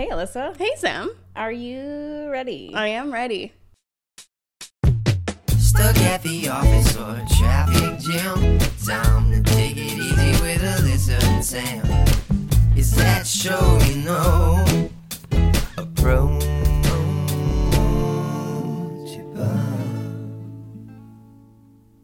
Hey, 0.00 0.08
Alyssa. 0.08 0.56
Hey, 0.56 0.70
Sam. 0.76 1.14
Are 1.36 1.52
you 1.52 2.30
ready? 2.30 2.72
I 2.74 2.86
am 2.86 3.12
ready. 3.12 3.52
Stuck 5.58 5.94
at 5.98 6.22
the 6.22 6.48
office 6.48 6.96
or 6.96 7.16
a 7.16 7.26
traffic 7.36 7.98
jam. 7.98 8.58
Time 8.82 9.30
to 9.30 9.42
take 9.52 9.76
it 9.76 9.98
easy 9.98 10.42
with 10.42 10.62
Alyssa 10.62 11.22
and 11.24 11.44
Sam. 11.44 11.84
Is 12.78 12.96
that 12.96 13.26
show 13.26 13.78
you 13.88 13.96
know? 13.96 14.88
Approach 15.76 16.44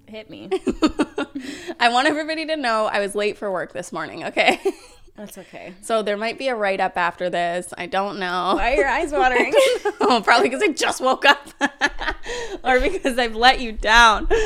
Hit 0.08 0.30
me. 0.30 0.48
I 1.80 1.88
want 1.88 2.08
everybody 2.08 2.46
to 2.46 2.56
know 2.56 2.86
I 2.86 3.00
was 3.00 3.14
late 3.14 3.36
for 3.36 3.50
work 3.50 3.72
this 3.72 3.90
morning, 3.90 4.24
okay? 4.24 4.60
That's 5.16 5.38
okay. 5.38 5.72
so 5.80 6.02
there 6.02 6.16
might 6.16 6.38
be 6.38 6.48
a 6.48 6.54
write 6.54 6.80
up 6.80 6.96
after 6.96 7.30
this. 7.30 7.72
I 7.76 7.86
don't 7.86 8.18
know. 8.18 8.52
Why 8.56 8.72
are 8.72 8.76
your 8.76 8.88
eyes 8.88 9.12
watering? 9.12 9.52
oh, 10.00 10.20
probably 10.24 10.48
because 10.48 10.62
I 10.62 10.72
just 10.72 11.00
woke 11.00 11.24
up 11.24 11.48
or 12.64 12.80
because 12.80 13.18
I've 13.18 13.34
let 13.34 13.60
you 13.60 13.72
down. 13.72 14.28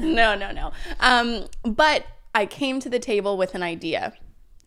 No, 0.00 0.34
no, 0.34 0.50
no. 0.52 0.72
Um, 1.00 1.46
but 1.64 2.06
I 2.34 2.46
came 2.46 2.80
to 2.80 2.88
the 2.88 2.98
table 2.98 3.36
with 3.36 3.54
an 3.54 3.62
idea. 3.62 4.12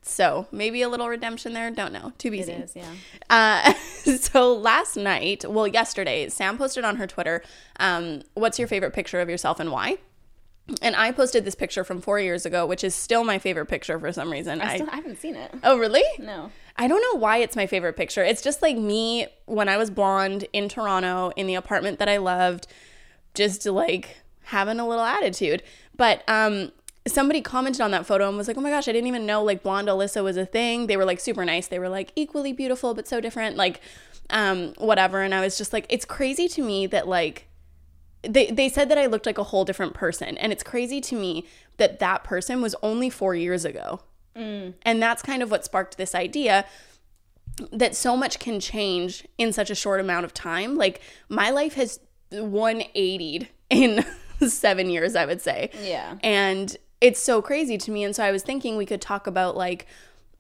So 0.02 0.48
maybe 0.52 0.82
a 0.82 0.90
little 0.90 1.08
redemption 1.08 1.54
there. 1.54 1.72
Don't 1.72 1.94
know. 1.94 2.12
To 2.18 2.30
be 2.32 2.40
it 2.42 2.48
seen. 2.48 2.62
is, 2.62 2.76
yeah. 2.76 2.92
Uh, 3.30 3.74
so 4.18 4.54
last 4.54 4.98
night, 4.98 5.46
well, 5.50 5.68
yesterday, 5.68 6.28
Sam 6.30 6.58
posted 6.58 6.84
on 6.84 6.98
her 6.98 7.08
Twitter, 7.08 7.42
um, 7.80 8.22
"What's 8.34 8.60
your 8.60 8.68
favorite 8.68 8.92
picture 8.94 9.22
of 9.22 9.30
yourself 9.30 9.60
and 9.62 9.72
why?" 9.72 9.98
And 10.82 10.96
I 10.96 11.12
posted 11.12 11.44
this 11.44 11.56
picture 11.56 11.84
from 11.84 12.00
four 12.00 12.20
years 12.20 12.46
ago, 12.46 12.66
which 12.66 12.84
is 12.84 12.96
still 12.96 13.24
my 13.24 13.38
favorite 13.38 13.66
picture 13.66 14.00
for 14.00 14.12
some 14.14 14.32
reason. 14.32 14.62
I 14.62 14.76
still 14.76 14.90
I 14.90 14.96
haven't 14.96 15.20
seen 15.20 15.36
it. 15.36 15.54
oh, 15.64 15.78
really? 15.78 16.04
No. 16.20 16.52
I 16.78 16.88
don't 16.88 17.02
know 17.02 17.20
why 17.20 17.38
it's 17.38 17.56
my 17.56 17.68
favorite 17.68 17.98
picture. 17.98 18.24
It's 18.24 18.42
just 18.42 18.62
like 18.62 18.78
me 18.78 19.28
when 19.46 19.68
I 19.68 19.78
was 19.78 19.90
blonde 19.90 20.48
in 20.54 20.70
Toronto 20.70 21.32
in 21.36 21.48
the 21.48 21.56
apartment 21.56 22.00
that 22.00 22.08
I 22.08 22.18
loved, 22.18 22.68
just 23.34 23.66
like 23.66 24.18
having 24.44 24.80
a 24.80 24.88
little 24.88 25.04
attitude. 25.04 25.64
But 25.96 26.24
um 26.28 26.72
somebody 27.06 27.42
commented 27.42 27.82
on 27.82 27.92
that 27.92 28.06
photo 28.06 28.30
and 28.30 28.38
was 28.38 28.48
like, 28.48 28.58
"Oh 28.58 28.62
my 28.62 28.70
gosh, 28.70 28.88
I 28.88 28.94
didn't 28.94 29.08
even 29.08 29.26
know 29.26 29.44
like 29.44 29.64
blonde 29.64 29.90
Alyssa 29.90 30.24
was 30.24 30.38
a 30.38 30.46
thing." 30.46 30.88
They 30.88 30.96
were 30.98 31.06
like 31.06 31.20
super 31.20 31.44
nice. 31.44 31.68
They 31.68 31.80
were 31.80 31.90
like 31.90 32.12
equally 32.16 32.54
beautiful 32.54 32.94
but 32.94 33.08
so 33.08 33.20
different, 33.20 33.58
like 33.58 33.82
um 34.30 34.74
whatever. 34.78 35.22
And 35.22 35.36
I 35.36 35.42
was 35.42 35.58
just 35.58 35.74
like, 35.74 35.86
it's 35.90 36.06
crazy 36.06 36.48
to 36.48 36.64
me 36.64 36.88
that 36.88 37.08
like 37.08 37.48
they 38.28 38.48
they 38.48 38.70
said 38.70 38.90
that 38.90 38.98
I 38.98 39.06
looked 39.06 39.26
like 39.26 39.38
a 39.38 39.44
whole 39.44 39.66
different 39.66 39.94
person, 39.94 40.38
and 40.38 40.52
it's 40.52 40.64
crazy 40.64 41.02
to 41.02 41.16
me 41.16 41.46
that 41.78 42.00
that 42.00 42.24
person 42.24 42.62
was 42.62 42.76
only 42.82 43.10
4 43.10 43.36
years 43.36 43.66
ago. 43.66 44.02
Mm. 44.36 44.74
And 44.84 45.02
that's 45.02 45.22
kind 45.22 45.44
of 45.44 45.52
what 45.52 45.66
sparked 45.66 45.98
this 45.98 46.16
idea 46.16 46.66
that 47.72 47.96
so 47.96 48.18
much 48.18 48.40
can 48.40 48.60
change 48.60 49.28
in 49.38 49.54
such 49.54 49.70
a 49.70 49.76
short 49.76 50.00
amount 50.00 50.26
of 50.26 50.34
time. 50.34 50.76
Like 50.76 51.02
my 51.30 51.52
life 51.52 51.76
has 51.76 52.00
180'd 52.32 53.48
in 53.70 54.04
7 54.48 54.90
years, 54.90 55.16
I 55.16 55.26
would 55.26 55.42
say. 55.42 55.70
Yeah. 55.84 56.18
And 56.24 56.76
it's 57.00 57.20
so 57.20 57.42
crazy 57.42 57.78
to 57.78 57.92
me 57.92 58.04
and 58.04 58.16
so 58.16 58.24
I 58.24 58.32
was 58.32 58.44
thinking 58.44 58.78
we 58.78 58.86
could 58.86 59.02
talk 59.02 59.28
about 59.28 59.58
like 59.58 59.86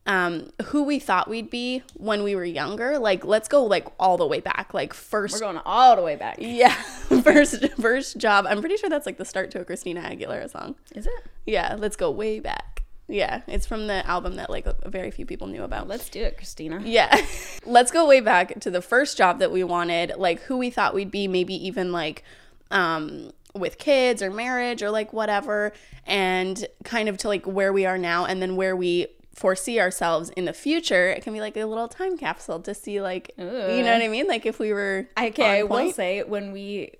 um 0.05 0.51
who 0.65 0.83
we 0.83 0.99
thought 0.99 1.29
we'd 1.29 1.49
be 1.49 1.81
when 1.95 2.23
we 2.23 2.35
were 2.35 2.43
younger. 2.43 2.99
Like 2.99 3.23
let's 3.23 3.47
go 3.47 3.63
like 3.63 3.87
all 3.99 4.17
the 4.17 4.27
way 4.27 4.39
back. 4.39 4.73
Like 4.73 4.93
first 4.93 5.35
We're 5.35 5.39
going 5.51 5.61
all 5.65 5.95
the 5.95 6.01
way 6.01 6.15
back. 6.15 6.37
yeah, 6.39 6.73
first 7.23 7.65
first 7.79 8.17
job. 8.17 8.45
I'm 8.47 8.59
pretty 8.59 8.77
sure 8.77 8.89
that's 8.89 9.05
like 9.05 9.17
the 9.17 9.25
start 9.25 9.51
to 9.51 9.61
a 9.61 9.65
Christina 9.65 10.01
Aguilera 10.01 10.49
song. 10.49 10.75
Is 10.93 11.05
it? 11.07 11.13
Yeah, 11.45 11.75
let's 11.79 11.95
go 11.95 12.11
way 12.11 12.39
back. 12.39 12.83
Yeah, 13.07 13.41
it's 13.47 13.65
from 13.65 13.87
the 13.87 14.05
album 14.07 14.35
that 14.37 14.49
like 14.49 14.65
very 14.85 15.11
few 15.11 15.25
people 15.25 15.47
knew 15.47 15.63
about. 15.63 15.87
Let's 15.87 16.09
do 16.09 16.21
it, 16.21 16.37
Christina. 16.37 16.81
Yeah. 16.83 17.15
Let's 17.65 17.91
go 17.91 18.07
way 18.07 18.21
back 18.21 18.59
to 18.61 18.71
the 18.71 18.81
first 18.81 19.17
job 19.17 19.39
that 19.39 19.51
we 19.51 19.63
wanted, 19.63 20.13
like 20.17 20.39
who 20.43 20.57
we 20.57 20.69
thought 20.69 20.93
we'd 20.93 21.11
be, 21.11 21.27
maybe 21.27 21.53
even 21.67 21.91
like 21.91 22.23
um 22.71 23.31
with 23.53 23.77
kids 23.77 24.23
or 24.23 24.31
marriage 24.31 24.81
or 24.81 24.89
like 24.89 25.13
whatever, 25.13 25.73
and 26.05 26.65
kind 26.85 27.07
of 27.09 27.17
to 27.19 27.27
like 27.27 27.45
where 27.45 27.71
we 27.71 27.85
are 27.85 27.97
now 27.97 28.25
and 28.25 28.41
then 28.41 28.55
where 28.55 28.75
we 28.75 29.07
foresee 29.35 29.79
ourselves 29.79 30.29
in 30.31 30.45
the 30.45 30.53
future. 30.53 31.09
It 31.09 31.23
can 31.23 31.33
be 31.33 31.41
like 31.41 31.57
a 31.57 31.65
little 31.65 31.87
time 31.87 32.17
capsule 32.17 32.59
to 32.61 32.73
see 32.73 33.01
like 33.01 33.31
you 33.37 33.45
know 33.45 33.91
what 33.91 34.01
I 34.01 34.07
mean? 34.07 34.27
Like 34.27 34.45
if 34.45 34.59
we 34.59 34.73
were 34.73 35.07
Okay, 35.17 35.59
I 35.59 35.63
will 35.63 35.91
say 35.91 36.23
when 36.23 36.51
we 36.51 36.91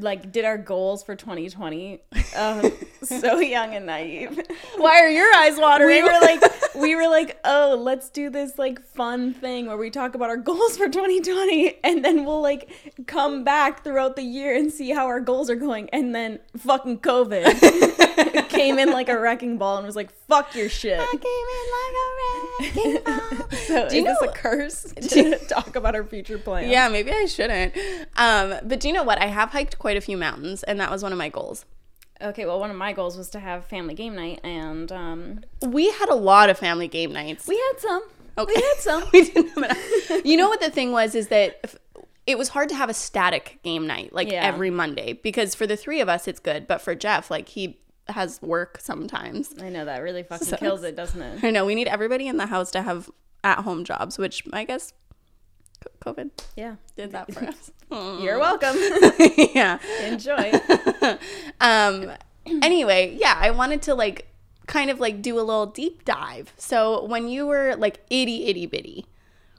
like 0.00 0.32
did 0.32 0.44
our 0.44 0.58
goals 0.58 1.02
for 1.02 1.16
2020, 1.16 2.00
um, 2.36 2.72
so 3.02 3.38
young 3.38 3.74
and 3.74 3.86
naive. 3.86 4.40
Why 4.76 5.00
are 5.00 5.08
your 5.08 5.32
eyes 5.36 5.58
watering? 5.58 5.88
we 5.88 6.02
were 6.02 6.20
like 6.20 6.42
we 6.76 6.94
were 6.94 7.08
like 7.08 7.38
oh 7.44 7.78
let's 7.80 8.08
do 8.10 8.30
this 8.30 8.58
like 8.58 8.80
fun 8.82 9.34
thing 9.34 9.66
where 9.66 9.76
we 9.76 9.90
talk 9.90 10.14
about 10.14 10.28
our 10.30 10.36
goals 10.36 10.76
for 10.76 10.88
2020 10.88 11.74
and 11.84 12.04
then 12.04 12.24
we'll 12.24 12.40
like 12.40 12.70
come 13.06 13.44
back 13.44 13.84
throughout 13.84 14.16
the 14.16 14.22
year 14.22 14.54
and 14.54 14.72
see 14.72 14.90
how 14.90 15.06
our 15.06 15.20
goals 15.20 15.50
are 15.50 15.56
going 15.56 15.88
and 15.90 16.14
then 16.14 16.38
fucking 16.56 16.98
covid 16.98 18.48
came 18.48 18.78
in 18.78 18.90
like 18.90 19.08
a 19.08 19.18
wrecking 19.18 19.58
ball 19.58 19.76
and 19.76 19.86
was 19.86 19.96
like 19.96 20.10
fuck 20.26 20.54
your 20.54 20.68
shit 20.68 21.00
i 21.00 21.16
came 21.16 22.72
in 22.74 22.74
like 22.74 22.84
a 22.86 22.92
wrecking 22.94 23.04
ball 23.04 23.48
so 23.66 23.88
Do 23.88 23.96
you 23.96 24.06
is 24.06 24.18
this 24.20 24.28
a 24.28 24.32
curse 24.32 24.92
to 25.10 25.38
talk 25.46 25.76
about 25.76 25.94
our 25.94 26.04
future 26.04 26.38
plans 26.38 26.70
Yeah, 26.70 26.88
maybe 26.88 27.12
I 27.12 27.26
shouldn't. 27.26 27.74
Um, 28.16 28.54
but 28.64 28.80
do 28.80 28.88
you 28.88 28.94
know 28.94 29.02
what? 29.02 29.20
I 29.20 29.26
have 29.26 29.50
hiked 29.60 29.78
quite 29.78 29.96
a 29.96 30.00
few 30.00 30.16
mountains, 30.16 30.62
and 30.62 30.80
that 30.80 30.90
was 30.90 31.02
one 31.02 31.12
of 31.12 31.18
my 31.18 31.28
goals. 31.28 31.64
okay 32.22 32.44
well 32.46 32.58
one 32.60 32.70
of 32.70 32.76
my 32.76 32.92
goals 32.92 33.16
was 33.16 33.28
to 33.30 33.40
have 33.40 33.64
family 33.66 33.94
game 33.94 34.14
night 34.14 34.40
and 34.44 34.90
um 34.92 35.40
We 35.62 35.90
had 35.90 36.08
a 36.08 36.14
lot 36.14 36.50
of 36.50 36.58
family 36.58 36.88
game 36.88 37.12
nights. 37.12 37.46
we 37.46 37.56
had 37.56 37.80
some 37.80 38.02
Okay. 38.38 38.52
we 38.56 38.62
had 38.62 38.76
some 38.78 39.02
we 39.12 39.20
didn't. 39.30 40.26
You 40.26 40.36
know 40.36 40.48
what 40.48 40.60
the 40.60 40.70
thing 40.70 40.92
was 40.92 41.14
is 41.14 41.28
that 41.28 41.60
f- 41.64 41.76
it 42.26 42.38
was 42.38 42.48
hard 42.50 42.68
to 42.68 42.74
have 42.74 42.88
a 42.90 42.94
static 42.94 43.58
game 43.62 43.86
night 43.86 44.12
like 44.12 44.30
Yeah. 44.30 44.44
every 44.50 44.70
Monday 44.70 45.12
because 45.14 45.54
for 45.54 45.66
the 45.66 45.76
three 45.76 46.00
of 46.00 46.08
us 46.08 46.28
it's 46.28 46.40
good, 46.40 46.66
but 46.66 46.80
for 46.80 46.94
Jeff 46.94 47.30
like 47.30 47.48
he 47.48 47.78
has 48.08 48.40
work 48.42 48.78
sometimes. 48.80 49.54
i 49.62 49.68
know 49.68 49.84
that 49.84 49.98
really 49.98 50.22
fucking 50.24 50.46
So 50.46 50.56
kills 50.56 50.82
it 50.82 50.96
doesn't 50.96 51.22
it 51.22 51.44
I 51.48 51.50
know 51.50 51.64
we 51.64 51.74
need 51.74 51.86
everybody 51.88 52.26
in 52.28 52.36
the 52.38 52.46
house 52.46 52.70
to 52.72 52.82
have 52.82 53.10
at 53.44 53.58
home 53.60 53.84
jobs, 53.84 54.18
which 54.18 54.42
I 54.52 54.64
guess 54.64 54.92
COVID 56.04 56.30
yeah 56.56 56.76
did 56.96 57.12
that 57.12 57.32
for 57.32 57.44
us. 57.44 57.70
you're 58.22 58.38
welcome 58.38 58.76
yeah. 59.54 59.78
enjoy 60.04 60.52
um 61.60 62.12
anyway 62.62 63.16
yeah 63.20 63.36
i 63.40 63.50
wanted 63.50 63.82
to 63.82 63.94
like 63.94 64.26
kind 64.66 64.90
of 64.90 65.00
like 65.00 65.20
do 65.22 65.36
a 65.38 65.42
little 65.42 65.66
deep 65.66 66.04
dive 66.04 66.52
so 66.56 67.04
when 67.04 67.28
you 67.28 67.46
were 67.46 67.74
like 67.76 68.00
itty 68.10 68.46
itty 68.46 68.66
bitty 68.66 69.06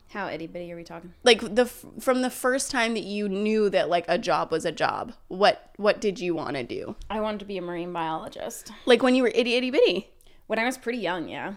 How 0.09 0.27
itty 0.29 0.47
bitty 0.47 0.71
are 0.71 0.75
we 0.77 0.83
talking? 0.83 1.13
like 1.23 1.41
the 1.55 1.65
from 1.65 2.21
the 2.21 2.29
first 2.29 2.71
time 2.71 2.93
that 2.93 3.03
you 3.03 3.27
knew 3.27 3.69
that 3.69 3.89
like 3.89 4.05
a 4.07 4.17
job 4.17 4.51
was 4.51 4.63
a 4.65 4.71
job 4.71 5.13
what 5.27 5.71
what 5.77 5.99
did 5.99 6.19
you 6.19 6.33
want 6.35 6.55
to 6.55 6.63
do 6.63 6.95
I 7.09 7.19
wanted 7.19 7.39
to 7.41 7.45
be 7.45 7.57
a 7.57 7.61
marine 7.61 7.91
biologist. 7.93 8.71
like 8.85 9.03
when 9.03 9.15
you 9.15 9.23
were 9.23 9.31
itty 9.35 9.55
itty 9.55 9.69
bitty 9.71 10.09
When 10.47 10.59
I 10.59 10.65
was 10.65 10.77
pretty 10.77 10.99
young, 10.99 11.27
yeah. 11.29 11.55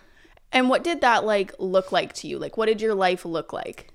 and 0.53 0.69
what 0.69 0.83
did 0.85 1.01
that 1.03 1.25
like 1.25 1.55
look 1.59 1.93
like 1.93 2.13
to 2.15 2.29
you 2.29 2.39
like 2.39 2.57
what 2.57 2.67
did 2.67 2.81
your 2.83 2.95
life 2.95 3.25
look 3.25 3.53
like 3.53 3.93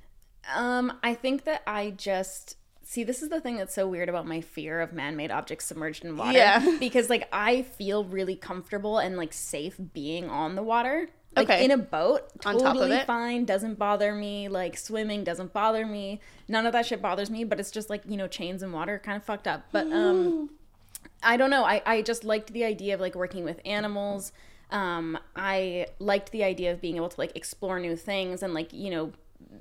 Um, 0.54 0.94
I 1.04 1.14
think 1.14 1.44
that 1.46 1.62
I 1.68 1.92
just 1.92 2.56
see 2.84 3.04
this 3.04 3.22
is 3.22 3.30
the 3.30 3.40
thing 3.40 3.58
that's 3.58 3.74
so 3.76 3.88
weird 3.88 4.10
about 4.10 4.26
my 4.26 4.42
fear 4.42 4.82
of 4.82 4.94
man-made 4.94 5.30
objects 5.32 5.66
submerged 5.66 6.04
in 6.06 6.18
water. 6.18 6.38
Yeah. 6.38 6.78
Because 6.80 7.10
like 7.10 7.28
I 7.32 7.62
feel 7.64 8.04
really 8.04 8.36
comfortable 8.36 8.98
and 8.98 9.16
like 9.18 9.32
safe 9.34 9.76
being 9.94 10.30
on 10.30 10.56
the 10.56 10.64
water. 10.64 11.10
Like 11.36 11.48
Okay. 11.48 11.64
in 11.66 11.70
a 11.70 11.78
boat, 11.78 12.24
On 12.46 12.54
totally 12.58 12.64
top 12.64 12.76
of 12.78 12.92
it? 12.92 13.06
fine, 13.06 13.46
doesn't 13.46 13.78
bother 13.78 14.16
me. 14.16 14.48
Like 14.50 14.76
swimming 14.78 15.24
doesn't 15.24 15.54
bother 15.54 15.86
me. 15.86 16.20
None 16.48 16.66
of 16.66 16.74
that 16.74 16.88
shit 16.88 17.02
bothers 17.02 17.30
me, 17.30 17.44
but 17.44 17.60
it's 17.60 17.70
just 17.70 17.90
like, 17.92 18.02
you 18.08 18.18
know, 18.18 18.28
chains 18.28 18.64
and 18.64 18.74
water 18.74 18.98
kind 18.98 19.16
of 19.18 19.24
fucked 19.24 19.48
up. 19.48 19.66
But 19.72 19.92
um 19.92 20.50
I 21.24 21.38
don't 21.38 21.50
know. 21.50 21.64
I, 21.66 21.82
I 21.86 22.02
just 22.02 22.24
liked 22.24 22.54
the 22.54 22.64
idea 22.64 22.94
of 22.96 23.00
like 23.02 23.14
working 23.14 23.44
with 23.44 23.60
animals. 23.66 24.32
Um, 24.72 25.18
I 25.36 25.88
liked 26.00 26.32
the 26.32 26.44
idea 26.44 26.72
of 26.72 26.82
being 26.82 26.96
able 26.96 27.10
to 27.10 27.20
like 27.20 27.36
explore 27.36 27.80
new 27.80 27.96
things 27.96 28.42
and 28.42 28.54
like, 28.54 28.72
you 28.74 28.90
know, 28.90 29.12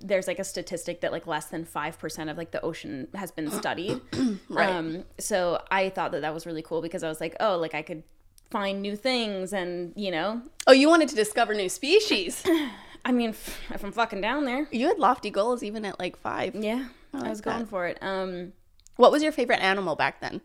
there's 0.01 0.27
like 0.27 0.39
a 0.39 0.45
statistic 0.45 1.01
that 1.01 1.13
like 1.13 1.27
less 1.27 1.47
than 1.47 1.65
5% 1.65 2.31
of 2.31 2.37
like 2.37 2.51
the 2.51 2.61
ocean 2.61 3.09
has 3.15 3.31
been 3.31 3.51
studied. 3.63 4.01
Right. 4.49 4.71
Um, 4.71 5.05
so 5.19 5.63
I 5.71 5.89
thought 5.91 6.13
that 6.13 6.23
that 6.23 6.35
was 6.35 6.47
really 6.47 6.63
cool 6.63 6.83
because 6.83 7.03
I 7.03 7.09
was 7.09 7.21
like, 7.21 7.37
oh, 7.41 7.57
like 7.57 7.75
I 7.75 7.83
could 7.83 8.03
find 8.51 8.81
new 8.81 8.97
things 8.97 9.53
and, 9.53 9.93
you 9.97 10.11
know, 10.11 10.43
oh 10.67 10.73
you 10.73 10.89
wanted 10.89 11.09
to 11.11 11.15
discover 11.15 11.55
new 11.55 11.69
species. 11.69 12.43
I 13.05 13.13
mean, 13.13 13.31
if 13.71 13.85
I'm 13.85 13.93
fucking 13.93 14.21
down 14.21 14.45
there, 14.45 14.69
you 14.71 14.89
had 14.89 14.99
lofty 14.99 15.31
goals 15.31 15.63
even 15.63 15.85
at 15.85 15.99
like 15.99 16.17
five. 16.17 16.55
Yeah, 16.55 16.89
I, 17.13 17.19
like 17.19 17.31
was 17.31 17.41
going 17.41 17.67
for 17.67 17.87
it. 17.87 17.99
Um, 18.03 18.53
what 18.97 19.13
was 19.13 19.23
your 19.23 19.33
favorite 19.33 19.63
animal 19.63 19.97
back 19.97 20.21
then? 20.21 20.41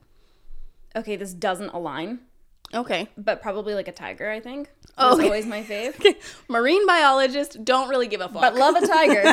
okay, 0.95 1.15
this 1.15 1.33
doesn't 1.33 1.69
align, 1.69 2.19
okay 2.73 3.07
but 3.17 3.41
probably 3.41 3.73
like 3.73 3.87
a 3.87 3.91
tiger, 3.91 4.29
I 4.29 4.39
think. 4.39 4.69
Oh, 4.97 5.15
okay. 5.15 5.25
always 5.25 5.45
my 5.45 5.63
fave. 5.63 6.15
marine 6.47 6.85
biologist 6.85 7.63
don't 7.65 7.89
really 7.89 8.07
give 8.07 8.21
a 8.21 8.29
fuck 8.29 8.41
but 8.41 8.55
love 8.55 8.75
a 8.75 8.85
tiger 8.85 9.23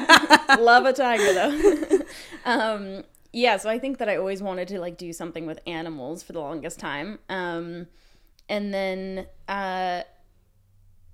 love 0.63 0.87
a 0.87 0.93
tiger 0.93 1.33
though 1.35 1.99
um 2.45 3.05
yeah 3.33 3.57
so 3.57 3.69
i 3.69 3.79
think 3.79 3.99
that 3.99 4.09
i 4.09 4.17
always 4.17 4.43
wanted 4.43 4.69
to 4.69 4.81
like 4.81 4.97
do 4.97 5.13
something 5.13 5.47
with 5.47 5.61
animals 5.67 6.23
for 6.23 6.33
the 6.33 6.41
longest 6.41 6.81
time 6.81 7.19
um 7.29 7.87
and 8.49 8.73
then 8.73 9.27
uh 9.49 10.03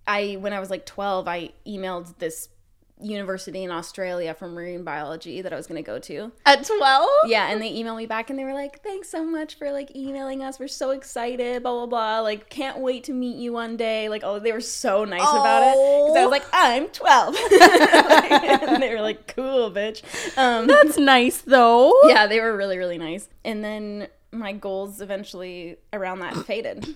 i 0.07 0.37
when 0.41 0.53
i 0.53 0.61
was 0.61 0.71
like 0.71 0.87
12 0.87 1.27
i 1.29 1.51
emailed 1.67 2.17
this 2.19 2.49
university 3.01 3.63
in 3.63 3.71
Australia 3.71 4.33
for 4.35 4.49
marine 4.49 4.83
biology 4.83 5.43
that 5.43 5.53
I 5.53 5.57
was 5.57 5.67
going 5.67 5.83
to 5.83 5.87
go 5.87 5.99
to. 5.99 6.33
At 6.47 6.65
12? 6.65 7.09
Yeah, 7.27 7.51
and 7.51 7.61
they 7.61 7.71
emailed 7.73 7.99
me 7.99 8.07
back 8.07 8.31
and 8.31 8.39
they 8.39 8.45
were 8.45 8.55
like, 8.55 8.83
"Thanks 8.83 9.09
so 9.11 9.25
much 9.25 9.59
for 9.59 9.71
like 9.71 9.95
emailing 9.95 10.43
us. 10.43 10.59
We're 10.59 10.69
so 10.69 10.91
excited. 10.91 11.63
Blah 11.63 11.73
blah 11.73 11.87
blah. 11.87 12.21
Like, 12.21 12.49
can't 12.49 12.79
wait 12.79 13.05
to 13.05 13.13
meet 13.13 13.37
you 13.37 13.53
one 13.53 13.77
day." 13.77 14.09
Like, 14.09 14.23
oh, 14.25 14.39
they 14.39 14.53
were 14.53 14.61
so 14.61 15.05
nice 15.05 15.21
about 15.21 15.63
it 15.63 15.75
because 15.75 16.17
I 16.17 16.23
was 16.25 16.31
like, 16.31 16.47
"I'm 16.53 16.89
12," 16.89 17.37
and 18.73 18.83
they 18.83 18.95
were 18.95 19.03
like, 19.03 19.35
"Cool, 19.35 19.71
bitch." 19.71 20.03
Um, 20.39 20.67
That's 20.67 20.97
nice 20.99 21.43
though. 21.43 21.93
yeah, 22.05 22.27
they 22.27 22.41
were 22.41 22.57
really 22.57 22.79
really 22.79 22.99
nice. 22.99 23.29
And 23.45 23.63
then 23.63 24.09
my 24.33 24.53
goals 24.53 25.01
eventually 25.01 25.77
around 25.93 26.21
that 26.21 26.35
faded. 26.47 26.95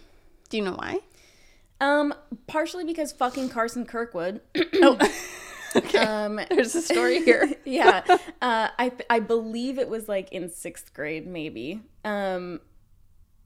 Do 0.49 0.57
you 0.57 0.65
know 0.65 0.73
why? 0.75 1.01
Um, 1.81 2.13
partially 2.47 2.85
because 2.85 3.13
fucking 3.13 3.49
Carson 3.49 3.87
Kirkwood. 3.87 4.41
Oh. 4.83 4.99
okay. 5.77 5.99
Um, 5.99 6.41
There's 6.51 6.75
a 6.75 6.83
story 6.83 7.21
here. 7.25 7.53
yeah, 7.65 8.03
uh, 8.43 8.69
I 8.79 8.93
I 9.09 9.21
believe 9.21 9.79
it 9.79 9.89
was 9.89 10.09
like 10.09 10.33
in 10.33 10.49
sixth 10.49 10.93
grade, 10.95 11.27
maybe. 11.27 11.83
Um, 12.05 12.61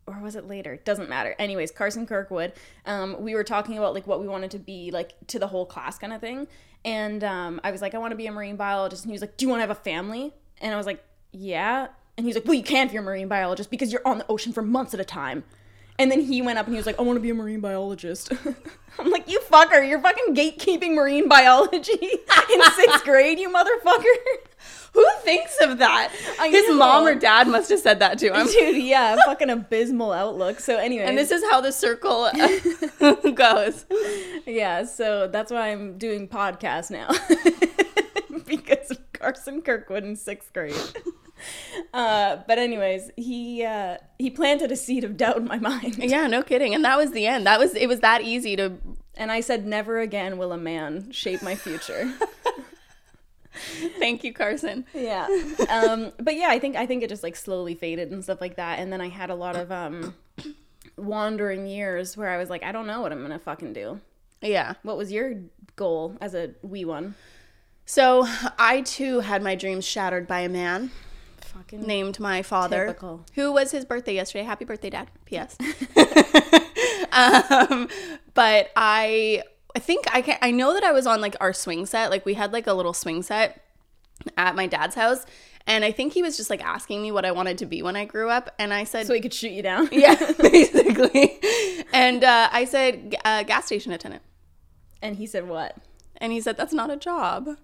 or 0.06 0.20
was 0.20 0.36
it 0.36 0.46
later? 0.46 0.76
Doesn't 0.84 1.08
matter. 1.08 1.34
Anyways, 1.38 1.70
Carson 1.70 2.06
Kirkwood. 2.06 2.52
Um, 2.84 3.16
we 3.20 3.34
were 3.34 3.44
talking 3.44 3.78
about 3.78 3.94
like 3.94 4.06
what 4.06 4.20
we 4.20 4.28
wanted 4.28 4.50
to 4.52 4.58
be 4.58 4.90
like 4.90 5.14
to 5.28 5.38
the 5.38 5.46
whole 5.46 5.64
class 5.66 5.98
kind 5.98 6.12
of 6.12 6.20
thing, 6.20 6.46
and 6.84 7.24
um, 7.24 7.60
I 7.64 7.70
was 7.70 7.80
like, 7.80 7.94
I 7.94 7.98
want 7.98 8.12
to 8.12 8.16
be 8.16 8.26
a 8.26 8.32
marine 8.32 8.56
biologist, 8.56 9.04
and 9.04 9.10
he 9.10 9.14
was 9.14 9.22
like, 9.22 9.36
Do 9.36 9.46
you 9.46 9.48
want 9.50 9.58
to 9.60 9.62
have 9.66 9.70
a 9.70 9.74
family? 9.80 10.32
And 10.60 10.74
I 10.74 10.76
was 10.76 10.86
like, 10.86 11.02
Yeah. 11.32 11.88
And 12.16 12.26
he's 12.26 12.34
like, 12.36 12.44
Well, 12.44 12.54
you 12.54 12.62
can't 12.62 12.88
if 12.88 12.92
you're 12.94 13.02
a 13.02 13.06
marine 13.06 13.28
biologist 13.28 13.70
because 13.70 13.92
you're 13.92 14.06
on 14.06 14.18
the 14.18 14.26
ocean 14.28 14.52
for 14.52 14.62
months 14.62 14.94
at 14.94 15.00
a 15.00 15.04
time. 15.04 15.44
And 15.98 16.10
then 16.10 16.20
he 16.20 16.42
went 16.42 16.58
up 16.58 16.66
and 16.66 16.74
he 16.74 16.76
was 16.76 16.86
like, 16.86 16.98
I 16.98 17.02
want 17.02 17.16
to 17.16 17.20
be 17.20 17.30
a 17.30 17.34
marine 17.34 17.60
biologist. 17.60 18.32
I'm 18.98 19.10
like, 19.10 19.28
you 19.28 19.38
fucker, 19.40 19.88
you're 19.88 20.00
fucking 20.00 20.34
gatekeeping 20.34 20.94
marine 20.94 21.28
biology 21.28 21.92
in 22.52 22.62
sixth 22.76 23.04
grade, 23.04 23.38
you 23.38 23.48
motherfucker. 23.48 24.04
Who 24.92 25.04
thinks 25.22 25.56
of 25.60 25.78
that? 25.78 26.12
I 26.40 26.48
His 26.48 26.68
know. 26.68 26.76
mom 26.76 27.06
or 27.06 27.14
dad 27.16 27.48
must 27.48 27.68
have 27.70 27.80
said 27.80 27.98
that 28.00 28.18
to 28.20 28.32
him. 28.32 28.46
Dude, 28.46 28.82
yeah, 28.82 29.16
fucking 29.24 29.50
abysmal 29.50 30.12
outlook. 30.12 30.60
So 30.60 30.76
anyway, 30.78 31.04
And 31.04 31.18
this 31.18 31.30
is 31.32 31.42
how 31.50 31.60
the 31.60 31.72
circle 31.72 32.30
uh, 32.32 33.14
goes. 33.32 33.86
yeah, 34.46 34.84
so 34.84 35.26
that's 35.28 35.50
why 35.52 35.72
I'm 35.72 35.98
doing 35.98 36.28
podcast 36.28 36.90
now. 36.92 37.08
because 38.46 38.90
of 38.92 38.98
Carson 39.12 39.62
Kirkwood 39.62 40.04
in 40.04 40.14
sixth 40.16 40.52
grade. 40.52 40.74
Uh, 41.92 42.42
but 42.48 42.58
anyways, 42.58 43.10
he 43.16 43.64
uh, 43.64 43.98
he 44.18 44.28
planted 44.28 44.72
a 44.72 44.76
seed 44.76 45.04
of 45.04 45.16
doubt 45.16 45.36
in 45.36 45.44
my 45.44 45.58
mind. 45.58 45.96
Yeah, 45.98 46.26
no 46.26 46.42
kidding. 46.42 46.74
And 46.74 46.84
that 46.84 46.96
was 46.96 47.12
the 47.12 47.26
end. 47.26 47.46
That 47.46 47.58
was 47.60 47.74
it 47.74 47.86
was 47.86 48.00
that 48.00 48.22
easy 48.22 48.56
to 48.56 48.78
And 49.16 49.30
I 49.30 49.40
said, 49.40 49.64
never 49.64 50.00
again 50.00 50.36
will 50.38 50.52
a 50.52 50.56
man 50.58 51.12
shape 51.12 51.40
my 51.42 51.54
future. 51.54 52.12
thank 53.98 54.24
you, 54.24 54.32
Carson. 54.32 54.86
yeah. 54.92 55.26
Um, 55.68 56.12
but 56.18 56.34
yeah, 56.36 56.48
I 56.48 56.58
think 56.58 56.76
I 56.76 56.86
think 56.86 57.02
it 57.02 57.08
just 57.08 57.22
like 57.22 57.36
slowly 57.36 57.74
faded 57.74 58.10
and 58.10 58.22
stuff 58.24 58.40
like 58.40 58.56
that. 58.56 58.78
And 58.80 58.92
then 58.92 59.00
I 59.00 59.08
had 59.08 59.30
a 59.30 59.34
lot 59.34 59.56
of 59.56 59.70
um 59.70 60.14
wandering 60.96 61.66
years 61.66 62.16
where 62.16 62.30
I 62.30 62.38
was 62.38 62.50
like, 62.50 62.62
I 62.62 62.72
don't 62.72 62.86
know 62.86 63.00
what 63.00 63.12
I'm 63.12 63.22
gonna 63.22 63.38
fucking 63.38 63.72
do. 63.72 64.00
Yeah. 64.42 64.74
What 64.82 64.96
was 64.96 65.12
your 65.12 65.34
goal 65.76 66.16
as 66.20 66.34
a 66.34 66.54
wee 66.62 66.84
one? 66.84 67.14
So 67.86 68.26
I 68.58 68.80
too 68.80 69.20
had 69.20 69.42
my 69.42 69.54
dreams 69.54 69.84
shattered 69.84 70.26
by 70.26 70.40
a 70.40 70.48
man 70.48 70.90
Fucking 71.54 71.86
named 71.86 72.18
my 72.20 72.42
father, 72.42 72.86
Typical. 72.86 73.24
who 73.34 73.52
was 73.52 73.70
his 73.70 73.84
birthday 73.84 74.14
yesterday. 74.14 74.44
Happy 74.44 74.64
birthday, 74.64 74.90
Dad. 74.90 75.08
P.S. 75.24 75.56
um, 77.12 77.88
but 78.34 78.70
I, 78.76 79.42
I 79.74 79.78
think 79.78 80.04
I 80.12 80.20
can. 80.20 80.38
I 80.42 80.50
know 80.50 80.74
that 80.74 80.84
I 80.84 80.92
was 80.92 81.06
on 81.06 81.20
like 81.20 81.36
our 81.40 81.52
swing 81.52 81.86
set. 81.86 82.10
Like 82.10 82.26
we 82.26 82.34
had 82.34 82.52
like 82.52 82.66
a 82.66 82.72
little 82.72 82.92
swing 82.92 83.22
set 83.22 83.62
at 84.36 84.56
my 84.56 84.66
dad's 84.66 84.94
house, 84.96 85.24
and 85.66 85.84
I 85.84 85.92
think 85.92 86.12
he 86.12 86.22
was 86.22 86.36
just 86.36 86.50
like 86.50 86.64
asking 86.64 87.02
me 87.02 87.12
what 87.12 87.24
I 87.24 87.30
wanted 87.32 87.58
to 87.58 87.66
be 87.66 87.82
when 87.82 87.96
I 87.96 88.04
grew 88.04 88.28
up, 88.30 88.52
and 88.58 88.72
I 88.74 88.84
said, 88.84 89.06
so 89.06 89.14
he 89.14 89.20
could 89.20 89.34
shoot 89.34 89.52
you 89.52 89.62
down. 89.62 89.88
yeah, 89.92 90.32
basically. 90.38 91.38
And 91.92 92.24
uh, 92.24 92.48
I 92.52 92.64
said, 92.64 93.16
uh, 93.24 93.44
gas 93.44 93.66
station 93.66 93.92
attendant, 93.92 94.22
And 95.00 95.16
he 95.16 95.26
said 95.26 95.48
what? 95.48 95.76
and 96.18 96.32
he 96.32 96.40
said, 96.40 96.56
that's 96.56 96.72
not 96.72 96.90
a 96.90 96.96
job. 96.96 97.58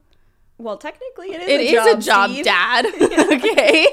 Well, 0.60 0.76
technically, 0.76 1.32
it 1.32 1.40
is. 1.42 1.48
It 1.48 1.60
a 1.76 1.98
is 1.98 2.04
job, 2.04 2.30
a 2.30 2.34
job. 2.34 2.44
Dad. 2.44 2.86
okay. 3.32 3.86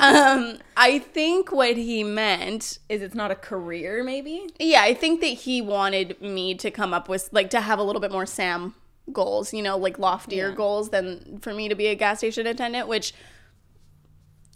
Um, 0.00 0.58
I 0.76 1.00
think 1.00 1.50
what 1.52 1.76
he 1.76 2.04
meant, 2.04 2.78
Is 2.88 3.02
it's 3.02 3.14
not 3.14 3.30
a 3.30 3.34
career? 3.34 4.02
Maybe. 4.04 4.46
yeah, 4.58 4.82
I 4.82 4.94
think 4.94 5.20
that 5.20 5.26
he 5.26 5.60
wanted 5.60 6.20
me 6.22 6.54
to 6.56 6.70
come 6.70 6.94
up 6.94 7.08
with 7.08 7.28
like 7.32 7.50
to 7.50 7.60
have 7.60 7.78
a 7.78 7.82
little 7.82 8.00
bit 8.00 8.12
more 8.12 8.26
Sam 8.26 8.74
goals, 9.12 9.52
you 9.52 9.62
know, 9.62 9.76
like 9.76 9.98
loftier 9.98 10.50
Yeah. 10.50 10.54
goals 10.54 10.90
than 10.90 11.38
for 11.40 11.52
me 11.52 11.68
to 11.68 11.74
be 11.74 11.88
a 11.88 11.94
gas 11.94 12.18
station 12.18 12.46
attendant, 12.46 12.88
which 12.88 13.12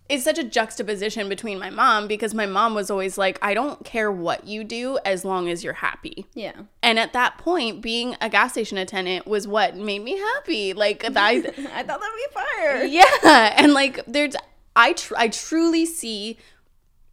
is 0.08 0.24
such 0.24 0.38
a 0.38 0.44
juxtaposition 0.44 1.28
between 1.28 1.58
my 1.58 1.68
mom 1.70 2.08
because 2.08 2.32
my 2.32 2.46
mom 2.46 2.74
was 2.74 2.90
always 2.90 3.18
like, 3.18 3.38
I 3.42 3.52
don't 3.52 3.84
care 3.84 4.10
what 4.10 4.46
you 4.46 4.64
do 4.64 4.98
as 5.04 5.24
long 5.24 5.48
as 5.48 5.62
you're 5.62 5.74
happy. 5.74 6.26
Yeah. 6.34 6.52
And 6.82 6.98
at 6.98 7.12
that 7.12 7.36
point, 7.38 7.82
being 7.82 8.16
a 8.20 8.28
gas 8.30 8.52
station 8.52 8.78
attendant 8.78 9.26
was 9.26 9.46
what 9.46 9.76
made 9.76 10.02
me 10.02 10.16
happy. 10.16 10.72
Like 10.72 11.04
I 11.04 11.10
I 11.74 11.82
thought 11.82 12.00
that'd 12.00 12.00
be 12.00 12.32
fire. 12.32 12.84
yeah 12.84 13.54
and 13.58 13.74
like 13.74 14.00
there's 14.06 14.34
i 14.76 14.92
tr- 14.92 15.14
i 15.16 15.28
truly 15.28 15.84
see 15.84 16.38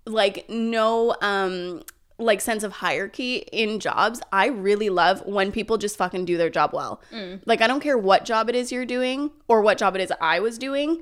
like 0.06 0.48
no 0.50 1.16
um 1.22 1.82
like 2.20 2.40
sense 2.40 2.64
of 2.64 2.72
hierarchy 2.74 3.38
in 3.52 3.80
jobs 3.80 4.22
i 4.32 4.46
really 4.48 4.90
love 4.90 5.26
when 5.26 5.52
people 5.52 5.78
just 5.78 5.98
fucking 5.98 6.24
do 6.26 6.38
their 6.38 6.50
job 6.50 6.72
well 6.74 7.02
like 7.46 7.62
i 7.62 7.68
don't 7.68 7.80
care 7.82 7.98
what 7.98 8.24
job 8.24 8.48
it 8.50 8.56
is 8.56 8.72
you're 8.72 8.86
doing 8.86 9.32
or 9.48 9.62
what 9.62 9.78
job 9.78 9.96
it 9.96 10.02
is 10.02 10.14
i 10.22 10.40
was 10.40 10.58
doing 10.58 11.02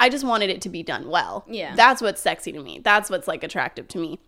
i 0.00 0.08
just 0.08 0.24
wanted 0.24 0.50
it 0.50 0.60
to 0.62 0.68
be 0.68 0.82
done 0.82 1.08
well 1.08 1.44
Yeah. 1.48 1.74
that's 1.76 2.02
what's 2.02 2.20
sexy 2.20 2.50
to 2.52 2.60
me 2.60 2.80
that's 2.82 3.08
what's 3.10 3.28
like 3.28 3.44
attractive 3.44 3.86
to 3.88 3.98
me 3.98 4.18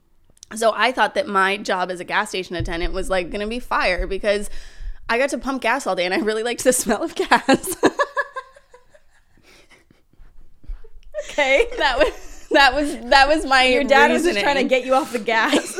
so 0.55 0.71
I 0.77 0.93
thought 0.93 1.15
that 1.15 1.27
my 1.27 1.57
job 1.57 1.91
as 1.91 1.99
a 1.99 2.05
gas 2.05 2.29
station 2.29 2.57
attendant 2.57 2.93
was 2.93 3.09
like 3.09 3.31
gonna 3.31 3.47
be 3.47 3.59
fire 3.59 4.07
because 4.07 4.51
I 5.09 5.17
got 5.17 5.31
to 5.31 5.39
pump 5.39 5.63
gas 5.63 5.87
all 5.87 5.95
day 5.97 6.05
and 6.05 6.13
I 6.13 6.19
really 6.19 6.43
liked 6.43 6.63
the 6.63 6.73
smell 6.83 7.03
of 7.03 7.15
gas. 7.15 7.75
Okay. 11.31 11.69
that 11.79 11.99
was 11.99 12.49
that 12.51 12.75
was 12.75 12.99
that 13.09 13.29
was 13.29 13.47
my 13.47 13.65
Your 13.65 13.85
dad 13.85 14.11
was 14.11 14.25
just 14.25 14.41
trying 14.41 14.57
to 14.57 14.65
get 14.65 14.85
you 14.85 14.95
off 14.95 15.13
the 15.13 15.19
gas. 15.19 15.75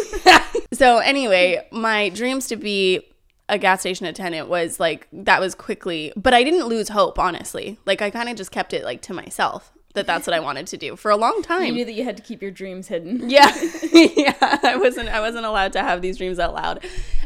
so 0.73 0.99
anyway 0.99 1.67
my 1.71 2.09
dreams 2.09 2.47
to 2.49 2.57
be 2.57 3.03
a 3.49 3.59
gas 3.59 3.81
station 3.81 4.07
attendant 4.07 4.49
was 4.49 4.81
like 4.81 5.07
that 5.13 5.39
was 5.41 5.55
quickly 5.55 6.13
but 6.17 6.33
i 6.33 6.43
didn't 6.43 6.67
lose 6.67 6.89
hope 6.89 7.19
honestly 7.19 7.79
like 7.85 8.01
i 8.01 8.09
kind 8.09 8.31
of 8.31 8.37
just 8.37 8.51
kept 8.51 8.73
it 8.73 8.85
like 8.85 9.03
to 9.03 9.13
myself 9.13 9.73
that 9.95 10.07
that's 10.07 10.27
what 10.27 10.35
i 10.35 10.41
wanted 10.41 10.67
to 10.67 10.77
do 10.77 10.97
for 10.97 11.11
a 11.11 11.17
long 11.17 11.43
time. 11.43 11.65
you 11.65 11.73
knew 11.73 11.85
that 11.85 11.93
you 11.93 12.05
had 12.05 12.17
to 12.17 12.23
keep 12.23 12.43
your 12.43 12.51
dreams 12.51 12.89
hidden. 12.89 13.29
yeah 13.31 13.53
yeah 13.93 14.59
i 14.63 14.77
wasn't 14.77 15.09
i 15.09 15.21
wasn't 15.21 15.45
allowed 15.45 15.73
to 15.73 15.81
have 15.81 16.03
these 16.03 16.17
dreams 16.19 16.39
out 16.39 16.55
loud 16.55 16.85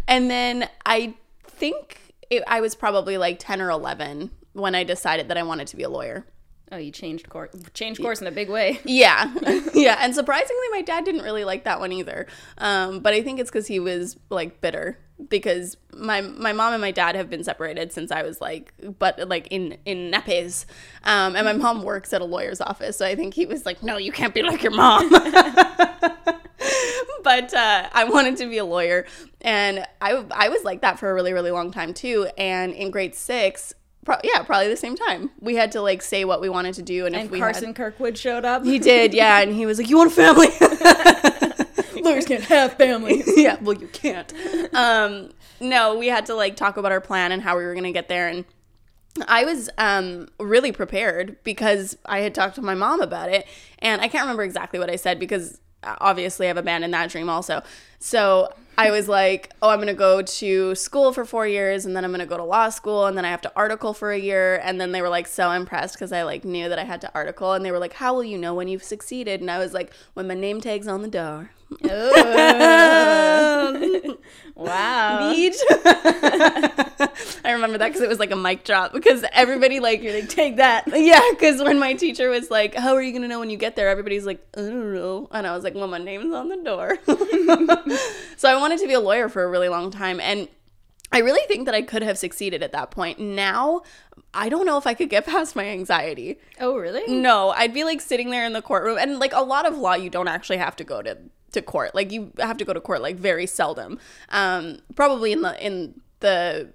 and 0.08 0.30
then 0.30 0.68
i 0.84 1.14
think 1.44 2.14
it, 2.30 2.42
i 2.46 2.60
was 2.60 2.74
probably 2.74 3.18
like 3.18 3.38
10 3.38 3.60
or 3.60 3.70
11 3.70 4.30
when 4.52 4.74
i 4.74 4.84
decided 4.84 5.28
that 5.28 5.36
i 5.36 5.42
wanted 5.42 5.66
to 5.66 5.76
be 5.76 5.82
a 5.82 5.88
lawyer 5.88 6.24
Oh, 6.72 6.76
you 6.76 6.90
changed 6.90 7.28
course. 7.28 7.50
Changed 7.74 8.02
course 8.02 8.20
in 8.20 8.26
a 8.26 8.32
big 8.32 8.50
way. 8.50 8.80
Yeah, 8.84 9.32
yeah, 9.74 9.98
and 10.00 10.14
surprisingly, 10.14 10.66
my 10.72 10.82
dad 10.82 11.04
didn't 11.04 11.22
really 11.22 11.44
like 11.44 11.64
that 11.64 11.80
one 11.80 11.92
either. 11.92 12.26
Um, 12.58 13.00
but 13.00 13.14
I 13.14 13.22
think 13.22 13.38
it's 13.38 13.50
because 13.50 13.66
he 13.66 13.78
was 13.78 14.16
like 14.30 14.60
bitter 14.60 14.98
because 15.28 15.76
my 15.94 16.20
my 16.20 16.52
mom 16.52 16.72
and 16.72 16.80
my 16.80 16.90
dad 16.90 17.14
have 17.14 17.30
been 17.30 17.44
separated 17.44 17.92
since 17.92 18.10
I 18.10 18.22
was 18.22 18.40
like, 18.40 18.72
but 18.98 19.28
like 19.28 19.48
in 19.50 19.78
in 19.84 20.10
nappies, 20.10 20.66
um, 21.04 21.36
and 21.36 21.46
my 21.46 21.52
mom 21.52 21.82
works 21.82 22.12
at 22.12 22.20
a 22.20 22.24
lawyer's 22.24 22.60
office, 22.60 22.96
so 22.96 23.06
I 23.06 23.14
think 23.14 23.34
he 23.34 23.46
was 23.46 23.66
like, 23.66 23.82
no, 23.82 23.96
you 23.96 24.12
can't 24.12 24.34
be 24.34 24.42
like 24.42 24.62
your 24.62 24.72
mom. 24.72 25.10
but 25.10 25.24
uh, 27.54 27.88
I 27.92 28.06
wanted 28.08 28.36
to 28.38 28.48
be 28.48 28.58
a 28.58 28.64
lawyer, 28.64 29.06
and 29.40 29.86
I 30.00 30.24
I 30.30 30.48
was 30.48 30.64
like 30.64 30.82
that 30.82 30.98
for 30.98 31.10
a 31.10 31.14
really 31.14 31.32
really 31.32 31.50
long 31.50 31.70
time 31.70 31.94
too. 31.94 32.28
And 32.36 32.72
in 32.72 32.90
grade 32.90 33.14
six. 33.14 33.74
Pro- 34.06 34.16
yeah, 34.22 34.42
probably 34.44 34.68
the 34.68 34.76
same 34.76 34.96
time. 34.96 35.30
We 35.40 35.56
had 35.56 35.72
to 35.72 35.82
like 35.82 36.00
say 36.00 36.24
what 36.24 36.40
we 36.40 36.48
wanted 36.48 36.74
to 36.74 36.82
do, 36.82 37.06
and, 37.06 37.14
if 37.16 37.22
And 37.22 37.30
we 37.30 37.40
Carson 37.40 37.66
had, 37.66 37.76
Kirkwood 37.76 38.16
showed 38.16 38.44
up. 38.44 38.64
he 38.64 38.78
did, 38.78 39.12
yeah, 39.12 39.40
and 39.40 39.52
he 39.52 39.66
was 39.66 39.78
like, 39.78 39.90
"You 39.90 39.98
want 39.98 40.12
a 40.12 40.14
family?" 40.14 40.46
Lawyers 42.02 42.24
can't 42.24 42.44
have 42.44 42.74
families. 42.74 43.28
yeah, 43.36 43.56
well, 43.60 43.76
you 43.76 43.88
can't. 43.88 44.32
Um, 44.72 45.30
no, 45.60 45.98
we 45.98 46.06
had 46.06 46.24
to 46.26 46.34
like 46.34 46.54
talk 46.54 46.76
about 46.76 46.92
our 46.92 47.00
plan 47.00 47.32
and 47.32 47.42
how 47.42 47.58
we 47.58 47.64
were 47.64 47.74
gonna 47.74 47.90
get 47.90 48.08
there, 48.08 48.28
and 48.28 48.44
I 49.26 49.44
was 49.44 49.68
um, 49.76 50.28
really 50.38 50.70
prepared 50.70 51.38
because 51.42 51.98
I 52.06 52.20
had 52.20 52.32
talked 52.32 52.54
to 52.54 52.62
my 52.62 52.74
mom 52.74 53.00
about 53.00 53.28
it, 53.28 53.44
and 53.80 54.00
I 54.00 54.06
can't 54.06 54.22
remember 54.22 54.44
exactly 54.44 54.78
what 54.78 54.88
I 54.88 54.94
said 54.96 55.18
because 55.18 55.60
uh, 55.82 55.96
obviously 56.00 56.48
I've 56.48 56.56
abandoned 56.56 56.94
that 56.94 57.10
dream 57.10 57.28
also. 57.28 57.62
So 57.98 58.52
I 58.78 58.90
was 58.90 59.08
like, 59.08 59.52
"Oh, 59.62 59.70
I'm 59.70 59.78
gonna 59.78 59.94
go 59.94 60.22
to 60.22 60.74
school 60.74 61.12
for 61.12 61.24
four 61.24 61.46
years, 61.46 61.86
and 61.86 61.96
then 61.96 62.04
I'm 62.04 62.10
gonna 62.10 62.26
go 62.26 62.36
to 62.36 62.44
law 62.44 62.68
school, 62.68 63.06
and 63.06 63.16
then 63.16 63.24
I 63.24 63.30
have 63.30 63.40
to 63.42 63.52
article 63.56 63.94
for 63.94 64.12
a 64.12 64.18
year." 64.18 64.60
And 64.62 64.80
then 64.80 64.92
they 64.92 65.00
were 65.02 65.08
like 65.08 65.26
so 65.26 65.50
impressed 65.50 65.94
because 65.94 66.12
I 66.12 66.22
like 66.22 66.44
knew 66.44 66.68
that 66.68 66.78
I 66.78 66.84
had 66.84 67.00
to 67.02 67.10
article, 67.14 67.52
and 67.52 67.64
they 67.64 67.72
were 67.72 67.78
like, 67.78 67.94
"How 67.94 68.12
will 68.14 68.24
you 68.24 68.38
know 68.38 68.54
when 68.54 68.68
you've 68.68 68.84
succeeded?" 68.84 69.40
And 69.40 69.50
I 69.50 69.58
was 69.58 69.72
like, 69.72 69.92
"When 70.14 70.28
my 70.28 70.34
name 70.34 70.60
tag's 70.60 70.88
on 70.88 71.02
the 71.02 71.08
door." 71.08 71.50
Oh. 71.84 73.56
wow. 74.54 75.32
Beach. 75.32 75.56
I 77.44 77.52
remember 77.52 77.78
that 77.78 77.88
because 77.88 78.02
it 78.02 78.08
was 78.08 78.18
like 78.18 78.30
a 78.30 78.36
mic 78.36 78.64
drop 78.64 78.92
because 78.92 79.24
everybody 79.32 79.80
like 79.80 80.02
You're 80.02 80.14
like, 80.14 80.28
take 80.28 80.56
that. 80.56 80.84
yeah, 80.94 81.20
because 81.30 81.62
when 81.62 81.78
my 81.78 81.94
teacher 81.94 82.28
was 82.28 82.50
like, 82.50 82.74
"How 82.74 82.94
are 82.94 83.02
you 83.02 83.12
gonna 83.12 83.28
know 83.28 83.38
when 83.40 83.50
you 83.50 83.56
get 83.56 83.76
there?" 83.76 83.88
Everybody's 83.88 84.26
like, 84.26 84.46
"I 84.56 84.60
don't 84.60 84.94
know," 84.94 85.28
and 85.30 85.46
I 85.46 85.54
was 85.54 85.64
like, 85.64 85.74
"Well, 85.74 85.88
my 85.88 85.98
name's 85.98 86.34
on 86.34 86.48
the 86.48 86.56
door." 86.56 86.98
so 88.36 88.48
I 88.48 88.56
wanted 88.56 88.80
to 88.80 88.86
be 88.86 88.94
a 88.94 89.00
lawyer 89.00 89.28
for 89.28 89.42
a 89.44 89.48
really 89.48 89.68
long 89.68 89.90
time, 89.90 90.20
and 90.20 90.48
I 91.12 91.18
really 91.20 91.46
think 91.46 91.66
that 91.66 91.74
I 91.74 91.82
could 91.82 92.02
have 92.02 92.18
succeeded 92.18 92.62
at 92.62 92.72
that 92.72 92.90
point. 92.90 93.18
Now, 93.18 93.82
I 94.34 94.48
don't 94.48 94.66
know 94.66 94.76
if 94.76 94.86
I 94.86 94.94
could 94.94 95.08
get 95.08 95.26
past 95.26 95.54
my 95.56 95.66
anxiety. 95.66 96.38
Oh, 96.60 96.76
really? 96.76 97.06
No, 97.06 97.50
I'd 97.50 97.72
be 97.72 97.84
like 97.84 98.00
sitting 98.00 98.30
there 98.30 98.44
in 98.44 98.52
the 98.52 98.62
courtroom, 98.62 98.98
and 98.98 99.18
like 99.18 99.32
a 99.32 99.42
lot 99.42 99.66
of 99.66 99.76
law, 99.76 99.94
you 99.94 100.10
don't 100.10 100.28
actually 100.28 100.58
have 100.58 100.76
to 100.76 100.84
go 100.84 101.02
to 101.02 101.18
to 101.56 101.62
court. 101.62 101.94
Like 101.94 102.12
you 102.12 102.32
have 102.38 102.56
to 102.58 102.64
go 102.64 102.72
to 102.72 102.80
court 102.80 103.02
like 103.02 103.16
very 103.16 103.46
seldom. 103.46 103.98
Um, 104.30 104.78
probably 104.94 105.32
in 105.32 105.42
the 105.42 105.64
in 105.64 106.00
the 106.20 106.68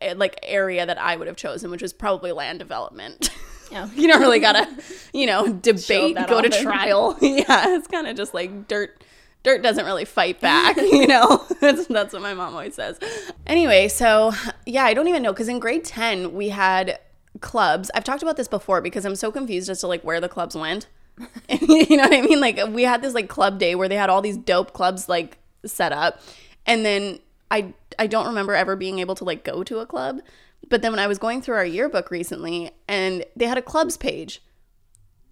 eh, 0.00 0.14
like 0.16 0.38
area 0.42 0.84
that 0.84 0.98
I 0.98 1.16
would 1.16 1.28
have 1.28 1.36
chosen, 1.36 1.70
which 1.70 1.82
was 1.82 1.92
probably 1.92 2.32
land 2.32 2.58
development. 2.58 3.30
Yeah. 3.70 3.88
you 3.94 4.08
don't 4.08 4.20
really 4.20 4.40
gotta, 4.40 4.68
you 5.12 5.26
know, 5.26 5.52
debate, 5.52 6.16
go 6.28 6.42
to 6.42 6.50
trial. 6.50 7.16
yeah, 7.22 7.76
it's 7.76 7.86
kind 7.86 8.06
of 8.06 8.16
just 8.16 8.34
like 8.34 8.68
dirt. 8.68 9.02
Dirt 9.44 9.60
doesn't 9.60 9.84
really 9.84 10.04
fight 10.04 10.40
back, 10.40 10.76
you 10.76 11.04
know. 11.08 11.44
that's, 11.60 11.88
that's 11.88 12.12
what 12.12 12.22
my 12.22 12.32
mom 12.32 12.52
always 12.52 12.76
says. 12.76 13.00
Anyway, 13.44 13.88
so 13.88 14.30
yeah, 14.66 14.84
I 14.84 14.94
don't 14.94 15.08
even 15.08 15.20
know 15.20 15.32
because 15.32 15.48
in 15.48 15.58
grade 15.58 15.84
ten 15.84 16.32
we 16.32 16.50
had 16.50 17.00
clubs. 17.40 17.90
I've 17.92 18.04
talked 18.04 18.22
about 18.22 18.36
this 18.36 18.46
before 18.46 18.80
because 18.80 19.04
I'm 19.04 19.16
so 19.16 19.32
confused 19.32 19.68
as 19.68 19.80
to 19.80 19.88
like 19.88 20.04
where 20.04 20.20
the 20.20 20.28
clubs 20.28 20.54
went. 20.54 20.86
you 21.48 21.96
know 21.96 22.04
what 22.04 22.14
I 22.14 22.22
mean? 22.22 22.40
Like 22.40 22.60
we 22.68 22.82
had 22.82 23.02
this 23.02 23.14
like 23.14 23.28
club 23.28 23.58
day 23.58 23.74
where 23.74 23.88
they 23.88 23.96
had 23.96 24.10
all 24.10 24.22
these 24.22 24.36
dope 24.36 24.72
clubs 24.72 25.08
like 25.08 25.38
set 25.64 25.92
up, 25.92 26.20
and 26.66 26.84
then 26.84 27.18
I 27.50 27.74
I 27.98 28.06
don't 28.06 28.26
remember 28.26 28.54
ever 28.54 28.76
being 28.76 28.98
able 28.98 29.14
to 29.16 29.24
like 29.24 29.44
go 29.44 29.62
to 29.64 29.78
a 29.78 29.86
club. 29.86 30.20
But 30.68 30.82
then 30.82 30.92
when 30.92 31.00
I 31.00 31.06
was 31.06 31.18
going 31.18 31.42
through 31.42 31.56
our 31.56 31.66
yearbook 31.66 32.10
recently, 32.10 32.70
and 32.88 33.24
they 33.36 33.46
had 33.46 33.58
a 33.58 33.62
clubs 33.62 33.96
page, 33.96 34.42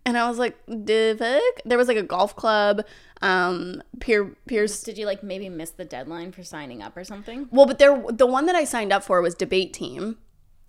and 0.04 0.18
I 0.18 0.28
was 0.28 0.38
like, 0.38 0.56
"The 0.66 1.16
fuck?" 1.18 1.64
There 1.64 1.78
was 1.78 1.88
like 1.88 1.96
a 1.96 2.02
golf 2.02 2.36
club, 2.36 2.84
um, 3.22 3.82
Pier 4.00 4.36
Pierce. 4.46 4.82
Did 4.82 4.98
you 4.98 5.06
like 5.06 5.22
maybe 5.22 5.48
miss 5.48 5.70
the 5.70 5.84
deadline 5.84 6.32
for 6.32 6.42
signing 6.42 6.82
up 6.82 6.96
or 6.96 7.04
something? 7.04 7.48
Well, 7.50 7.66
but 7.66 7.78
there 7.78 8.02
the 8.10 8.26
one 8.26 8.46
that 8.46 8.54
I 8.54 8.64
signed 8.64 8.92
up 8.92 9.04
for 9.04 9.20
was 9.22 9.34
debate 9.34 9.72
team. 9.72 10.18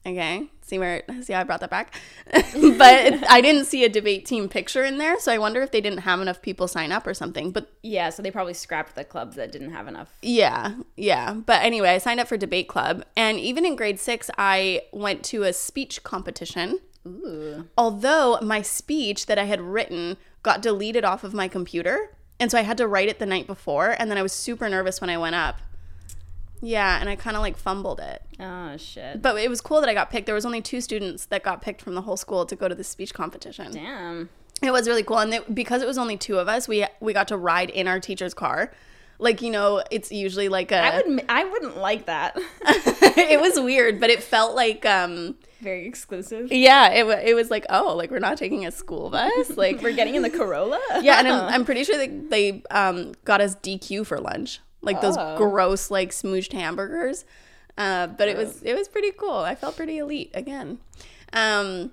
Okay, 0.04 0.48
see 0.62 0.80
where 0.80 1.04
see 1.22 1.34
how 1.34 1.42
I 1.42 1.44
brought 1.44 1.60
that 1.60 1.70
back, 1.70 1.94
but 2.34 3.30
I 3.30 3.40
didn't 3.40 3.66
see 3.66 3.84
a 3.84 3.90
debate 3.90 4.26
team 4.26 4.50
picture 4.50 4.84
in 4.84 4.98
there, 4.98 5.20
so 5.20 5.32
I 5.32 5.38
wonder 5.38 5.62
if 5.62 5.72
they 5.72 5.82
didn't 5.82 6.00
have 6.00 6.20
enough 6.20 6.42
people 6.42 6.68
sign 6.68 6.92
up 6.92 7.06
or 7.06 7.14
something. 7.14 7.52
But 7.52 7.72
Yeah, 7.84 8.10
so 8.10 8.24
they 8.24 8.32
probably 8.32 8.56
scrapped 8.56 8.96
the 8.96 9.04
clubs 9.04 9.36
that 9.36 9.52
didn't 9.52 9.72
have 9.72 9.88
enough. 9.88 10.12
Yeah, 10.24 10.74
yeah. 10.96 11.34
But 11.34 11.62
anyway, 11.64 11.90
I 11.90 11.98
signed 12.00 12.20
up 12.20 12.28
for 12.28 12.36
debate 12.36 12.68
club, 12.68 13.06
and 13.16 13.40
even 13.40 13.64
in 13.64 13.76
grade 13.76 14.00
six, 14.00 14.32
I 14.40 14.82
went 14.92 15.24
to 15.26 15.44
a 15.44 15.54
speech 15.54 16.02
competition. 16.02 16.80
Ooh. 17.06 17.68
Although 17.78 18.40
my 18.42 18.64
speech 18.64 19.28
that 19.28 19.38
I 19.38 19.44
had 19.44 19.62
written 19.62 20.18
got 20.42 20.64
deleted 20.64 21.06
off 21.06 21.24
of 21.24 21.36
my 21.36 21.48
computer, 21.48 22.16
and 22.40 22.50
so 22.50 22.58
I 22.58 22.62
had 22.62 22.78
to 22.78 22.88
write 22.88 23.08
it 23.08 23.20
the 23.20 23.28
night 23.28 23.46
before, 23.46 23.96
and 24.00 24.10
then 24.10 24.18
I 24.18 24.24
was 24.24 24.34
super 24.34 24.68
nervous 24.68 25.00
when 25.00 25.12
I 25.12 25.18
went 25.20 25.36
up. 25.36 25.60
Yeah, 26.62 27.00
and 27.00 27.10
I 27.10 27.16
kind 27.16 27.36
of 27.36 27.42
like 27.42 27.58
fumbled 27.58 28.00
it. 28.00 28.22
Oh 28.40 28.78
shit. 28.78 29.22
But 29.22 29.38
it 29.38 29.50
was 29.50 29.62
cool 29.62 29.82
that 29.82 29.90
I 29.90 29.94
got 29.94 30.10
picked. 30.12 30.26
There 30.28 30.36
was 30.36 30.46
only 30.46 30.62
two 30.62 30.80
students 30.82 31.26
that 31.26 31.44
got 31.44 31.62
picked 31.62 31.82
from 31.82 31.96
the 31.96 32.02
whole 32.02 32.18
school 32.18 32.46
to 32.46 32.56
go 32.56 32.68
to 32.68 32.76
the 32.76 32.84
speech 32.84 33.14
competition. 33.14 33.72
Damn. 33.72 34.30
It 34.62 34.72
was 34.72 34.88
really 34.88 35.02
cool, 35.04 35.18
and 35.18 35.34
it, 35.34 35.56
because 35.56 35.82
it 35.82 35.88
was 35.88 35.98
only 35.98 36.18
two 36.18 36.38
of 36.38 36.48
us, 36.48 36.68
we 36.68 36.86
we 37.00 37.14
got 37.14 37.28
to 37.30 37.38
ride 37.38 37.70
in 37.72 37.88
our 37.88 38.00
teacher's 38.00 38.34
car. 38.36 38.72
Like 39.18 39.42
you 39.42 39.52
know, 39.52 39.84
it's 39.92 40.12
usually 40.12 40.50
like 40.50 40.72
a. 40.72 40.78
I 40.78 41.02
would 41.02 41.26
I 41.30 41.44
wouldn't 41.46 41.78
like 41.78 42.06
that. 42.06 42.36
it 42.66 43.40
was 43.42 43.60
weird, 43.60 44.00
but 44.00 44.10
it 44.12 44.22
felt 44.22 44.56
like 44.56 44.86
um 44.86 45.36
Very 45.62 45.88
exclusive. 45.88 46.52
yeah, 46.52 46.90
it 46.92 47.28
it 47.28 47.34
was 47.36 47.50
like 47.50 47.66
oh, 47.70 47.96
like 47.96 48.12
we're 48.12 48.20
not 48.20 48.38
taking 48.38 48.66
a 48.68 48.72
school 48.72 49.10
bus, 49.10 49.50
like 49.58 49.82
We're 49.82 49.96
getting 49.96 50.14
in 50.16 50.22
the 50.22 50.30
Corolla. 50.30 50.80
yeah, 51.02 51.18
and 51.20 51.28
I'm, 51.28 51.54
I'm 51.54 51.66
pretty 51.66 51.84
sure 51.84 51.98
they 51.98 52.08
they 52.08 52.64
um 52.70 53.14
got 53.26 53.42
us 53.42 53.56
DQ 53.56 54.06
for 54.08 54.20
lunch, 54.20 54.60
like 54.82 55.02
those 55.02 55.16
Oh. 55.18 55.38
gross 55.38 55.92
like 55.92 56.12
smooshed 56.12 56.54
hamburgers. 56.54 57.26
Uh, 57.78 58.08
but 58.08 58.28
it 58.28 58.36
was 58.38 58.62
it 58.64 58.76
was 58.76 58.88
pretty 58.88 59.12
cool. 59.12 59.34
I 59.38 59.56
felt 59.56 59.76
pretty 59.78 59.98
elite 59.98 60.32
again. 60.34 60.80
Um, 61.34 61.92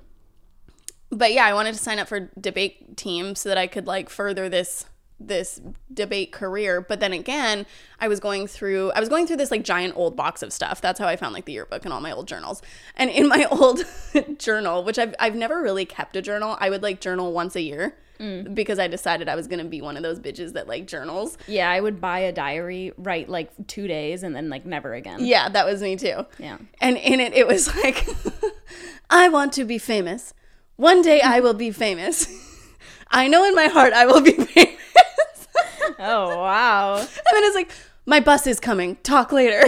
but 1.11 1.33
yeah, 1.33 1.47
I 1.47 1.55
wanted 1.55 1.73
to 1.75 1.79
sign 1.81 1.99
up 1.99 2.09
for 2.09 2.31
debate 2.39 2.97
team 2.97 3.35
so 3.35 3.49
that 3.49 3.57
I 3.59 3.67
could 3.67 3.87
like 3.87 4.11
further 4.11 4.49
this 4.49 4.85
this 5.21 5.61
debate 5.93 6.31
career. 6.33 6.81
But 6.81 7.01
then 7.01 7.13
again, 7.13 7.67
I 8.01 8.09
was 8.09 8.21
going 8.21 8.47
through 8.47 8.93
I 8.93 9.01
was 9.01 9.09
going 9.09 9.27
through 9.27 9.39
this 9.39 9.51
like 9.51 9.65
giant 9.65 9.97
old 9.97 10.17
box 10.17 10.43
of 10.43 10.53
stuff. 10.53 10.81
That's 10.81 10.99
how 10.99 11.07
I 11.07 11.17
found 11.17 11.35
like 11.35 11.45
the 11.45 11.53
yearbook 11.53 11.85
and 11.85 11.93
all 11.95 12.01
my 12.01 12.13
old 12.13 12.29
journals. 12.29 12.61
And 12.97 13.11
in 13.11 13.29
my 13.29 13.45
old 13.51 13.85
journal, 14.39 14.85
which 14.85 14.99
I've 14.99 15.15
I've 15.19 15.35
never 15.35 15.63
really 15.63 15.85
kept 15.87 16.17
a 16.17 16.23
journal, 16.23 16.57
I 16.61 16.71
would 16.71 16.83
like 16.83 17.01
journal 17.01 17.33
once 17.33 17.57
a 17.57 17.63
year. 17.63 17.97
Mm. 18.21 18.55
Because 18.55 18.79
I 18.79 18.89
decided 18.89 19.29
I 19.29 19.35
was 19.37 19.47
gonna 19.47 19.65
be 19.65 19.81
one 19.81 19.97
of 19.97 20.03
those 20.03 20.19
bitches 20.19 20.53
that 20.55 20.67
like 20.67 20.87
journals. 20.87 21.39
Yeah, 21.47 21.71
I 21.71 21.81
would 21.81 22.01
buy 22.01 22.21
a 22.21 22.33
diary, 22.33 22.93
write 22.97 23.29
like 23.29 23.51
two 23.67 23.87
days, 23.87 24.23
and 24.23 24.35
then 24.35 24.49
like 24.49 24.67
never 24.67 24.95
again. 24.95 25.25
Yeah, 25.25 25.49
that 25.49 25.67
was 25.67 25.81
me 25.83 25.97
too. 25.97 26.27
Yeah. 26.39 26.59
And 26.81 26.97
in 26.97 27.21
it, 27.21 27.33
it 27.33 27.47
was 27.47 27.75
like, 27.85 28.09
I 29.11 29.29
want 29.29 29.53
to 29.55 29.65
be 29.65 29.79
famous. 29.79 30.35
One 30.77 31.03
day 31.03 31.21
I 31.21 31.41
will 31.41 31.55
be 31.55 31.71
famous. 31.71 32.27
I 33.11 33.27
know 33.29 33.45
in 33.45 33.55
my 33.55 33.67
heart 33.67 33.93
I 33.93 34.07
will 34.07 34.21
be 34.21 34.33
famous. 34.33 34.75
Oh 35.99 36.39
wow. 36.39 36.97
and 36.99 37.09
then 37.33 37.45
it's 37.45 37.57
like, 37.57 37.71
my 38.07 38.21
bus 38.21 38.47
is 38.47 38.61
coming. 38.61 38.97
Talk 39.03 39.33
later. 39.33 39.63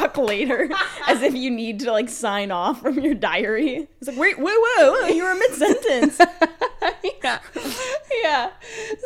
Talk 0.00 0.16
later, 0.16 0.70
as 1.06 1.22
if 1.22 1.34
you 1.34 1.50
need 1.50 1.80
to 1.80 1.92
like 1.92 2.08
sign 2.08 2.50
off 2.50 2.80
from 2.80 2.98
your 3.00 3.14
diary. 3.14 3.88
It's 4.00 4.08
like 4.08 4.18
wait, 4.18 4.38
whoa, 4.38 4.44
whoa, 4.50 4.92
whoa 4.92 5.06
you 5.08 5.22
were 5.24 5.34
mid 5.34 5.52
sentence. 5.52 6.18
yeah. 7.24 7.38
Yeah. 8.22 8.50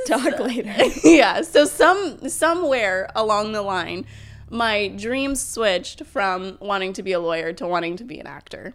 Talk 0.07 0.39
later. 0.39 0.73
yeah. 1.05 1.43
So 1.43 1.65
some 1.65 2.29
somewhere 2.29 3.11
along 3.15 3.53
the 3.53 3.63
line, 3.63 4.07
my 4.51 4.89
dreams 4.89 5.41
switched 5.41 6.05
from 6.07 6.57
wanting 6.61 6.93
to 6.95 7.03
be 7.03 7.13
a 7.13 7.21
lawyer 7.21 7.53
to 7.55 7.67
wanting 7.67 7.97
to 7.97 8.05
be 8.05 8.21
an 8.21 8.27
actor. 8.27 8.75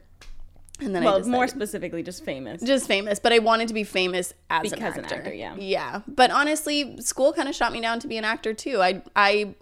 And 0.80 0.96
then 0.96 1.04
I 1.04 1.06
Well, 1.06 1.18
decided, 1.20 1.32
more 1.32 1.48
specifically, 1.48 2.02
just 2.02 2.26
famous. 2.26 2.62
just 2.62 2.88
famous, 2.88 3.20
but 3.20 3.32
I 3.32 3.38
wanted 3.40 3.68
to 3.68 3.74
be 3.76 3.84
famous 3.84 4.34
as 4.50 4.64
Because 4.64 4.96
an 4.96 5.00
an 5.00 5.06
actor. 5.06 5.16
actor, 5.16 5.34
yeah. 5.34 5.56
Yeah, 5.56 6.02
but 6.08 6.32
honestly, 6.32 6.98
school 7.02 7.34
kind 7.34 7.48
of 7.48 7.54
shot 7.56 7.72
me 7.72 7.82
down 7.82 8.00
to 8.00 8.08
be 8.08 8.18
an 8.18 8.26
actor 8.26 8.54
too. 8.56 8.82
I 8.82 9.04
I 9.16 9.54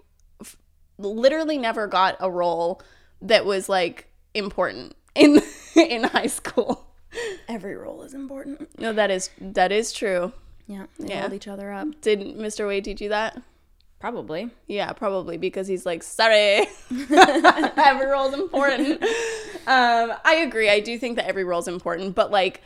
literally 1.00 1.58
never 1.58 1.88
got 1.88 2.18
a 2.20 2.30
role 2.30 2.82
that 3.22 3.46
was 3.46 3.68
like 3.70 4.08
important 4.34 4.96
in 5.16 5.42
in 5.76 6.04
high 6.04 6.28
school. 6.28 6.86
Every 7.48 7.76
role 7.76 8.04
is 8.04 8.14
important. 8.14 8.70
No, 8.80 8.94
that 8.94 9.10
is 9.10 9.30
that 9.42 9.72
is 9.72 9.92
true. 9.92 10.32
Yeah, 10.68 10.86
they 11.00 11.10
Yeah. 11.16 11.22
hold 11.22 11.34
each 11.34 11.48
other 11.48 11.72
up. 11.72 11.88
Did 12.02 12.20
Mr. 12.20 12.68
Wade 12.68 12.84
teach 12.86 13.02
you 13.02 13.10
that? 13.10 13.42
Probably. 14.00 14.50
Yeah, 14.68 14.94
probably 14.94 15.38
because 15.38 15.68
he's 15.68 15.86
like, 15.86 16.04
sorry, 16.04 16.68
every 17.12 18.06
role's 18.06 18.34
important. 18.34 19.04
Um, 19.68 20.14
I 20.24 20.44
agree. 20.48 20.70
I 20.70 20.80
do 20.80 20.98
think 20.98 21.18
that 21.18 21.28
every 21.28 21.44
role's 21.44 21.68
important, 21.68 22.16
but 22.16 22.32
like, 22.32 22.62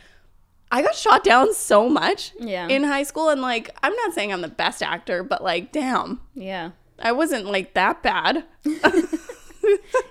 I 0.70 0.82
got 0.82 0.94
shot 0.94 1.24
down 1.24 1.52
so 1.54 1.88
much 1.88 2.32
Yeah. 2.38 2.68
in 2.68 2.84
high 2.84 3.02
school, 3.02 3.30
and 3.30 3.40
like, 3.42 3.70
I'm 3.82 3.94
not 3.96 4.12
saying 4.12 4.32
I'm 4.32 4.42
the 4.42 4.48
best 4.48 4.82
actor, 4.82 5.22
but 5.24 5.42
like, 5.42 5.72
damn, 5.72 6.20
Yeah. 6.34 6.70
I 6.98 7.12
wasn't 7.12 7.46
like 7.46 7.74
that 7.74 8.02
bad. 8.02 8.44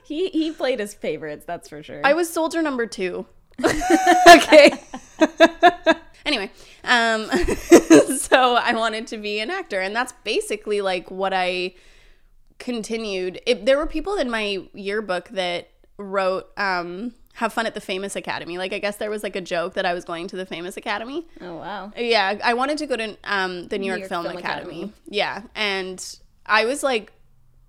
He 0.04 0.30
he 0.30 0.52
played 0.52 0.80
his 0.80 0.94
favorites, 0.94 1.46
that's 1.46 1.70
for 1.70 1.82
sure. 1.82 2.02
I 2.04 2.14
was 2.14 2.30
soldier 2.30 2.62
number 2.62 2.86
two. 2.86 3.26
okay. 3.66 4.74
anyway, 6.26 6.52
um, 6.84 7.30
so 8.18 8.56
I 8.56 8.74
wanted 8.76 9.08
to 9.08 9.18
be 9.18 9.40
an 9.40 9.50
actor, 9.50 9.80
and 9.80 9.96
that's 9.96 10.14
basically 10.24 10.82
like 10.82 11.10
what 11.10 11.34
I 11.34 11.76
continued. 12.60 13.42
It, 13.46 13.66
there 13.66 13.78
were 13.78 13.88
people 13.88 14.18
in 14.18 14.30
my 14.30 14.64
yearbook 14.74 15.30
that 15.30 15.70
wrote, 15.98 16.52
um, 16.58 17.14
"Have 17.36 17.54
fun 17.54 17.66
at 17.66 17.74
the 17.74 17.82
Famous 17.82 18.16
Academy." 18.16 18.58
Like, 18.58 18.74
I 18.74 18.80
guess 18.80 18.98
there 18.98 19.10
was 19.10 19.24
like 19.24 19.36
a 19.36 19.42
joke 19.42 19.76
that 19.76 19.86
I 19.86 19.94
was 19.94 20.04
going 20.04 20.28
to 20.28 20.36
the 20.36 20.46
Famous 20.46 20.76
Academy. 20.78 21.26
oh 21.42 21.56
wow. 21.56 21.92
Yeah, 21.96 22.40
I 22.44 22.54
wanted 22.56 22.78
to 22.80 22.88
go 22.88 22.98
to 22.98 23.18
um, 23.24 23.68
the 23.70 23.80
New 23.80 23.88
York, 23.88 24.00
York 24.00 24.10
Film, 24.10 24.26
Film 24.26 24.38
Academy. 24.38 24.84
Academy. 24.84 24.94
Yeah, 25.08 25.44
and 25.56 26.20
I 26.46 26.66
was 26.66 26.84
like 26.84 27.12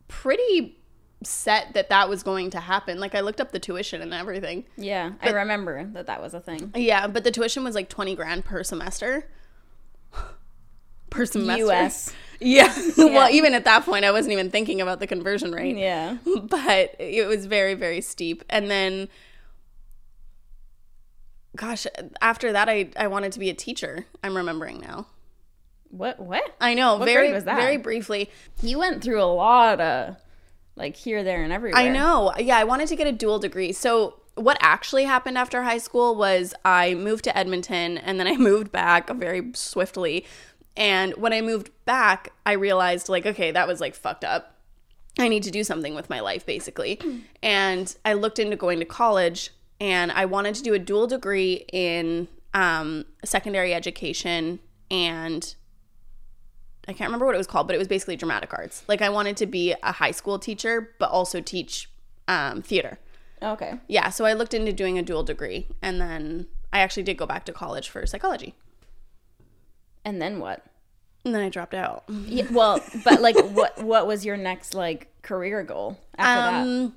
pretty 0.09 0.79
set 1.23 1.73
that 1.75 1.89
that 1.89 2.09
was 2.09 2.23
going 2.23 2.51
to 2.51 2.61
happen. 2.61 3.01
Like 3.01 3.15
I 3.15 3.21
looked 3.21 3.41
up 3.41 3.53
the 3.53 3.59
tuition 3.59 4.03
and 4.03 4.13
everything. 4.13 4.65
Yeah, 4.77 5.13
I 5.23 5.31
remember 5.31 5.85
that 5.93 6.07
that 6.07 6.21
was 6.21 6.35
a 6.35 6.41
thing. 6.41 6.73
Yeah, 6.75 7.07
but 7.07 7.25
the 7.25 7.31
tuition 7.31 7.65
was 7.65 7.75
like 7.75 7.89
20 7.89 8.15
grand 8.15 8.45
per 8.45 8.63
semester. 8.63 9.29
per 11.11 11.27
semester. 11.27 11.65
U.S. 11.65 12.13
Yeah. 12.41 12.75
well, 12.99 13.31
even 13.31 13.55
at 13.55 13.65
that 13.65 13.85
point 13.87 14.05
I 14.05 14.11
wasn't 14.11 14.33
even 14.33 14.51
thinking 14.51 14.81
about 14.83 15.01
the 15.01 15.07
conversion 15.07 15.53
rate. 15.53 15.77
Yeah. 15.77 16.19
But 16.43 16.97
it 16.99 17.27
was 17.27 17.47
very 17.47 17.75
very 17.75 18.01
steep. 18.01 18.45
And 18.51 18.71
then 18.71 19.09
gosh, 21.57 21.87
after 22.21 22.53
that 22.53 22.69
I 22.69 22.91
I 22.97 23.07
wanted 23.07 23.33
to 23.33 23.39
be 23.39 23.49
a 23.49 23.55
teacher. 23.55 24.07
I'm 24.23 24.37
remembering 24.37 24.81
now. 24.81 25.07
What? 25.97 26.19
What? 26.19 26.55
I 26.61 26.75
know, 26.75 26.97
What 26.97 27.07
very 27.07 27.27
grade 27.29 27.35
was 27.35 27.45
that? 27.45 27.57
very 27.57 27.77
briefly. 27.77 28.31
You 28.63 28.79
went 28.79 29.03
through 29.03 29.23
a 29.23 29.25
lot 29.25 29.81
of 29.81 30.17
like 30.77 30.97
here, 30.97 31.23
there, 31.23 31.43
and 31.43 31.53
everywhere. 31.53 31.81
I 31.81 31.89
know. 31.89 32.33
Yeah, 32.37 32.59
I 32.59 32.65
wanted 32.65 32.89
to 32.89 32.97
get 32.97 33.07
a 33.07 33.13
dual 33.13 33.39
degree. 33.39 33.73
So 33.73 34.21
what 34.35 34.57
actually 34.61 35.05
happened 35.05 35.39
after 35.39 35.63
high 35.63 35.79
school 35.79 36.17
was 36.17 36.53
I 36.65 36.95
moved 36.95 37.23
to 37.25 37.39
Edmonton 37.39 37.99
and 37.99 38.19
then 38.19 38.27
I 38.27 38.37
moved 38.39 38.73
back 38.73 39.09
very 39.11 39.53
swiftly. 39.55 40.27
And 40.77 41.15
when 41.15 41.33
I 41.33 41.41
moved 41.41 41.71
back, 41.85 42.33
I 42.45 42.53
realized 42.53 43.09
like, 43.09 43.25
okay, 43.27 43.53
that 43.53 43.69
was 43.69 43.81
like 43.81 43.95
fucked 43.95 44.25
up. 44.25 44.57
I 45.17 45.29
need 45.29 45.45
to 45.45 45.53
do 45.53 45.63
something 45.63 45.95
with 45.95 46.11
my 46.11 46.19
life 46.19 46.45
basically. 46.45 47.01
and 47.43 47.95
I 48.05 48.15
looked 48.15 48.41
into 48.41 48.57
going 48.57 48.81
to 48.81 48.85
college 48.85 49.51
and 49.81 50.11
I 50.11 50.25
wanted 50.25 50.57
to 50.57 50.63
do 50.65 50.75
a 50.75 50.79
dual 50.81 51.07
degree 51.07 51.65
in 51.73 52.27
um, 52.53 53.05
secondary 53.25 53.73
education 53.73 54.59
and 54.91 55.55
I 56.87 56.93
can't 56.93 57.09
remember 57.09 57.27
what 57.27 57.35
it 57.35 57.39
was 57.39 57.47
called, 57.47 57.67
but 57.67 57.75
it 57.75 57.79
was 57.79 57.89
basically 57.89 58.17
dramatic 58.17 58.53
arts. 58.53 58.85
Like 58.89 59.01
I 59.03 59.09
wanted 59.09 59.37
to 59.39 59.47
be 59.47 59.75
a 59.83 59.93
high 59.93 60.11
school 60.11 60.39
teacher, 60.39 60.95
but 60.99 61.11
also 61.11 61.41
teach 61.41 61.89
um, 62.29 62.63
theater. 62.63 62.99
Okay. 63.43 63.75
Yeah, 63.89 64.11
so 64.11 64.25
I 64.25 64.33
looked 64.33 64.55
into 64.55 64.73
doing 64.73 64.99
a 64.99 65.03
dual 65.03 65.23
degree, 65.23 65.69
and 65.83 66.01
then 66.01 66.47
I 66.73 66.81
actually 66.81 67.03
did 67.03 67.17
go 67.19 67.27
back 67.27 67.45
to 67.47 67.53
college 67.53 67.89
for 67.89 68.05
psychology, 68.07 68.55
And 70.05 70.21
then 70.21 70.39
what? 70.39 70.65
and 71.27 71.35
then 71.35 71.43
I 71.43 71.49
dropped 71.49 71.73
out. 71.75 72.05
Yeah, 72.27 72.45
well, 72.51 72.81
but 73.03 73.23
like, 73.23 73.37
what 73.39 73.83
what 73.83 74.07
was 74.07 74.27
your 74.27 74.37
next 74.37 74.75
like 74.75 75.09
career 75.23 75.63
goal 75.63 75.99
after 76.19 76.41
that? 76.43 76.93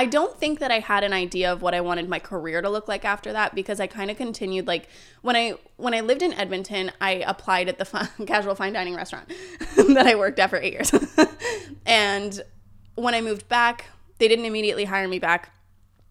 I 0.00 0.06
don't 0.06 0.34
think 0.34 0.60
that 0.60 0.70
I 0.70 0.78
had 0.78 1.04
an 1.04 1.12
idea 1.12 1.52
of 1.52 1.60
what 1.60 1.74
I 1.74 1.82
wanted 1.82 2.08
my 2.08 2.18
career 2.18 2.62
to 2.62 2.70
look 2.70 2.88
like 2.88 3.04
after 3.04 3.34
that 3.34 3.54
because 3.54 3.80
I 3.80 3.86
kind 3.86 4.10
of 4.10 4.16
continued 4.16 4.66
like 4.66 4.88
when 5.20 5.36
I 5.36 5.56
when 5.76 5.92
I 5.92 6.00
lived 6.00 6.22
in 6.22 6.32
Edmonton, 6.32 6.90
I 7.02 7.22
applied 7.26 7.68
at 7.68 7.76
the 7.76 7.84
fun, 7.84 8.08
casual 8.26 8.54
fine 8.54 8.72
dining 8.72 8.94
restaurant 8.94 9.28
that 9.76 10.06
I 10.06 10.14
worked 10.14 10.38
at 10.38 10.48
for 10.48 10.56
eight 10.56 10.72
years, 10.72 10.90
and 11.86 12.40
when 12.94 13.14
I 13.14 13.20
moved 13.20 13.46
back, 13.50 13.88
they 14.16 14.26
didn't 14.26 14.46
immediately 14.46 14.86
hire 14.86 15.06
me 15.06 15.18
back 15.18 15.52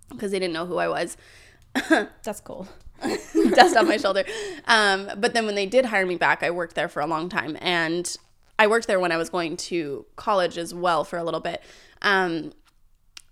because 0.09 0.29
they 0.29 0.37
didn't 0.37 0.53
know 0.53 0.67
who 0.67 0.77
I 0.77 0.87
was. 0.87 1.17
That's 1.89 2.41
cool. 2.41 2.67
dust 3.55 3.75
off 3.75 3.87
my 3.87 3.97
shoulder. 3.97 4.23
Um, 4.67 5.09
but 5.17 5.33
then 5.33 5.47
when 5.47 5.55
they 5.55 5.65
did 5.65 5.85
hire 5.85 6.05
me 6.05 6.15
back, 6.15 6.43
I 6.43 6.51
worked 6.51 6.75
there 6.75 6.89
for 6.89 6.99
a 6.99 7.07
long 7.07 7.27
time, 7.27 7.57
and 7.59 8.15
I 8.59 8.67
worked 8.67 8.85
there 8.85 8.99
when 8.99 9.11
I 9.11 9.17
was 9.17 9.31
going 9.31 9.57
to 9.57 10.05
college 10.15 10.59
as 10.59 10.75
well 10.75 11.03
for 11.03 11.17
a 11.17 11.23
little 11.23 11.39
bit. 11.39 11.63
Um, 12.03 12.53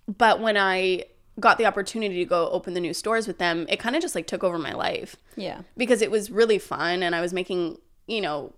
but 0.07 0.39
when 0.39 0.57
I 0.57 1.05
got 1.39 1.57
the 1.57 1.65
opportunity 1.65 2.15
to 2.17 2.25
go 2.25 2.49
open 2.49 2.73
the 2.73 2.79
new 2.79 2.93
stores 2.93 3.27
with 3.27 3.37
them, 3.37 3.65
it 3.69 3.79
kind 3.79 3.95
of 3.95 4.01
just 4.01 4.15
like 4.15 4.25
took 4.27 4.43
over 4.43 4.57
my 4.57 4.73
life 4.73 5.15
Yeah. 5.35 5.61
because 5.75 6.01
it 6.01 6.09
was 6.11 6.31
really 6.31 6.57
fun, 6.59 7.03
and 7.03 7.15
I 7.15 7.21
was 7.21 7.33
making, 7.33 7.77
you 8.07 8.21
know, 8.21 8.53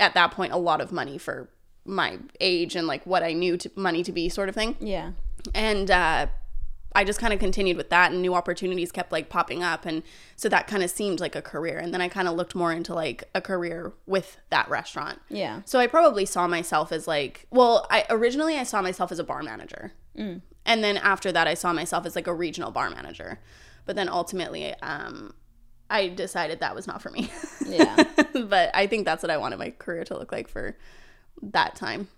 at 0.00 0.14
that 0.14 0.30
point 0.32 0.52
a 0.52 0.56
lot 0.56 0.80
of 0.80 0.92
money 0.92 1.18
for 1.18 1.48
my 1.84 2.18
age 2.40 2.74
and 2.76 2.86
like 2.86 3.04
what 3.06 3.22
I 3.22 3.32
knew 3.32 3.56
to, 3.58 3.70
money 3.76 4.02
to 4.04 4.12
be, 4.12 4.28
sort 4.28 4.48
of 4.48 4.54
thing 4.54 4.76
Yeah. 4.80 5.12
and 5.54 5.90
uh, 5.90 6.26
I 6.94 7.04
just 7.04 7.18
kind 7.18 7.32
of 7.32 7.38
continued 7.40 7.76
with 7.78 7.88
that, 7.90 8.12
and 8.12 8.20
new 8.22 8.34
opportunities 8.34 8.92
kept 8.92 9.12
like 9.12 9.28
popping 9.28 9.62
up, 9.62 9.84
and 9.86 10.02
so 10.36 10.48
that 10.50 10.66
kind 10.66 10.82
of 10.82 10.90
seemed 10.90 11.20
like 11.20 11.34
a 11.34 11.40
career. 11.42 11.78
And 11.78 11.92
then 11.94 12.00
I 12.02 12.08
kind 12.08 12.28
of 12.28 12.34
looked 12.34 12.54
more 12.54 12.70
into 12.72 12.94
like 12.94 13.24
a 13.34 13.40
career 13.40 13.92
with 14.06 14.36
that 14.50 14.68
restaurant. 14.68 15.18
Yeah. 15.30 15.62
So 15.64 15.78
I 15.78 15.86
probably 15.86 16.26
saw 16.26 16.46
myself 16.46 16.92
as 16.92 17.06
like, 17.08 17.46
well, 17.50 17.86
I 17.90 18.04
originally 18.10 18.56
I 18.58 18.62
saw 18.64 18.82
myself 18.82 19.10
as 19.10 19.18
a 19.18 19.24
bar 19.24 19.42
manager, 19.42 19.92
and 20.66 20.82
then 20.82 20.96
after 20.96 21.32
that 21.32 21.46
I 21.46 21.54
saw 21.54 21.72
myself 21.72 22.06
as 22.06 22.14
like 22.16 22.26
a 22.26 22.34
regional 22.34 22.70
bar 22.70 22.90
manager, 22.90 23.40
but 23.84 23.96
then 23.96 24.08
ultimately, 24.08 24.74
um, 24.82 25.34
I 25.90 26.08
decided 26.08 26.60
that 26.60 26.74
was 26.74 26.86
not 26.86 27.02
for 27.02 27.10
me. 27.10 27.30
Yeah. 27.66 28.04
but 28.46 28.70
I 28.74 28.86
think 28.86 29.04
that's 29.04 29.22
what 29.22 29.30
I 29.30 29.36
wanted 29.36 29.58
my 29.58 29.70
career 29.70 30.04
to 30.04 30.16
look 30.18 30.32
like 30.32 30.48
for 30.48 30.76
that 31.42 31.74
time. 31.74 32.08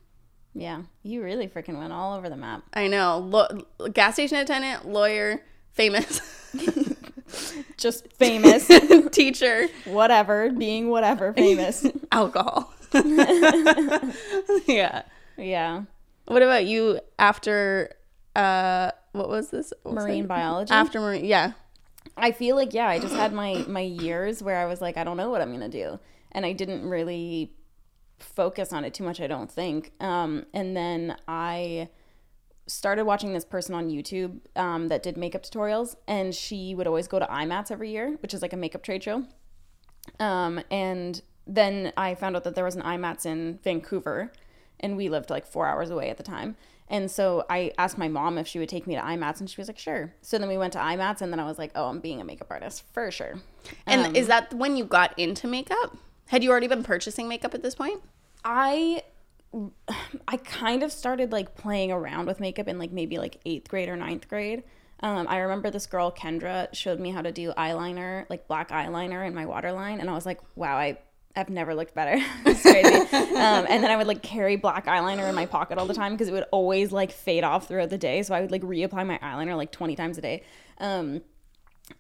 Yeah. 0.55 0.83
You 1.03 1.23
really 1.25 1.49
freaking 1.49 1.79
went 1.79 1.93
all 1.93 2.15
over 2.17 2.29
the 2.29 2.37
map. 2.37 2.63
I 2.73 2.87
know. 2.87 3.19
Lo- 3.19 3.89
gas 3.93 4.15
station 4.15 4.39
attendant, 4.39 4.87
lawyer, 4.87 5.43
famous, 5.73 6.21
Just 7.77 8.13
famous, 8.13 8.71
teacher, 9.11 9.67
whatever, 9.87 10.51
being 10.51 10.89
whatever, 10.89 11.33
famous. 11.33 11.85
alcohol. 12.13 12.73
yeah. 14.67 15.03
Yeah. 15.37 15.83
What 16.27 16.43
about 16.43 16.65
you 16.65 17.01
after 17.19 17.91
uh 18.35 18.91
what 19.13 19.29
was 19.29 19.51
this? 19.51 19.73
What 19.83 19.95
was 19.95 20.05
Marine 20.05 20.25
it? 20.25 20.29
biology. 20.29 20.73
After 20.73 21.01
marine 21.01 21.25
yeah. 21.25 21.53
I 22.17 22.33
feel 22.33 22.57
like 22.57 22.75
yeah, 22.75 22.89
I 22.89 22.99
just 22.99 23.15
had 23.15 23.33
my 23.33 23.65
my 23.69 23.81
years 23.81 24.43
where 24.43 24.59
I 24.59 24.67
was 24.67 24.81
like, 24.81 24.97
I 24.97 25.05
don't 25.05 25.17
know 25.17 25.31
what 25.31 25.41
I'm 25.41 25.53
gonna 25.53 25.69
do, 25.69 25.99
and 26.33 26.45
I 26.45 26.53
didn't 26.53 26.89
really 26.89 27.53
focus 28.19 28.73
on 28.73 28.85
it 28.85 28.95
too 28.95 29.05
much. 29.05 29.21
I 29.21 29.27
don't 29.27 29.51
think. 29.51 29.93
Um, 30.01 30.47
and 30.53 30.77
then 30.77 31.17
I 31.27 31.89
started 32.67 33.05
watching 33.05 33.33
this 33.33 33.45
person 33.45 33.75
on 33.75 33.91
YouTube 33.91 34.41
um, 34.57 34.89
that 34.89 35.03
did 35.03 35.17
makeup 35.17 35.43
tutorials, 35.43 35.97
and 36.07 36.35
she 36.35 36.75
would 36.75 36.87
always 36.87 37.09
go 37.09 37.19
to 37.19 37.27
IMATS 37.27 37.71
every 37.71 37.91
year, 37.91 38.17
which 38.23 38.33
is 38.33 38.43
like 38.43 38.53
a 38.53 38.57
makeup 38.57 38.83
trade 38.83 39.03
show. 39.03 39.25
Um, 40.19 40.61
and 40.71 41.21
then 41.47 41.93
I 41.97 42.15
found 42.15 42.37
out 42.37 42.45
that 42.45 42.55
there 42.55 42.65
was 42.65 42.77
an 42.77 42.83
IMATS 42.83 43.27
in 43.27 43.59
Vancouver, 43.63 44.33
and 44.81 44.97
we 44.97 45.09
lived 45.09 45.31
like 45.31 45.47
four 45.47 45.67
hours 45.67 45.91
away 45.91 46.09
at 46.11 46.17
the 46.17 46.23
time. 46.23 46.57
And 46.89 47.11
so 47.11 47.45
I 47.49 47.73
asked 47.79 47.97
my 47.97 48.09
mom 48.09 48.37
if 48.37 48.47
she 48.47 48.59
would 48.59 48.69
take 48.69 48.87
me 48.87 48.95
to 48.95 49.01
IMATS, 49.01 49.41
and 49.41 49.49
she 49.49 49.61
was 49.61 49.69
like, 49.69 49.79
sure. 49.79 50.15
So 50.21 50.39
then 50.39 50.49
we 50.49 50.59
went 50.59 50.75
to 50.75 50.79
IMATS, 50.79 51.23
and 51.23 51.33
then 51.33 51.41
I 51.41 51.45
was 51.45 51.59
like, 51.59 51.73
oh, 51.75 51.87
I'm 51.87 52.01
being 52.01 52.21
a 52.21 52.25
makeup 52.25 52.49
artist 52.51 52.85
for 52.93 53.11
sure. 53.11 53.41
And 53.87 54.07
Um, 54.07 54.17
is 54.17 54.27
that 54.27 54.53
when 54.53 54.77
you 54.77 54.85
got 54.85 55.19
into 55.19 55.47
makeup? 55.47 55.97
Had 56.29 56.43
you 56.45 56.51
already 56.51 56.69
been 56.69 56.83
purchasing 56.83 57.29
makeup 57.29 57.55
at 57.55 57.63
this 57.63 57.75
point? 57.75 58.03
I 58.45 59.03
I 60.29 60.37
kind 60.39 60.83
of 60.83 60.93
started 60.93 61.33
like 61.33 61.55
playing 61.55 61.93
around 61.93 62.27
with 62.27 62.41
makeup 62.41 62.69
in 62.69 62.79
like 62.79 62.93
maybe 62.93 63.19
like 63.19 63.41
eighth 63.47 63.69
grade 63.69 63.89
or 63.89 63.97
ninth 63.97 64.29
grade. 64.29 64.65
Um, 65.01 65.27
I 65.29 65.39
remember 65.39 65.71
this 65.71 65.87
girl 65.87 66.11
Kendra 66.13 66.73
showed 66.75 66.99
me 67.01 67.11
how 67.11 67.21
to 67.23 67.33
do 67.33 67.53
eyeliner, 67.53 68.25
like 68.31 68.47
black 68.47 68.71
eyeliner 68.71 69.27
in 69.27 69.35
my 69.35 69.45
waterline, 69.47 70.01
and 70.01 70.09
I 70.09 70.15
was 70.15 70.25
like, 70.25 70.41
wow, 70.57 70.77
I 70.77 70.99
I've 71.37 71.51
never 71.51 71.75
looked 71.75 71.95
better. 71.95 72.23
it's 72.47 72.63
crazy. 72.63 73.17
um, 73.37 73.67
and 73.69 73.83
then 73.83 73.91
I 73.91 73.97
would 73.97 74.07
like 74.07 74.23
carry 74.23 74.57
black 74.57 74.87
eyeliner 74.87 75.29
in 75.29 75.35
my 75.35 75.47
pocket 75.47 75.79
all 75.79 75.87
the 75.87 75.95
time 75.95 76.13
because 76.13 76.29
it 76.29 76.33
would 76.33 76.47
always 76.53 76.93
like 76.93 77.11
fade 77.11 77.45
off 77.45 77.69
throughout 77.69 77.91
the 77.91 77.99
day. 77.99 78.23
So 78.23 78.35
I 78.35 78.41
would 78.41 78.51
like 78.51 78.63
reapply 78.63 79.07
my 79.07 79.19
eyeliner 79.19 79.57
like 79.57 79.73
twenty 79.73 79.97
times 79.97 80.19
a 80.19 80.21
day. 80.21 80.43
Um, 80.79 81.23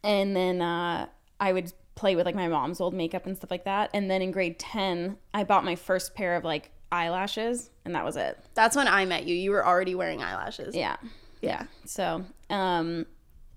and 0.03 0.37
then 0.37 0.62
uh, 0.62 1.07
I 1.40 1.53
would 1.53 1.73
play 1.94 2.16
with 2.16 2.27
like 2.27 2.35
my 2.35 2.49
mom's 2.49 2.81
old 2.81 2.94
makeup 2.94 3.27
and 3.27 3.37
stuff 3.37 3.51
like 3.51 3.64
that. 3.64 3.90
And 3.92 4.11
then 4.11 4.23
in 4.23 4.31
grade 4.31 4.59
ten, 4.59 5.16
I 5.33 5.44
bought 5.44 5.64
my 5.64 5.75
first 5.75 6.14
pair 6.14 6.37
of 6.37 6.44
like 6.44 6.70
eyelashes, 6.92 7.70
and 7.85 7.94
that 7.94 8.05
was 8.05 8.16
it. 8.16 8.38
That's 8.55 8.77
when 8.77 8.88
I 8.88 9.05
met 9.05 9.27
you. 9.27 9.35
You 9.35 9.51
were 9.51 9.66
already 9.66 9.94
wearing 9.94 10.23
eyelashes. 10.23 10.75
Yeah. 10.75 10.97
Yeah. 11.40 11.64
So, 11.85 12.25
um, 12.51 13.07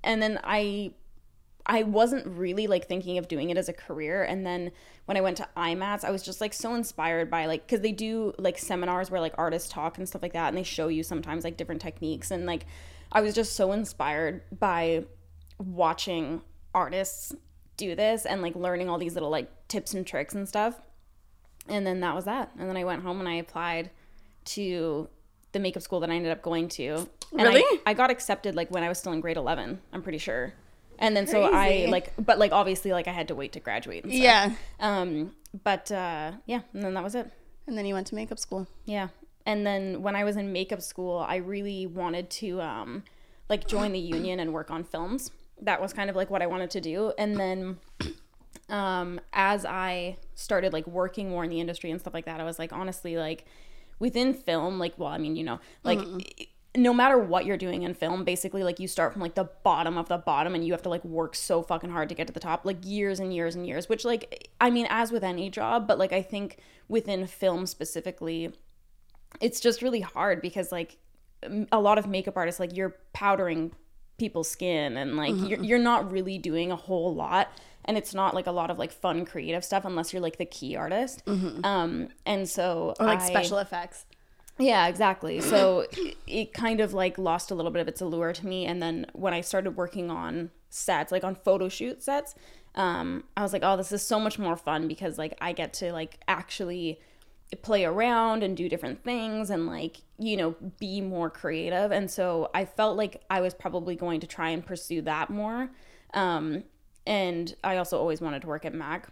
and 0.04 0.22
then 0.22 0.40
I, 0.44 0.92
I 1.68 1.84
wasn't 1.84 2.26
really 2.26 2.66
like 2.66 2.88
thinking 2.88 3.18
of 3.18 3.28
doing 3.28 3.50
it 3.50 3.58
as 3.58 3.68
a 3.68 3.74
career. 3.74 4.24
And 4.24 4.46
then 4.46 4.72
when 5.06 5.18
I 5.18 5.22
went 5.22 5.38
to 5.38 5.48
IMATS, 5.58 6.06
I 6.06 6.12
was 6.12 6.24
just 6.24 6.40
like 6.40 6.54
so 6.54 6.74
inspired 6.74 7.30
by 7.30 7.46
like, 7.46 7.68
cause 7.68 7.82
they 7.82 7.92
do 7.92 8.34
like 8.38 8.58
seminars 8.58 9.12
where 9.12 9.20
like 9.20 9.34
artists 9.38 9.70
talk 9.70 9.98
and 9.98 10.08
stuff 10.08 10.22
like 10.22 10.34
that. 10.34 10.48
And 10.48 10.58
they 10.58 10.64
show 10.64 10.88
you 10.88 11.04
sometimes 11.04 11.44
like 11.44 11.58
different 11.58 11.82
techniques. 11.82 12.32
And 12.32 12.46
like, 12.46 12.66
I 13.12 13.20
was 13.22 13.36
just 13.36 13.54
so 13.56 13.74
inspired 13.74 14.44
by 14.58 15.06
watching 15.58 16.42
artists 16.74 17.36
do 17.76 17.96
this 17.96 18.26
and 18.26 18.42
like 18.42 18.56
learning 18.56 18.90
all 18.90 18.98
these 18.98 19.14
little 19.14 19.30
like 19.30 19.68
tips 19.68 19.94
and 19.94 20.08
tricks 20.08 20.34
and 20.34 20.48
stuff. 20.48 20.82
And 21.68 21.86
then 21.86 22.00
that 22.00 22.16
was 22.16 22.26
that. 22.26 22.52
And 22.58 22.70
then 22.70 22.78
I 22.78 22.86
went 22.86 23.04
home 23.04 23.20
and 23.20 23.28
I 23.28 23.36
applied 23.36 23.92
to 24.46 25.10
the 25.52 25.60
makeup 25.60 25.84
school 25.84 26.00
that 26.00 26.10
I 26.10 26.16
ended 26.16 26.32
up 26.32 26.42
going 26.42 26.70
to. 26.70 27.10
And 27.34 27.42
Really? 27.42 27.62
I, 27.62 27.92
I 27.92 27.94
got 27.94 28.10
accepted 28.10 28.56
like 28.56 28.72
when 28.72 28.84
I 28.84 28.90
was 28.90 29.00
still 29.00 29.12
in 29.12 29.20
grade 29.20 29.36
11, 29.38 29.82
I'm 29.92 30.02
pretty 30.02 30.18
sure. 30.18 30.54
And 31.00 31.16
then 31.16 31.28
so 31.28 31.44
I 31.44 31.88
like, 31.90 32.14
but 32.18 32.40
like 32.40 32.52
obviously 32.52 32.92
like 32.92 33.08
I 33.08 33.12
had 33.12 33.28
to 33.30 33.36
wait 33.36 33.54
to 33.54 33.60
graduate. 33.60 34.04
And 34.04 34.14
stuff. 34.14 34.24
Yeah. 34.24 34.52
Um, 34.80 35.34
but 35.64 35.92
uh, 35.92 36.34
yeah, 36.46 36.62
and 36.74 36.84
then 36.84 36.94
that 36.94 37.04
was 37.04 37.16
it. 37.16 37.32
And 37.68 37.78
then 37.78 37.86
you 37.86 37.94
went 37.94 38.08
to 38.08 38.16
makeup 38.16 38.40
school. 38.40 38.68
Yeah. 38.86 39.10
And 39.46 39.66
then 39.66 40.02
when 40.02 40.16
I 40.16 40.24
was 40.24 40.36
in 40.36 40.52
makeup 40.52 40.82
school, 40.82 41.20
I 41.20 41.38
really 41.38 41.86
wanted 41.86 42.30
to 42.32 42.62
um 42.62 43.04
like 43.50 43.68
join 43.68 43.92
the 43.92 44.00
union 44.00 44.40
and 44.40 44.54
work 44.54 44.72
on 44.72 44.84
films. 44.84 45.32
That 45.62 45.82
was 45.82 45.94
kind 45.94 46.10
of 46.10 46.16
like 46.16 46.30
what 46.30 46.42
I 46.42 46.48
wanted 46.48 46.70
to 46.72 46.82
do. 46.82 47.14
And 47.18 47.38
then 47.38 47.78
um 48.70 49.20
as 49.34 49.66
I 49.66 50.18
started 50.36 50.74
like 50.74 50.86
working 50.88 51.30
more 51.30 51.44
in 51.44 51.50
the 51.50 51.62
industry 51.62 51.92
and 51.92 52.00
stuff 52.00 52.14
like 52.14 52.26
that, 52.26 52.40
I 52.40 52.44
was 52.44 52.60
like 52.60 52.74
honestly 52.74 53.18
like 53.18 53.46
within 54.00 54.34
film, 54.34 54.80
like 54.80 54.94
well, 54.98 55.10
I 55.10 55.18
mean, 55.18 55.36
you 55.36 55.44
know, 55.44 55.60
like 55.84 56.00
no 56.78 56.94
matter 56.94 57.18
what 57.18 57.46
you're 57.46 57.58
doing 57.58 57.82
in 57.82 57.94
film, 57.96 58.24
basically 58.24 58.64
like 58.64 58.80
you 58.80 58.88
start 58.88 59.12
from 59.12 59.22
like 59.22 59.34
the 59.34 59.50
bottom 59.64 59.98
of 59.98 60.08
the 60.08 60.18
bottom 60.18 60.54
and 60.54 60.66
you 60.66 60.72
have 60.74 60.82
to 60.84 60.90
like 60.90 61.04
work 61.04 61.36
so 61.36 61.64
fucking 61.64 61.90
hard 61.90 62.08
to 62.10 62.16
get 62.16 62.28
to 62.28 62.34
the 62.34 62.40
top, 62.40 62.66
like 62.66 62.78
years 62.84 63.20
and 63.20 63.34
years 63.34 63.56
and 63.56 63.66
years, 63.66 63.90
which 63.90 64.06
like 64.06 64.50
I 64.62 64.70
mean 64.70 64.86
as 64.90 65.12
with 65.12 65.24
any 65.24 65.50
job, 65.50 65.88
but 65.88 65.98
like 65.98 66.14
I 66.14 66.22
think 66.22 66.60
within 66.88 67.26
film 67.26 67.66
specifically, 67.66 68.54
it's 69.42 69.60
just 69.60 69.82
really 69.82 70.02
hard 70.02 70.42
because 70.42 70.72
like 70.72 70.98
a 71.72 71.80
lot 71.80 71.98
of 71.98 72.08
makeup 72.08 72.38
artists 72.38 72.60
like 72.60 72.76
you're 72.76 72.96
powdering 73.12 73.72
people's 74.18 74.50
skin 74.50 74.98
and 74.98 75.18
like 75.18 75.34
mm-hmm, 75.34 75.46
you're, 75.46 75.58
mm-hmm. 75.58 75.66
you're 75.66 75.80
not 75.80 76.12
really 76.12 76.38
doing 76.38 76.72
a 76.72 76.76
whole 76.76 77.14
lot 77.14 77.50
and 77.86 77.98
it's 77.98 78.14
not 78.14 78.34
like 78.36 78.48
a 78.48 78.52
lot 78.52 78.70
of 78.70 78.78
like 78.78 78.92
fun 78.92 79.26
creative 79.26 79.64
stuff 79.64 79.86
unless 79.86 80.14
you're 80.14 80.22
like 80.22 80.38
the 80.38 80.46
key 80.46 80.76
artist. 80.76 81.26
Mm-hmm. 81.26 81.66
Um 81.66 82.10
and 82.26 82.48
so 82.48 82.94
Or 83.00 83.06
like 83.08 83.20
I- 83.22 83.28
special 83.28 83.58
effects. 83.58 84.06
Yeah, 84.60 84.88
exactly. 84.88 85.40
So 85.42 85.86
it, 86.26 86.54
kind 86.54 86.80
of 86.80 86.94
like 86.94 87.18
lost 87.18 87.52
a 87.52 87.56
little 87.56 87.72
bit 87.72 87.80
of 87.82 87.88
its 87.88 88.02
allure 88.02 88.34
to 88.34 88.48
me. 88.48 88.66
And 88.66 88.82
then 88.82 89.06
when 89.14 89.34
I 89.34 89.42
started 89.42 89.72
working 89.78 90.10
on 90.10 90.50
sets, 90.70 91.12
like 91.12 91.24
on 91.24 91.36
photo 91.36 91.70
shoot 91.70 92.02
sets, 92.02 92.34
um, 92.76 93.24
I 93.36 93.44
was 93.44 93.54
like, 93.54 93.62
oh, 93.64 93.78
this 93.78 93.92
is 93.92 94.02
so 94.02 94.20
much 94.20 94.40
more 94.40 94.56
fun 94.56 94.88
because 94.88 95.18
like 95.18 95.38
I 95.42 95.52
get 95.52 95.74
to 95.76 95.92
like 95.92 96.20
actually 96.28 97.00
play 97.62 97.86
around 97.86 98.44
and 98.44 98.58
do 98.58 98.68
different 98.68 99.04
things 99.04 99.50
and 99.50 99.68
like 99.68 100.02
you 100.20 100.36
know 100.36 100.54
be 100.80 101.00
more 101.00 101.30
creative 101.30 101.94
and 101.94 102.12
so 102.12 102.50
i 102.54 102.66
felt 102.66 102.98
like 102.98 103.24
i 103.30 103.40
was 103.40 103.54
probably 103.54 103.96
going 103.96 104.20
to 104.20 104.28
try 104.28 104.50
and 104.50 104.66
pursue 104.66 105.02
that 105.02 105.30
more 105.30 105.70
um, 106.14 106.62
and 107.06 107.56
i 107.64 107.78
also 107.78 107.98
always 107.98 108.20
wanted 108.20 108.42
to 108.42 108.48
work 108.50 108.66
at 108.66 108.74
mac 108.74 109.08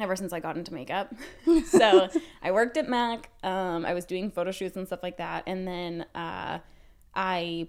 ever 0.00 0.16
since 0.16 0.32
I 0.32 0.40
got 0.40 0.56
into 0.56 0.72
makeup. 0.72 1.14
so 1.66 2.08
I 2.42 2.50
worked 2.50 2.76
at 2.76 2.88
Mac. 2.88 3.30
Um, 3.42 3.84
I 3.84 3.94
was 3.94 4.04
doing 4.04 4.30
photo 4.30 4.50
shoots 4.50 4.76
and 4.76 4.86
stuff 4.86 5.00
like 5.02 5.18
that. 5.18 5.44
And 5.46 5.66
then 5.66 6.06
uh, 6.14 6.58
I 7.14 7.68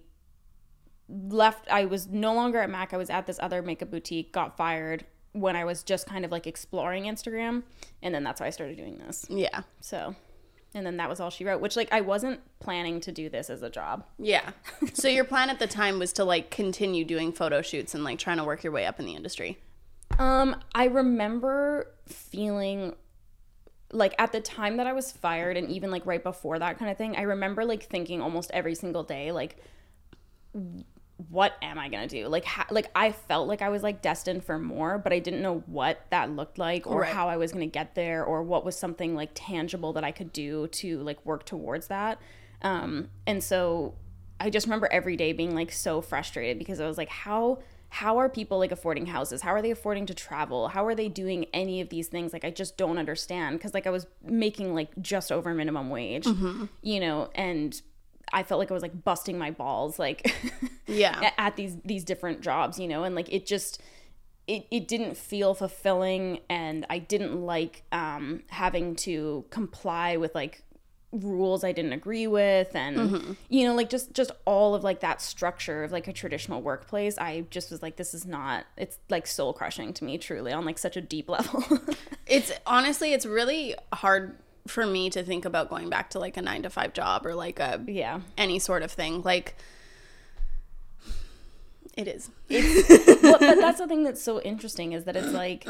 left. 1.08 1.70
I 1.70 1.86
was 1.86 2.08
no 2.08 2.34
longer 2.34 2.60
at 2.60 2.70
Mac. 2.70 2.94
I 2.94 2.98
was 2.98 3.10
at 3.10 3.26
this 3.26 3.40
other 3.42 3.62
makeup 3.62 3.92
boutique, 3.92 4.32
got 4.32 4.58
fired 4.58 5.06
when 5.34 5.56
I 5.56 5.66
was 5.66 5.84
just 5.84 6.08
kind 6.08 6.26
of 6.26 6.32
like 6.32 6.48
exploring 6.48 7.04
Instagram. 7.04 7.64
And 8.02 8.14
then 8.14 8.24
that's 8.24 8.42
why 8.42 8.48
I 8.48 8.52
started 8.52 8.78
doing 8.78 8.98
this. 8.98 9.26
Yeah. 9.30 9.62
So, 9.80 10.16
and 10.74 10.86
then 10.86 10.98
that 10.98 11.10
was 11.10 11.20
all 11.20 11.30
she 11.30 11.46
wrote, 11.46 11.62
which 11.62 11.76
like 11.76 11.92
I 11.92 12.02
wasn't 12.02 12.42
planning 12.60 13.00
to 13.02 13.12
do 13.12 13.30
this 13.30 13.50
as 13.50 13.62
a 13.62 13.70
job. 13.70 14.06
Yeah. 14.18 14.52
so 14.94 15.08
your 15.08 15.24
plan 15.26 15.50
at 15.50 15.60
the 15.60 15.68
time 15.68 16.00
was 16.00 16.14
to 16.14 16.24
like 16.24 16.52
continue 16.52 17.06
doing 17.06 17.32
photo 17.32 17.62
shoots 17.62 17.94
and 17.94 18.04
like 18.04 18.20
trying 18.20 18.38
to 18.38 18.44
work 18.44 18.64
your 18.64 18.74
way 18.74 18.86
up 18.86 19.00
in 19.00 19.06
the 19.06 19.16
industry. 19.16 19.60
Um, 20.20 20.58
I 20.76 20.86
remember 20.86 21.92
feeling 22.06 22.96
like 23.92 24.14
at 24.20 24.32
the 24.32 24.42
time 24.42 24.78
that 24.78 24.86
I 24.86 24.94
was 24.94 25.12
fired 25.12 25.58
and 25.58 25.70
even 25.70 25.90
like 25.90 26.06
right 26.06 26.22
before 26.24 26.60
that 26.60 26.78
kind 26.78 26.92
of 26.92 26.98
thing, 26.98 27.16
I 27.16 27.22
remember 27.24 27.66
like 27.66 27.84
thinking 27.84 28.22
almost 28.22 28.52
every 28.52 28.76
single 28.76 29.04
day 29.04 29.32
like 29.32 29.58
what 31.30 31.58
am 31.62 31.78
I 31.78 31.90
going 31.90 32.08
to 32.08 32.24
do? 32.24 32.28
Like 32.28 32.46
ha- 32.46 32.68
like 32.70 32.90
I 32.96 33.12
felt 33.12 33.48
like 33.48 33.62
I 33.62 33.70
was 33.70 33.84
like 33.84 34.02
destined 34.02 34.44
for 34.44 34.58
more, 34.60 34.98
but 34.98 35.12
I 35.12 35.20
didn't 35.20 35.42
know 35.42 35.64
what 35.66 36.06
that 36.12 36.30
looked 36.32 36.58
like 36.58 36.86
or 36.88 37.02
Right. 37.02 37.14
how 37.14 37.28
I 37.30 37.38
was 37.38 37.52
going 37.52 37.68
to 37.68 37.72
get 37.72 37.96
there 37.96 38.24
or 38.24 38.44
what 38.44 38.64
was 38.64 38.78
something 38.78 39.16
like 39.16 39.32
tangible 39.34 39.94
that 39.94 40.04
I 40.04 40.12
could 40.12 40.32
do 40.32 40.68
to 40.68 41.00
like 41.00 41.26
work 41.26 41.46
towards 41.46 41.88
that. 41.88 42.20
Um 42.62 43.10
and 43.26 43.44
so 43.44 43.96
I 44.40 44.50
just 44.50 44.66
remember 44.68 44.88
every 44.92 45.16
day 45.18 45.34
being 45.34 45.56
like 45.56 45.72
so 45.72 46.02
frustrated 46.02 46.58
because 46.60 46.80
I 46.80 46.88
was 46.88 46.98
like 46.98 47.10
how 47.10 47.60
how 47.90 48.18
are 48.18 48.30
people 48.30 48.60
like 48.60 48.72
affording 48.72 49.08
houses? 49.08 49.42
How 49.42 49.52
are 49.52 49.62
they 49.62 49.72
affording 49.72 50.06
to 50.08 50.14
travel? 50.14 50.68
How 50.70 50.86
are 50.86 50.94
they 50.96 51.08
doing 51.10 51.46
any 51.54 51.82
of 51.82 51.90
these 51.90 52.08
things? 52.08 52.34
Like 52.34 52.46
I 52.46 52.52
just 52.52 52.78
don't 52.78 52.98
understand 52.98 53.58
because 53.58 53.74
like 53.74 53.88
I 53.88 53.90
was 53.90 54.06
making 54.24 54.76
like 54.76 54.90
just 55.02 55.32
over 55.32 55.54
minimum 55.54 55.90
wage, 55.90 56.28
you 56.82 57.00
know, 57.00 57.30
and 57.34 57.82
I 58.32 58.44
felt 58.44 58.60
like 58.60 58.70
I 58.70 58.76
was 58.76 58.84
like 58.84 59.04
busting 59.04 59.38
my 59.40 59.50
balls 59.52 59.98
like 59.98 60.32
Yeah. 60.88 61.32
at 61.38 61.56
these 61.56 61.78
these 61.84 62.04
different 62.04 62.42
jobs, 62.42 62.80
you 62.80 62.88
know, 62.88 63.04
and 63.04 63.16
like 63.16 63.32
it 63.34 63.46
just 63.48 63.82
it, 64.48 64.66
it 64.72 64.88
didn't 64.88 65.16
feel 65.18 65.54
fulfilling 65.54 66.40
and 66.50 66.86
I 66.90 67.00
didn't 67.00 67.42
like 67.42 67.84
um 67.92 68.44
having 68.50 68.96
to 68.98 69.46
comply 69.50 70.18
with 70.18 70.36
like 70.36 70.64
rules 71.12 71.64
I 71.64 71.72
didn't 71.72 71.94
agree 71.94 72.28
with 72.28 72.76
and 72.76 72.98
mm-hmm. 72.98 73.32
you 73.50 73.68
know 73.68 73.74
like 73.74 73.90
just 73.90 74.14
just 74.14 74.32
all 74.46 74.76
of 74.76 74.84
like 74.84 75.00
that 75.00 75.22
structure 75.22 75.84
of 75.84 75.92
like 75.92 76.08
a 76.08 76.14
traditional 76.14 76.62
workplace 76.62 77.18
I 77.18 77.46
just 77.50 77.72
was 77.72 77.82
like 77.82 77.96
this 77.96 78.14
is 78.14 78.28
not 78.28 78.66
it's 78.78 79.00
like 79.10 79.26
soul 79.26 79.52
crushing 79.54 79.92
to 79.94 80.04
me 80.04 80.20
truly 80.20 80.52
on 80.52 80.66
like 80.66 80.78
such 80.78 80.96
a 80.96 81.02
deep 81.02 81.28
level 81.30 81.64
It's 82.30 82.52
honestly, 82.66 83.12
it's 83.12 83.26
really 83.26 83.76
hard 83.92 84.38
for 84.68 84.86
me 84.86 85.10
to 85.10 85.24
think 85.24 85.46
about 85.46 85.70
going 85.70 85.90
back 85.90 86.12
to 86.12 86.20
like 86.20 86.38
a 86.38 86.42
nine 86.42 86.62
to 86.62 86.70
five 86.70 86.94
job 86.94 87.26
or 87.26 87.34
like 87.34 87.60
a 87.60 87.84
yeah 87.88 88.22
any 88.38 88.60
sort 88.60 88.84
of 88.84 88.92
thing. 88.92 89.24
Like 89.24 89.56
it 91.98 92.08
is. 92.08 92.30
well, 93.24 93.40
but 93.40 93.56
that's 93.56 93.80
the 93.80 93.88
thing 93.88 94.04
that's 94.04 94.22
so 94.22 94.40
interesting 94.42 94.94
is 94.94 95.06
that 95.06 95.16
it's 95.16 95.34
like 95.34 95.68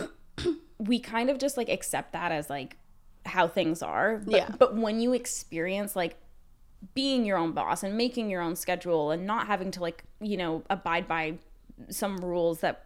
we 0.78 1.00
kind 1.00 1.30
of 1.30 1.40
just 1.40 1.56
like 1.56 1.70
accept 1.70 2.12
that 2.12 2.34
as 2.34 2.50
like 2.50 2.76
how 3.30 3.48
things 3.48 3.82
are. 3.82 4.18
But, 4.18 4.34
Yeah. 4.36 4.50
But 4.58 4.76
when 4.76 5.00
you 5.00 5.14
experience 5.14 5.96
like 5.96 6.18
being 6.96 7.26
your 7.26 7.38
own 7.38 7.52
boss 7.52 7.84
and 7.84 7.98
making 7.98 8.30
your 8.30 8.42
own 8.42 8.56
schedule 8.56 9.12
and 9.12 9.26
not 9.28 9.48
having 9.48 9.70
to 9.72 9.82
like 9.82 10.04
you 10.22 10.38
know 10.38 10.64
abide 10.70 11.08
by 11.08 11.38
some 11.90 12.18
rules 12.18 12.62
that 12.62 12.86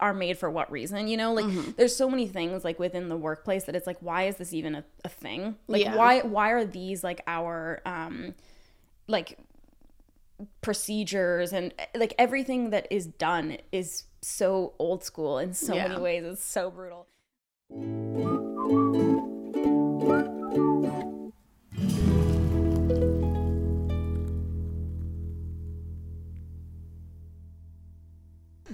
are 0.00 0.12
made 0.14 0.36
for 0.38 0.48
what 0.50 0.70
reason 0.70 1.08
you 1.08 1.16
know 1.16 1.32
like 1.32 1.46
there's 1.76 1.94
so 1.96 2.08
many 2.10 2.28
things 2.28 2.62
like 2.64 2.78
within 2.78 3.08
the 3.08 3.16
workplace 3.16 3.64
that 3.64 3.74
it's 3.74 3.86
like 3.86 3.96
why 4.00 4.24
is 4.24 4.36
this 4.36 4.52
even 4.52 4.74
a, 4.76 4.84
a 5.04 5.08
thing 5.08 5.56
like 5.66 5.82
Yeah. 5.82 5.96
why 5.96 6.20
why 6.20 6.50
are 6.50 6.64
these 6.64 7.02
like 7.02 7.20
our 7.26 7.80
um 7.86 8.34
like 9.08 9.38
procedures 10.60 11.52
and 11.52 11.72
like 11.96 12.14
everything 12.18 12.70
that 12.70 12.86
is 12.90 13.06
done 13.06 13.56
is 13.72 14.04
so 14.22 14.74
old 14.78 15.02
school 15.02 15.38
in 15.38 15.52
so 15.54 15.74
Yeah. 15.74 15.88
many 15.88 16.00
ways 16.00 16.24
it's 16.24 16.44
so 16.44 16.70
brutal 16.70 17.06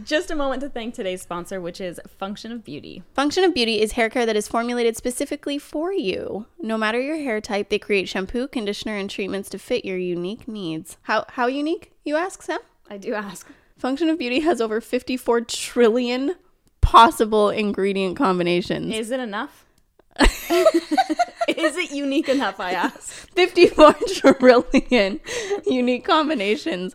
just 0.04 0.30
a 0.30 0.34
moment 0.34 0.60
to 0.62 0.68
thank 0.68 0.94
today's 0.94 1.22
sponsor 1.22 1.60
which 1.60 1.80
is 1.80 2.00
function 2.18 2.52
of 2.52 2.64
beauty 2.64 3.02
Function 3.14 3.44
of 3.44 3.54
Beauty 3.54 3.80
is 3.80 3.92
hair 3.92 4.08
care 4.10 4.26
that 4.26 4.36
is 4.36 4.48
formulated 4.48 4.96
specifically 4.96 5.58
for 5.58 5.92
you. 5.92 6.46
No 6.60 6.76
matter 6.76 7.00
your 7.00 7.16
hair 7.16 7.40
type, 7.40 7.68
they 7.68 7.78
create 7.78 8.08
shampoo, 8.08 8.48
conditioner, 8.48 8.96
and 8.96 9.08
treatments 9.08 9.48
to 9.50 9.58
fit 9.58 9.84
your 9.84 9.98
unique 9.98 10.48
needs. 10.48 10.96
How 11.02 11.24
how 11.30 11.46
unique, 11.46 11.92
you 12.04 12.16
ask, 12.16 12.42
Sam? 12.42 12.60
i 12.90 12.96
do 12.96 13.14
ask 13.14 13.46
Function 13.76 14.08
of 14.08 14.18
Beauty 14.18 14.40
has 14.40 14.60
over 14.60 14.80
54 14.80 15.42
trillion 15.42 16.34
possible 16.80 17.50
ingredient 17.50 18.16
combinations. 18.16 18.92
is 18.94 19.10
it 19.10 19.20
enough 19.20 19.64
is 20.20 21.76
it 21.76 21.90
unique 21.90 22.28
enough 22.28 22.60
i 22.60 22.72
ask 22.72 23.08
54 23.30 23.94
trillion 24.14 25.20
unique 25.66 26.04
combinations. 26.04 26.94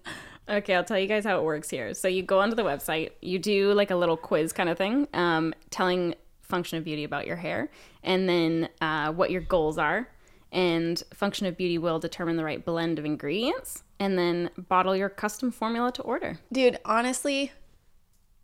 Okay, 0.50 0.76
I'll 0.76 0.84
tell 0.84 0.98
you 0.98 1.08
guys 1.08 1.26
how 1.26 1.38
it 1.40 1.44
works 1.44 1.70
here. 1.70 1.94
So 1.94 2.08
you 2.08 2.24
go 2.24 2.40
onto 2.40 2.56
the 2.56 2.64
website, 2.64 3.12
you 3.22 3.38
do 3.38 3.74
like 3.74 3.92
a 3.92 3.96
little 3.96 4.16
quiz 4.16 4.54
kind 4.54 4.70
of 4.70 4.78
thing, 4.78 5.08
um, 5.14 5.54
telling 5.70 6.16
Function 6.42 6.78
of 6.78 6.86
Beauty 6.86 7.04
about 7.04 7.28
your 7.28 7.36
hair, 7.36 7.70
and 8.04 8.30
then 8.30 8.70
uh, 8.80 9.12
what 9.12 9.30
your 9.32 9.42
goals 9.42 9.78
are. 9.78 10.08
And 10.54 11.04
Function 11.14 11.46
of 11.46 11.58
Beauty 11.58 11.78
will 11.78 12.00
determine 12.00 12.38
the 12.38 12.46
right 12.46 12.64
blend 12.64 12.98
of 12.98 13.06
ingredients, 13.06 13.84
and 14.00 14.18
then 14.18 14.50
bottle 14.58 14.96
your 14.96 15.10
custom 15.10 15.52
formula 15.52 15.92
to 15.92 16.02
order. 16.04 16.40
Dude, 16.54 16.80
honestly, 16.86 17.52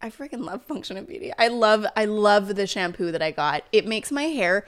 I 0.02 0.10
freaking 0.10 0.44
love 0.44 0.66
Function 0.66 0.98
of 0.98 1.08
Beauty. 1.08 1.32
I 1.39 1.48
love 1.48 1.86
I 1.96 2.04
love 2.04 2.56
the 2.56 2.68
shampoo 2.68 3.13
that 3.13 3.22
I 3.22 3.32
got. 3.32 3.63
It 3.72 3.88
makes 3.88 4.12
my 4.12 4.24
hair 4.24 4.66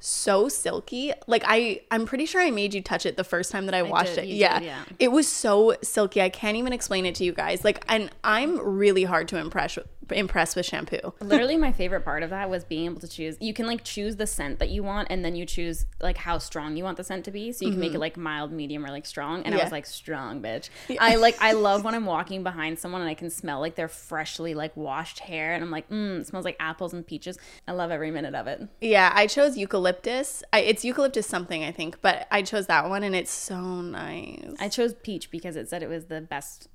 so 0.00 0.48
silky. 0.48 1.12
Like 1.26 1.42
I 1.46 1.80
I'm 1.90 2.06
pretty 2.06 2.26
sure 2.26 2.40
I 2.40 2.50
made 2.50 2.74
you 2.74 2.80
touch 2.80 3.06
it 3.06 3.16
the 3.16 3.24
first 3.24 3.50
time 3.50 3.66
that 3.66 3.74
I 3.74 3.82
washed 3.82 4.14
did, 4.14 4.24
it. 4.24 4.28
yeah. 4.28 4.58
did, 4.58 4.66
yeah. 4.66 4.84
It 4.98 5.08
was 5.08 5.26
so 5.28 5.74
silky. 5.82 6.22
I 6.22 6.28
can't 6.28 6.56
even 6.56 6.72
explain 6.72 7.06
it 7.06 7.14
to 7.16 7.24
you 7.24 7.32
guys. 7.32 7.64
Like 7.64 7.84
and 7.88 8.10
I'm 8.22 8.58
really 8.58 9.04
hard 9.04 9.28
to 9.28 9.38
impress 9.38 9.76
impress 10.10 10.56
with 10.56 10.66
shampoo. 10.66 11.14
Literally, 11.20 11.56
my 11.56 11.72
favorite 11.72 12.02
part 12.04 12.22
of 12.22 12.30
that 12.30 12.48
was 12.50 12.64
being 12.64 12.86
able 12.86 13.00
to 13.00 13.08
choose. 13.08 13.36
You 13.40 13.52
can 13.54 13.66
like 13.66 13.84
choose 13.84 14.16
the 14.16 14.26
scent 14.26 14.58
that 14.58 14.70
you 14.70 14.82
want, 14.82 15.08
and 15.10 15.24
then 15.24 15.34
you 15.36 15.44
choose 15.46 15.86
like 16.00 16.18
how 16.18 16.38
strong 16.38 16.76
you 16.76 16.84
want 16.84 16.96
the 16.96 17.04
scent 17.04 17.24
to 17.26 17.30
be. 17.30 17.52
So 17.52 17.64
you 17.64 17.70
can 17.72 17.80
make 17.80 17.94
it 17.94 17.98
like 17.98 18.16
mild, 18.16 18.52
medium, 18.52 18.84
or 18.84 18.88
like 18.90 19.06
strong. 19.06 19.42
And 19.42 19.54
I 19.54 19.58
Mm-hmm. 19.58 19.64
Was 19.64 19.72
like 19.72 19.86
strong, 19.86 20.40
bitch. 20.40 20.70
I 21.00 21.16
like 21.16 21.36
I 21.40 21.52
love 21.68 21.82
when 21.84 21.94
I'm 21.94 22.06
walking 22.06 22.42
behind 22.44 22.78
someone 22.78 23.00
and 23.00 23.10
I 23.10 23.14
can 23.14 23.28
smell 23.28 23.58
like 23.60 23.74
their 23.74 23.88
freshly 23.88 24.54
like 24.54 24.76
washed 24.76 25.18
hair, 25.18 25.52
and 25.52 25.62
I'm 25.64 25.70
like, 25.70 25.88
mm, 25.90 26.20
it 26.20 26.26
smells 26.28 26.44
like 26.44 26.56
apples 26.60 26.92
and 26.92 27.04
peaches. 27.06 27.38
I 27.66 27.72
love 27.72 27.90
every 27.90 28.10
minute 28.10 28.34
of 28.36 28.46
it. 28.46 28.68
Yeah, 28.80 29.12
I 29.14 29.26
chose 29.26 29.56
eucalyptus. 29.56 30.42
I, 30.52 30.60
it's 30.60 30.84
eucalyptus 30.84 31.26
something, 31.26 31.64
I 31.64 31.72
think, 31.72 32.00
but 32.02 32.26
I 32.30 32.42
chose 32.42 32.66
that 32.68 32.88
one 32.88 33.02
and 33.02 33.14
it's 33.16 33.30
so 33.32 33.60
nice. 33.60 34.54
I 34.60 34.68
chose 34.68 34.94
peach 34.94 35.30
because 35.30 35.56
it 35.56 35.68
said 35.68 35.82
it 35.82 35.88
was 35.88 36.06
the 36.06 36.20
best 36.20 36.68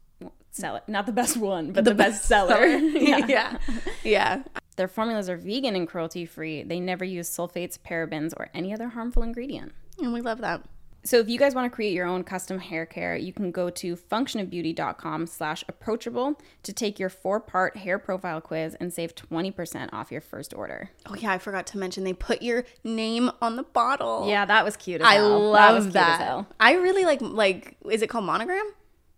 seller, 0.55 0.81
not 0.87 1.05
the 1.05 1.11
best 1.11 1.37
one, 1.37 1.71
but 1.71 1.85
the, 1.85 1.93
best 1.93 2.25
seller. 2.25 2.65
yeah. 2.65 3.25
yeah. 3.27 3.57
Yeah. 4.03 4.43
Their 4.75 4.87
formulas 4.87 5.29
are 5.29 5.37
vegan 5.37 5.75
and 5.75 5.87
cruelty 5.87 6.25
free. 6.25 6.63
They 6.63 6.79
never 6.79 7.05
use 7.05 7.29
sulfates, 7.29 7.77
parabens, 7.77 8.33
or 8.35 8.49
any 8.53 8.73
other 8.73 8.89
harmful 8.89 9.23
ingredient. 9.23 9.71
And 9.99 10.13
we 10.13 10.21
love 10.21 10.39
that. 10.39 10.63
So 11.05 11.19
if 11.19 11.27
you 11.27 11.37
guys 11.37 11.53
want 11.53 11.69
to 11.69 11.75
create 11.75 11.91
your 11.91 12.05
own 12.05 12.23
custom 12.23 12.59
hair 12.59 12.85
care, 12.85 13.17
you 13.17 13.33
can 13.33 13.51
go 13.51 13.69
to 13.69 13.97
functionofbeauty.com 13.97 15.27
slash 15.27 15.63
approachable 15.67 16.39
to 16.63 16.71
take 16.71 16.97
your 16.97 17.09
four-part 17.09 17.75
hair 17.75 17.99
profile 17.99 18.39
quiz 18.39 18.75
and 18.75 18.93
save 18.93 19.13
20% 19.13 19.89
off 19.91 20.13
your 20.13 20.21
first 20.21 20.53
order. 20.53 20.91
Oh 21.05 21.15
yeah, 21.15 21.33
I 21.33 21.39
forgot 21.39 21.67
to 21.67 21.77
mention 21.77 22.05
they 22.05 22.13
put 22.13 22.41
your 22.41 22.63
name 22.85 23.31
on 23.41 23.57
the 23.57 23.63
bottle. 23.63 24.29
Yeah, 24.29 24.45
that 24.45 24.63
was 24.63 24.77
cute 24.77 25.01
as 25.01 25.07
I 25.07 25.15
hell. 25.15 25.51
love 25.51 25.75
was 25.75 25.93
that. 25.93 26.21
as 26.21 26.25
hell. 26.25 26.47
I 26.57 26.75
really 26.75 27.03
like 27.03 27.19
like 27.21 27.75
is 27.89 28.01
it 28.01 28.07
called 28.07 28.23
monogram? 28.23 28.71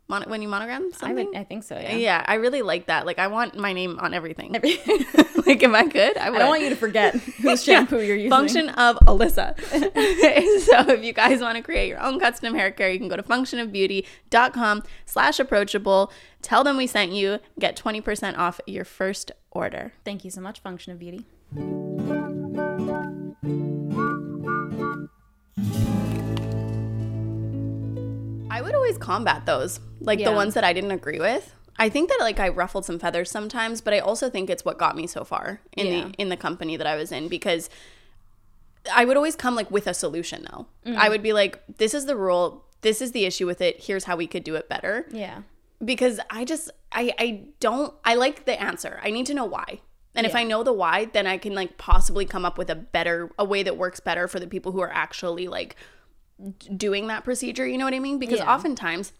Mon- 0.07 0.23
when 0.27 0.41
you 0.41 0.47
monogram 0.47 0.89
I 0.93 0.97
something? 0.97 1.27
would. 1.27 1.35
I 1.35 1.43
think 1.43 1.63
so. 1.63 1.75
Yeah. 1.77 1.95
yeah, 1.95 2.25
I 2.27 2.35
really 2.35 2.61
like 2.61 2.87
that. 2.87 3.05
Like, 3.05 3.17
I 3.17 3.27
want 3.27 3.57
my 3.57 3.73
name 3.73 3.97
on 3.99 4.13
everything. 4.13 4.51
like, 5.45 5.63
am 5.63 5.73
I 5.73 5.87
good? 5.87 6.17
I, 6.17 6.27
I 6.27 6.37
don't 6.37 6.49
want 6.49 6.61
you 6.61 6.69
to 6.69 6.75
forget 6.75 7.15
whose 7.41 7.63
shampoo 7.63 7.99
you're 8.01 8.15
using. 8.15 8.29
Function 8.29 8.69
of 8.69 8.97
Alyssa. 9.07 9.59
so 10.61 10.91
if 10.91 11.03
you 11.03 11.13
guys 11.13 11.41
want 11.41 11.57
to 11.57 11.63
create 11.63 11.87
your 11.87 12.01
own 12.01 12.19
custom 12.19 12.53
hair 12.53 12.71
care, 12.71 12.89
you 12.91 12.99
can 12.99 13.07
go 13.07 13.15
to 13.17 13.23
functionofbeauty.com 13.23 14.83
slash 15.05 15.39
approachable. 15.39 16.11
Tell 16.41 16.63
them 16.63 16.77
we 16.77 16.85
sent 16.87 17.11
you. 17.11 17.39
Get 17.59 17.75
20% 17.75 18.37
off 18.37 18.61
your 18.67 18.85
first 18.85 19.31
order. 19.49 19.93
Thank 20.03 20.23
you 20.23 20.29
so 20.29 20.41
much, 20.41 20.59
Function 20.59 20.93
of 20.93 20.99
Beauty. 20.99 21.25
Always 28.85 28.97
combat 28.97 29.45
those, 29.45 29.79
like 29.99 30.19
Yeah. 30.19 30.29
the 30.29 30.35
ones 30.35 30.53
that 30.53 30.63
I 30.63 30.73
didn't 30.73 30.91
agree 30.91 31.19
with. 31.19 31.53
I 31.77 31.89
think 31.89 32.09
that 32.09 32.19
like 32.21 32.39
I 32.39 32.49
ruffled 32.49 32.85
some 32.85 32.99
feathers 32.99 33.29
sometimes, 33.29 33.81
but 33.81 33.93
I 33.93 33.99
also 33.99 34.29
think 34.29 34.49
it's 34.49 34.63
what 34.63 34.77
got 34.77 34.95
me 34.95 35.07
so 35.07 35.23
far 35.23 35.59
in 35.73 35.87
Yeah. 35.87 35.91
the 36.05 36.11
in 36.17 36.29
the 36.29 36.37
company 36.37 36.77
that 36.77 36.87
I 36.87 36.95
was 36.95 37.11
in 37.11 37.27
because 37.27 37.69
I 38.93 39.03
would 39.05 39.17
always 39.17 39.35
come 39.35 39.55
like 39.55 39.71
with 39.71 39.87
a 39.87 39.93
solution 39.93 40.45
though. 40.49 40.67
Mm. 40.85 40.95
I 40.95 41.09
would 41.09 41.23
be 41.23 41.33
like, 41.33 41.59
this 41.77 41.93
is 41.93 42.05
the 42.05 42.15
rule, 42.15 42.65
this 42.81 43.01
is 43.01 43.11
the 43.11 43.25
issue 43.25 43.45
with 43.47 43.59
it, 43.61 43.83
here's 43.83 44.03
how 44.05 44.15
we 44.15 44.27
could 44.27 44.43
do 44.43 44.55
it 44.55 44.69
better. 44.69 45.07
Yeah. 45.11 45.41
Because 45.83 46.19
I 46.29 46.45
just 46.45 46.69
I 46.91 47.13
I 47.19 47.47
don't 47.59 47.93
I 48.05 48.15
like 48.15 48.45
the 48.45 48.61
answer. 48.61 48.99
I 49.03 49.09
need 49.11 49.25
to 49.25 49.33
know 49.33 49.45
why. 49.45 49.81
And 50.17 50.25
if 50.25 50.33
I 50.33 50.43
know 50.45 50.63
the 50.63 50.71
why, 50.71 51.05
then 51.11 51.27
I 51.27 51.37
can 51.37 51.53
like 51.53 51.77
possibly 51.77 52.23
come 52.23 52.45
up 52.45 52.57
with 52.57 52.69
a 52.69 52.75
better 52.75 53.29
a 53.37 53.43
way 53.43 53.63
that 53.63 53.75
works 53.75 53.99
better 53.99 54.29
for 54.29 54.39
the 54.39 54.47
people 54.47 54.71
who 54.71 54.79
are 54.79 54.93
actually 54.93 55.49
like 55.49 55.75
doing 56.75 57.07
that 57.07 57.23
procedure, 57.23 57.65
you 57.67 57.77
know 57.77 57.85
what 57.85 57.93
I 57.93 57.99
mean? 57.99 58.19
Because 58.19 58.39
Yeah. 58.39 58.53
oftentimes 58.53 59.13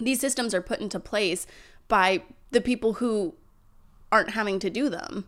these 0.00 0.20
systems 0.20 0.54
are 0.54 0.60
put 0.62 0.80
into 0.80 0.98
place 1.00 1.46
by 1.88 2.22
the 2.50 2.60
people 2.60 2.94
who 2.94 3.34
aren't 4.12 4.30
having 4.30 4.58
to 4.60 4.70
do 4.70 4.88
them. 4.88 5.26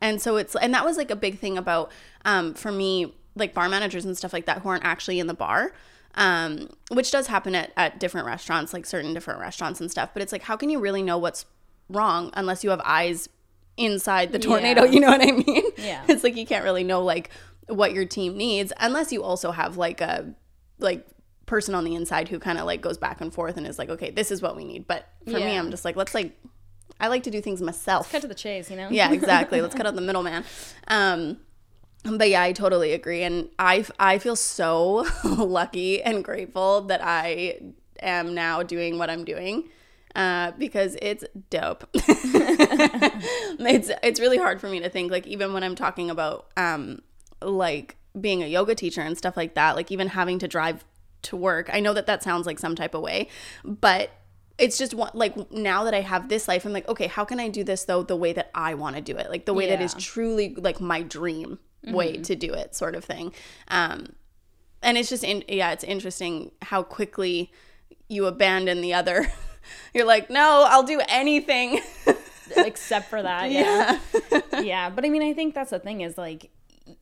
And 0.00 0.20
so 0.20 0.36
it's 0.36 0.56
and 0.56 0.74
that 0.74 0.84
was 0.84 0.96
like 0.96 1.10
a 1.10 1.16
big 1.16 1.38
thing 1.38 1.56
about 1.56 1.90
um 2.24 2.54
for 2.54 2.72
me 2.72 3.14
like 3.36 3.54
bar 3.54 3.68
managers 3.68 4.04
and 4.04 4.16
stuff 4.16 4.32
like 4.32 4.46
that 4.46 4.58
who 4.62 4.68
aren't 4.68 4.84
actually 4.84 5.18
in 5.20 5.26
the 5.26 5.34
bar. 5.34 5.72
Um, 6.16 6.68
which 6.92 7.10
does 7.10 7.26
happen 7.26 7.56
at, 7.56 7.72
at 7.76 7.98
different 7.98 8.28
restaurants, 8.28 8.72
like 8.72 8.86
certain 8.86 9.14
different 9.14 9.40
restaurants 9.40 9.80
and 9.80 9.90
stuff. 9.90 10.10
But 10.14 10.22
it's 10.22 10.30
like, 10.30 10.42
how 10.42 10.56
can 10.56 10.70
you 10.70 10.78
really 10.78 11.02
know 11.02 11.18
what's 11.18 11.44
wrong 11.88 12.30
unless 12.34 12.62
you 12.62 12.70
have 12.70 12.80
eyes 12.84 13.28
inside 13.76 14.30
the 14.30 14.38
tornado? 14.38 14.84
Yeah. 14.84 14.90
You 14.92 15.00
know 15.00 15.08
what 15.08 15.20
I 15.20 15.32
mean? 15.32 15.64
Yeah. 15.76 16.04
It's 16.06 16.22
like 16.22 16.36
you 16.36 16.46
can't 16.46 16.62
really 16.62 16.84
know 16.84 17.02
like 17.02 17.30
what 17.66 17.92
your 17.94 18.04
team 18.04 18.36
needs 18.36 18.72
unless 18.78 19.10
you 19.10 19.24
also 19.24 19.50
have 19.50 19.76
like 19.76 20.00
a 20.00 20.32
like 20.78 21.06
person 21.46 21.74
on 21.74 21.84
the 21.84 21.94
inside 21.94 22.28
who 22.28 22.38
kind 22.38 22.58
of 22.58 22.66
like 22.66 22.80
goes 22.80 22.98
back 22.98 23.20
and 23.20 23.32
forth 23.32 23.56
and 23.56 23.66
is 23.66 23.78
like, 23.78 23.90
okay, 23.90 24.10
this 24.10 24.30
is 24.30 24.42
what 24.42 24.56
we 24.56 24.64
need. 24.64 24.86
But 24.86 25.06
for 25.24 25.38
me, 25.38 25.56
I'm 25.56 25.70
just 25.70 25.84
like, 25.84 25.96
let's 25.96 26.14
like, 26.14 26.32
I 27.00 27.08
like 27.08 27.24
to 27.24 27.30
do 27.30 27.40
things 27.40 27.60
myself. 27.60 28.10
Cut 28.10 28.22
to 28.22 28.28
the 28.28 28.34
chase, 28.34 28.70
you 28.70 28.76
know? 28.76 28.88
Yeah, 28.90 29.12
exactly. 29.18 29.60
Let's 29.60 29.74
cut 29.74 29.86
out 29.86 29.94
the 29.94 30.00
middleman. 30.00 30.44
Um, 30.88 31.38
but 32.04 32.28
yeah, 32.28 32.42
I 32.42 32.52
totally 32.52 32.92
agree, 32.92 33.22
and 33.22 33.48
I 33.58 33.84
I 33.98 34.18
feel 34.18 34.36
so 34.36 35.06
lucky 35.24 36.02
and 36.02 36.22
grateful 36.22 36.82
that 36.82 37.00
I 37.02 37.60
am 38.00 38.34
now 38.34 38.62
doing 38.62 38.98
what 38.98 39.08
I'm 39.08 39.24
doing. 39.24 39.70
Uh, 40.14 40.52
because 40.58 40.96
it's 41.02 41.24
dope. 41.50 41.88
it's 41.94 43.90
it's 44.02 44.20
really 44.20 44.36
hard 44.36 44.60
for 44.60 44.68
me 44.68 44.78
to 44.80 44.88
think 44.88 45.10
like 45.10 45.26
even 45.26 45.52
when 45.52 45.64
I'm 45.64 45.74
talking 45.74 46.08
about 46.08 46.46
um 46.56 47.00
like 47.42 47.96
being 48.20 48.42
a 48.42 48.46
yoga 48.46 48.74
teacher 48.74 49.00
and 49.00 49.16
stuff 49.18 49.36
like 49.36 49.54
that, 49.54 49.76
like 49.76 49.90
even 49.90 50.08
having 50.08 50.38
to 50.38 50.48
drive 50.48 50.84
to 51.22 51.36
work. 51.36 51.70
I 51.72 51.80
know 51.80 51.92
that 51.94 52.06
that 52.06 52.22
sounds 52.22 52.46
like 52.46 52.58
some 52.58 52.74
type 52.74 52.94
of 52.94 53.02
way, 53.02 53.28
but 53.64 54.10
it's 54.56 54.78
just 54.78 54.94
one 54.94 55.10
like 55.14 55.50
now 55.50 55.84
that 55.84 55.94
I 55.94 56.00
have 56.00 56.28
this 56.28 56.46
life, 56.46 56.64
I'm 56.64 56.72
like, 56.72 56.88
okay, 56.88 57.08
how 57.08 57.24
can 57.24 57.40
I 57.40 57.48
do 57.48 57.64
this 57.64 57.84
though 57.84 58.02
the 58.02 58.16
way 58.16 58.32
that 58.32 58.50
I 58.54 58.74
want 58.74 58.96
to 58.96 59.02
do 59.02 59.16
it, 59.16 59.28
like 59.30 59.46
the 59.46 59.54
way 59.54 59.68
that 59.68 59.80
is 59.80 59.94
truly 59.94 60.54
like 60.54 60.80
my 60.80 61.02
dream 61.02 61.58
way 61.86 62.16
to 62.18 62.34
do 62.34 62.52
it, 62.54 62.74
sort 62.74 62.94
of 62.94 63.04
thing. 63.04 63.32
Um, 63.68 64.14
and 64.82 64.98
it's 64.98 65.08
just 65.08 65.24
in, 65.24 65.44
yeah, 65.48 65.72
it's 65.72 65.84
interesting 65.84 66.52
how 66.62 66.82
quickly 66.82 67.52
you 68.08 68.26
abandon 68.26 68.80
the 68.80 68.94
other. 68.94 69.26
You're 69.94 70.06
like, 70.06 70.30
no, 70.30 70.66
I'll 70.68 70.82
do 70.82 71.00
anything. 71.08 71.80
Except 72.56 73.08
for 73.08 73.22
that. 73.22 73.50
Yeah. 73.50 73.98
yeah. 74.62 74.90
But 74.90 75.04
I 75.04 75.08
mean, 75.08 75.22
I 75.22 75.32
think 75.32 75.54
that's 75.54 75.70
the 75.70 75.78
thing 75.78 76.02
is 76.02 76.18
like, 76.18 76.50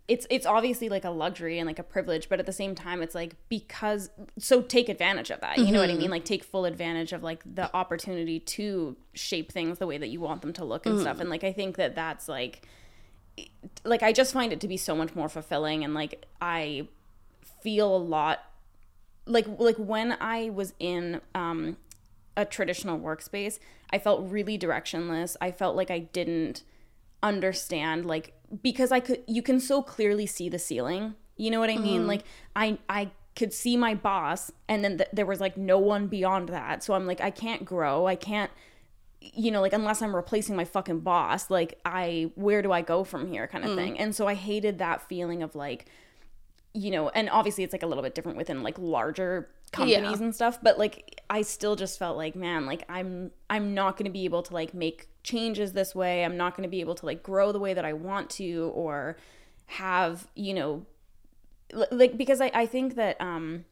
it's 0.08 0.26
it's 0.30 0.46
obviously 0.46 0.88
like 0.88 1.04
a 1.04 1.10
luxury 1.10 1.58
and 1.58 1.66
like 1.66 1.78
a 1.78 1.84
privilege, 1.84 2.28
but 2.28 2.40
at 2.40 2.46
the 2.46 2.52
same 2.52 2.74
time, 2.74 3.02
it's 3.02 3.14
like 3.14 3.36
because 3.48 4.10
so 4.38 4.60
take 4.60 4.88
advantage 4.88 5.30
of 5.30 5.40
that. 5.40 5.58
You 5.58 5.72
know 5.72 5.80
what 5.80 5.90
I 5.90 5.94
mean? 5.94 6.10
Like 6.10 6.24
take 6.24 6.42
full 6.42 6.64
advantage 6.64 7.12
of 7.12 7.22
like 7.22 7.42
the 7.54 7.74
opportunity 7.74 8.40
to 8.40 8.96
shape 9.14 9.52
things 9.52 9.78
the 9.78 9.86
way 9.86 9.98
that 9.98 10.08
you 10.08 10.20
want 10.20 10.42
them 10.42 10.52
to 10.54 10.64
look 10.64 10.86
and 10.86 11.00
stuff. 11.00 11.20
And 11.20 11.30
like 11.30 11.44
I 11.44 11.52
think 11.52 11.76
that 11.76 11.94
that's 11.94 12.28
like 12.28 12.66
like 13.84 14.02
I 14.02 14.12
just 14.12 14.32
find 14.32 14.52
it 14.52 14.60
to 14.60 14.68
be 14.68 14.76
so 14.76 14.94
much 14.94 15.14
more 15.14 15.28
fulfilling 15.28 15.84
and 15.84 15.94
like 15.94 16.26
I 16.40 16.88
feel 17.62 17.94
a 17.94 17.98
lot 17.98 18.40
like 19.26 19.46
like 19.58 19.76
when 19.76 20.16
I 20.20 20.50
was 20.50 20.74
in 20.80 21.20
um 21.34 21.76
a 22.36 22.44
traditional 22.44 22.98
workspace, 22.98 23.58
I 23.90 23.98
felt 23.98 24.28
really 24.28 24.58
directionless. 24.58 25.36
I 25.40 25.52
felt 25.52 25.76
like 25.76 25.90
I 25.90 26.00
didn't 26.00 26.64
understand 27.22 28.04
like 28.04 28.34
because 28.60 28.92
I 28.92 29.00
could 29.00 29.22
you 29.26 29.42
can 29.42 29.60
so 29.60 29.82
clearly 29.82 30.26
see 30.26 30.48
the 30.48 30.58
ceiling. 30.58 31.14
You 31.36 31.50
know 31.50 31.60
what 31.60 31.70
I 31.70 31.76
mean? 31.76 32.00
Mm-hmm. 32.00 32.08
Like 32.08 32.24
I 32.54 32.78
I 32.88 33.10
could 33.34 33.52
see 33.52 33.76
my 33.76 33.94
boss 33.94 34.52
and 34.68 34.84
then 34.84 34.98
th- 34.98 35.08
there 35.12 35.24
was 35.24 35.40
like 35.40 35.56
no 35.56 35.78
one 35.78 36.06
beyond 36.06 36.50
that. 36.50 36.82
So 36.82 36.94
I'm 36.94 37.06
like 37.06 37.20
I 37.20 37.30
can't 37.30 37.64
grow. 37.64 38.06
I 38.06 38.14
can't 38.14 38.50
you 39.34 39.50
know 39.50 39.60
like 39.60 39.72
unless 39.72 40.02
i'm 40.02 40.16
replacing 40.16 40.56
my 40.56 40.64
fucking 40.64 40.98
boss 41.00 41.48
like 41.48 41.78
i 41.84 42.30
where 42.34 42.60
do 42.60 42.72
i 42.72 42.82
go 42.82 43.04
from 43.04 43.28
here 43.28 43.46
kind 43.46 43.64
of 43.64 43.70
mm. 43.70 43.76
thing 43.76 43.98
and 43.98 44.16
so 44.16 44.26
i 44.26 44.34
hated 44.34 44.78
that 44.78 45.00
feeling 45.08 45.44
of 45.44 45.54
like 45.54 45.86
you 46.74 46.90
know 46.90 47.08
and 47.10 47.30
obviously 47.30 47.62
it's 47.62 47.72
like 47.72 47.82
a 47.82 47.86
little 47.86 48.02
bit 48.02 48.14
different 48.14 48.36
within 48.36 48.62
like 48.62 48.76
larger 48.78 49.48
companies 49.72 50.20
and 50.20 50.35
stuff 50.35 50.58
but 50.62 50.78
like 50.78 51.20
i 51.30 51.42
still 51.42 51.74
just 51.76 51.98
felt 51.98 52.16
like 52.16 52.37
man 52.37 52.66
like 52.66 52.85
i'm 52.88 53.30
i'm 53.50 53.74
not 53.74 53.96
going 53.96 54.04
to 54.04 54.12
be 54.12 54.24
able 54.24 54.42
to 54.42 54.52
like 54.54 54.74
make 54.74 55.08
changes 55.24 55.72
this 55.72 55.94
way. 55.94 56.24
I'm 56.24 56.37
not 56.37 56.56
going 56.56 56.64
to 56.64 56.70
be 56.70 56.80
able 56.80 56.96
to 56.96 57.06
like 57.06 57.22
grow 57.22 57.52
the 57.52 57.61
way 57.61 57.74
that 57.74 57.85
i 57.85 57.92
want 57.92 58.28
to 58.30 58.72
or 58.74 59.16
have 59.66 60.26
you 60.35 60.52
know 60.52 60.85
like 61.90 62.18
because 62.18 62.40
i 62.40 62.50
i 62.52 62.66
think 62.66 62.96
that 62.96 63.18
um 63.20 63.64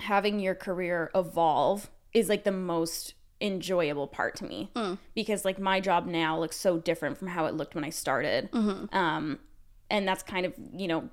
having 0.00 0.40
your 0.40 0.54
career 0.54 1.10
evolve 1.14 1.90
is 2.12 2.28
like 2.28 2.44
the 2.44 2.52
most 2.52 3.14
enjoyable 3.40 4.06
part 4.06 4.34
to 4.36 4.44
me. 4.44 4.70
Because 5.14 5.44
like 5.44 5.58
my 5.58 5.80
job 5.80 6.06
now 6.06 6.38
looks 6.38 6.56
so 6.56 6.76
different 6.78 7.16
from 7.16 7.28
how 7.28 7.46
it 7.46 7.54
looked 7.54 7.74
when 7.74 7.84
I 7.84 7.90
started. 7.90 8.48
Um 8.92 9.38
and 9.90 10.06
that's 10.06 10.22
kind 10.22 10.44
of, 10.46 10.52
you 10.74 10.88
know, 10.88 11.08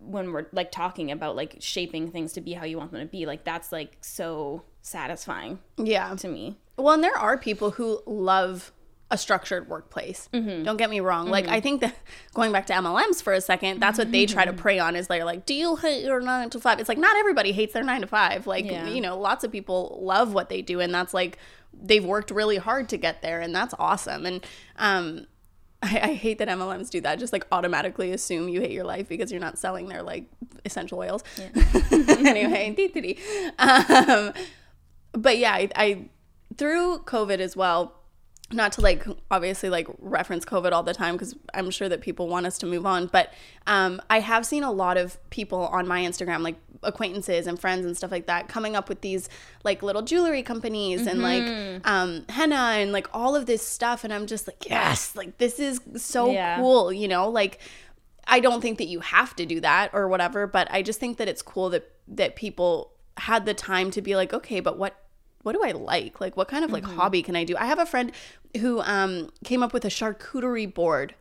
when 0.00 0.32
we're 0.32 0.46
like 0.52 0.72
talking 0.72 1.10
about 1.10 1.36
like 1.36 1.56
shaping 1.60 2.10
things 2.10 2.32
to 2.34 2.40
be 2.40 2.52
how 2.52 2.64
you 2.64 2.78
want 2.78 2.92
them 2.92 3.00
to 3.00 3.06
be, 3.06 3.26
like 3.26 3.44
that's 3.44 3.70
like 3.72 3.96
so 4.00 4.62
satisfying 4.82 5.58
yeah. 5.76 6.14
to 6.16 6.28
me. 6.28 6.56
Well, 6.76 6.94
and 6.94 7.04
there 7.04 7.16
are 7.16 7.36
people 7.36 7.72
who 7.72 8.00
love 8.06 8.72
a 9.10 9.18
structured 9.18 9.68
workplace. 9.68 10.28
Mm-hmm. 10.32 10.62
Don't 10.62 10.76
get 10.76 10.88
me 10.88 11.00
wrong. 11.00 11.28
Like 11.28 11.46
mm-hmm. 11.46 11.54
I 11.54 11.60
think 11.60 11.80
that 11.80 11.96
going 12.34 12.52
back 12.52 12.66
to 12.66 12.72
MLMs 12.72 13.22
for 13.22 13.32
a 13.32 13.40
second, 13.40 13.80
that's 13.80 13.98
what 13.98 14.12
they 14.12 14.24
try 14.24 14.44
to 14.44 14.52
mm-hmm. 14.52 14.60
prey 14.60 14.78
on 14.78 14.94
is 14.94 15.08
they're 15.08 15.24
like, 15.24 15.46
"Do 15.46 15.54
you 15.54 15.76
hate 15.76 16.04
your 16.04 16.20
9 16.20 16.50
to 16.50 16.60
5?" 16.60 16.78
It's 16.78 16.88
like 16.88 16.98
not 16.98 17.16
everybody 17.16 17.52
hates 17.52 17.72
their 17.72 17.82
9 17.82 18.02
to 18.02 18.06
5. 18.06 18.46
Like, 18.46 18.66
Yeah. 18.66 18.88
you 18.88 19.00
know, 19.00 19.18
lots 19.18 19.42
of 19.42 19.50
people 19.50 19.98
love 20.02 20.32
what 20.32 20.48
they 20.48 20.62
do 20.62 20.80
and 20.80 20.94
that's 20.94 21.12
like 21.12 21.38
they've 21.72 22.04
worked 22.04 22.30
really 22.30 22.56
hard 22.56 22.88
to 22.90 22.96
get 22.96 23.22
there 23.22 23.40
and 23.40 23.54
that's 23.54 23.74
awesome. 23.78 24.26
And 24.26 24.46
um 24.76 25.26
I, 25.82 26.00
I 26.02 26.14
hate 26.14 26.38
that 26.38 26.48
MLMs 26.48 26.90
do 26.90 27.00
that. 27.02 27.18
Just 27.18 27.32
like 27.32 27.46
automatically 27.52 28.12
assume 28.12 28.48
you 28.48 28.60
hate 28.60 28.72
your 28.72 28.84
life 28.84 29.08
because 29.08 29.30
you're 29.30 29.40
not 29.40 29.58
selling 29.58 29.88
their 29.88 30.02
like 30.02 30.24
essential 30.64 30.98
oils. 30.98 31.24
anyway, 31.90 32.74
dee, 32.76 32.88
dee, 32.88 33.00
dee. 33.00 33.18
Um, 33.58 34.32
but 35.12 35.38
yeah, 35.38 35.52
I, 35.54 35.68
I 35.74 36.08
through 36.56 37.00
COVID 37.00 37.38
as 37.38 37.56
well. 37.56 37.99
Not 38.52 38.72
to 38.72 38.80
like 38.80 39.06
obviously 39.30 39.70
like 39.70 39.86
reference 40.00 40.44
COVID 40.44 40.72
all 40.72 40.82
the 40.82 40.94
time 40.94 41.14
because 41.14 41.36
I'm 41.54 41.70
sure 41.70 41.88
that 41.88 42.00
people 42.00 42.26
want 42.28 42.46
us 42.46 42.58
to 42.58 42.66
move 42.66 42.84
on, 42.84 43.06
but 43.06 43.32
um, 43.66 44.02
I 44.10 44.20
have 44.20 44.44
seen 44.44 44.64
a 44.64 44.72
lot 44.72 44.96
of 44.96 45.18
people 45.30 45.66
on 45.68 45.86
my 45.86 46.00
Instagram, 46.02 46.40
like 46.42 46.56
acquaintances 46.82 47.46
and 47.46 47.60
friends 47.60 47.86
and 47.86 47.96
stuff 47.96 48.10
like 48.10 48.26
that, 48.26 48.48
coming 48.48 48.74
up 48.74 48.88
with 48.88 49.02
these 49.02 49.28
like 49.62 49.82
little 49.82 50.02
jewelry 50.02 50.42
companies 50.42 51.06
and 51.06 51.22
like 51.22 51.44
um, 51.84 52.24
henna 52.28 52.54
and 52.80 52.90
like 52.90 53.06
all 53.12 53.36
of 53.36 53.46
this 53.46 53.64
stuff, 53.64 54.02
and 54.02 54.12
I'm 54.12 54.26
just 54.26 54.48
like, 54.48 54.68
yes, 54.68 55.14
like 55.14 55.38
this 55.38 55.60
is 55.60 55.80
so 55.96 56.32
Yeah. 56.32 56.56
cool, 56.56 56.92
you 56.92 57.06
know, 57.06 57.28
like 57.28 57.60
I 58.26 58.40
don't 58.40 58.60
think 58.60 58.78
that 58.78 58.86
you 58.88 59.00
have 59.00 59.34
to 59.36 59.46
do 59.46 59.60
that 59.60 59.90
or 59.92 60.08
whatever, 60.08 60.46
but 60.46 60.68
I 60.72 60.82
just 60.82 60.98
think 60.98 61.18
that 61.18 61.28
it's 61.28 61.42
cool 61.42 61.70
that 61.70 61.88
that 62.08 62.34
people 62.34 62.92
had 63.16 63.46
the 63.46 63.54
time 63.54 63.90
to 63.92 64.02
be 64.02 64.16
like, 64.16 64.32
okay, 64.32 64.58
but 64.60 64.76
what 64.78 64.96
what 65.42 65.52
do 65.52 65.62
I 65.64 65.72
like? 65.72 66.20
Like 66.20 66.36
what 66.36 66.48
kind 66.48 66.64
of 66.64 66.70
like 66.72 66.84
hobby 66.84 67.22
can 67.22 67.36
I 67.36 67.44
do? 67.44 67.56
I 67.56 67.66
have 67.66 67.78
a 67.78 67.86
friend 67.86 68.12
who 68.60 68.80
um 68.82 69.30
came 69.44 69.62
up 69.62 69.72
with 69.72 69.84
a 69.84 69.88
charcuterie 69.88 70.72
board 70.72 71.14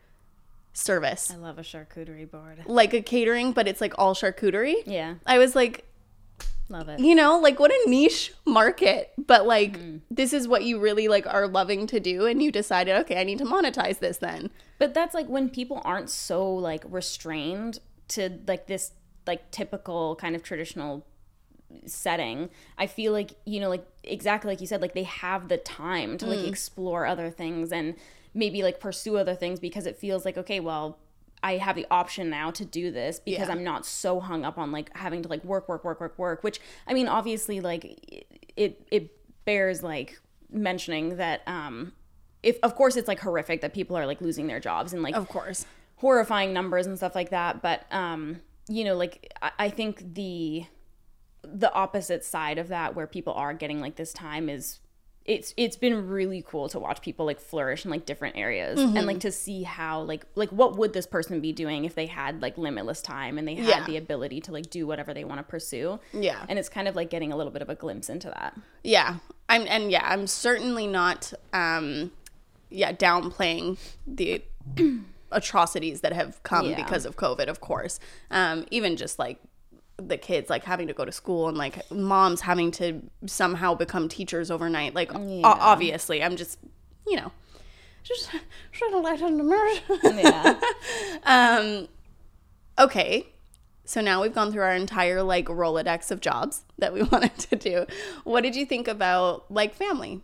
service. 0.74 1.32
I 1.32 1.36
love 1.38 1.58
a 1.58 1.64
charcuterie 1.64 2.30
board. 2.30 2.64
Like 2.66 2.94
a 2.94 3.02
catering, 3.02 3.52
but 3.54 3.68
it's 3.68 3.82
like 3.82 3.94
all 3.98 4.14
charcuterie. 4.16 4.84
Yeah. 4.86 5.16
I 5.26 5.38
was 5.38 5.56
like 5.56 5.86
Love 6.72 6.88
it. 6.88 7.00
you 7.00 7.16
know 7.16 7.40
like 7.40 7.60
what 7.60 7.72
a 7.72 7.90
niche 7.90 8.32
market 8.46 9.12
but 9.18 9.48
like 9.48 9.80
this 10.12 10.34
is 10.34 10.48
what 10.48 10.64
you 10.64 10.80
really 10.80 11.08
like 11.08 11.26
are 11.26 11.48
loving 11.48 11.88
to 11.88 12.00
do 12.00 12.28
and 12.28 12.44
you 12.44 12.52
decided 12.52 12.96
okay 12.96 13.20
i 13.20 13.24
need 13.24 13.40
to 13.40 13.44
monetize 13.44 13.98
this 13.98 14.18
then 14.18 14.52
But 14.78 14.94
that's 14.94 15.16
like 15.16 15.26
when 15.28 15.50
people 15.50 15.82
aren't 15.84 16.12
so 16.12 16.48
like 16.48 16.84
restrained 16.88 17.80
to 18.10 18.38
like 18.48 18.68
this 18.68 18.92
like 19.26 19.50
typical 19.50 20.16
kind 20.18 20.36
of 20.36 20.44
traditional 20.44 21.08
setting. 21.86 22.50
I 22.78 22.88
feel 22.88 23.12
like, 23.14 23.32
you 23.46 23.60
know, 23.60 23.70
like 23.70 23.86
exactly 24.04 24.50
like 24.52 24.62
you 24.62 24.68
said, 24.68 24.82
like 24.82 24.94
they 24.94 25.04
have 25.04 25.48
the 25.48 25.58
time 25.58 26.18
to 26.20 26.26
like 26.26 26.46
explore 26.48 27.06
other 27.06 27.30
things 27.30 27.72
and 27.72 27.96
maybe 28.34 28.64
like 28.64 28.80
pursue 28.80 29.18
other 29.18 29.36
things 29.36 29.60
because 29.60 29.86
it 29.86 29.98
feels 29.98 30.26
like, 30.26 30.38
okay, 30.38 30.60
well, 30.60 30.98
I 31.42 31.58
have 31.58 31.76
the 31.76 31.88
option 31.90 32.30
now 32.30 32.52
to 32.52 32.66
do 32.66 32.92
this 32.92 33.20
because 33.20 33.48
Yeah. 33.48 33.54
I'm 33.54 33.64
not 33.64 33.86
so 33.86 34.20
hung 34.20 34.44
up 34.44 34.58
on 34.58 34.72
like 34.72 34.96
having 34.98 35.22
to 35.24 35.30
like 35.30 35.44
work, 35.46 35.70
work, 35.70 35.84
work, 35.84 36.00
work, 36.02 36.18
work. 36.20 36.44
Which 36.44 36.60
I 36.88 36.94
mean, 36.94 37.08
obviously, 37.08 37.62
like 37.62 38.26
it 38.58 38.86
it 38.92 39.46
bears 39.46 39.82
like 39.82 40.20
mentioning 40.52 41.18
that 41.18 41.42
um 41.48 41.94
if 42.44 42.58
of 42.64 42.76
course 42.76 42.96
it's 42.96 43.08
like 43.08 43.20
horrific 43.20 43.62
that 43.62 43.74
people 43.74 43.96
are 43.96 44.06
like 44.06 44.20
losing 44.22 44.48
their 44.48 44.60
jobs 44.60 44.94
and 44.94 45.02
like 45.04 45.16
of 45.16 45.28
course 45.28 45.66
horrifying 45.98 46.54
numbers 46.54 46.86
and 46.88 46.98
stuff 46.98 47.14
like 47.16 47.30
that 47.30 47.62
but 47.62 47.86
um 47.92 48.40
you 48.68 48.84
know 48.84 48.96
like 48.96 49.32
I, 49.42 49.52
I 49.60 49.70
think 49.70 50.16
the 50.16 50.66
the 51.54 51.72
opposite 51.74 52.24
side 52.24 52.58
of 52.58 52.68
that 52.70 52.96
where 52.96 53.08
people 53.08 53.34
are 53.34 53.54
getting 53.54 53.80
like 53.82 53.96
this 53.96 54.14
time 54.14 54.50
is 54.50 54.80
it's 55.26 55.54
it's 55.58 55.76
been 55.76 56.08
really 56.08 56.44
cool 56.48 56.68
to 56.70 56.80
watch 56.80 57.02
people 57.02 57.26
like 57.26 57.40
flourish 57.40 57.86
in 57.86 57.92
like 57.92 58.06
different 58.06 58.36
areas 58.36 58.80
and 58.80 59.06
like 59.06 59.20
to 59.20 59.32
see 59.32 59.62
how 59.64 60.02
like 60.02 60.26
like 60.36 60.50
what 60.50 60.76
would 60.78 60.92
this 60.94 61.06
person 61.06 61.40
be 61.40 61.52
doing 61.52 61.86
if 61.86 61.94
they 61.94 62.08
had 62.08 62.42
like 62.42 62.58
limitless 62.58 63.02
time 63.02 63.38
and 63.38 63.48
they 63.48 63.54
had 63.56 63.66
Yeah. 63.68 63.86
the 63.86 63.98
ability 63.98 64.42
to 64.42 64.52
like 64.52 64.70
do 64.72 64.88
whatever 64.88 65.14
they 65.14 65.24
want 65.26 65.38
to 65.40 65.44
pursue 65.44 66.00
Yeah. 66.14 66.44
and 66.50 66.58
it's 66.58 66.70
kind 66.70 66.88
of 66.88 66.96
like 66.96 67.10
getting 67.12 67.32
a 67.32 67.38
little 67.38 67.52
bit 67.52 67.62
of 67.62 67.70
a 67.70 67.76
glimpse 67.76 68.10
into 68.10 68.30
that 68.30 68.58
yeah 68.84 69.18
i'm 69.50 69.68
and 69.68 69.92
yeah 69.92 70.02
i'm 70.06 70.26
certainly 70.26 70.88
not 70.88 71.32
um 71.54 72.12
yeah 72.72 72.92
downplaying 72.94 73.78
the 74.08 74.42
atrocities 75.32 76.02
that 76.02 76.14
have 76.14 76.42
come 76.44 76.70
Yeah. 76.72 76.76
because 76.84 77.06
of 77.06 77.16
covid 77.18 77.48
of 77.48 77.62
course 77.62 78.00
um 78.32 78.66
even 78.72 78.96
just 78.98 79.20
like 79.20 79.40
the 80.00 80.18
kids 80.18 80.50
like 80.50 80.64
having 80.64 80.88
to 80.88 80.94
go 80.94 81.06
to 81.06 81.12
school 81.12 81.48
and 81.48 81.58
like 81.58 81.90
moms 81.92 82.42
having 82.42 82.72
to 82.72 83.02
somehow 83.26 83.74
become 83.74 84.08
teachers 84.08 84.50
overnight 84.50 84.96
like 84.96 85.14
o- 85.14 85.42
obviously 85.44 86.24
i'm 86.24 86.36
just 86.36 86.60
you 87.08 87.16
know 87.16 87.32
just 88.04 88.30
trying 88.72 88.92
to 88.92 89.00
lighten 89.00 89.38
the 89.38 89.44
mood 89.44 90.02
yeah. 90.16 90.60
Um 91.26 91.88
okay 92.78 93.28
so 93.90 94.02
now 94.02 94.22
we've 94.22 94.36
gone 94.36 94.52
through 94.52 94.62
our 94.62 94.76
entire 94.76 95.24
like 95.24 95.46
rolodex 95.48 96.12
of 96.12 96.22
jobs 96.22 96.62
that 96.78 96.94
we 96.94 97.02
wanted 97.12 97.36
to 97.40 97.56
do. 97.56 97.88
What 98.24 98.42
did 98.42 98.56
you 98.56 98.64
think 98.64 98.88
about 98.88 99.50
like 99.50 99.74
family? 99.74 100.22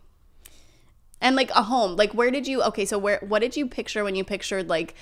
And 1.20 1.34
like 1.34 1.50
a 1.50 1.64
home 1.64 1.96
like 1.96 2.14
where 2.14 2.30
did 2.30 2.46
you 2.46 2.62
okay 2.62 2.84
so 2.84 2.96
where 2.96 3.18
what 3.26 3.40
did 3.40 3.56
you 3.56 3.66
picture 3.66 4.04
when 4.04 4.14
you 4.14 4.22
pictured 4.22 4.68
like 4.68 4.94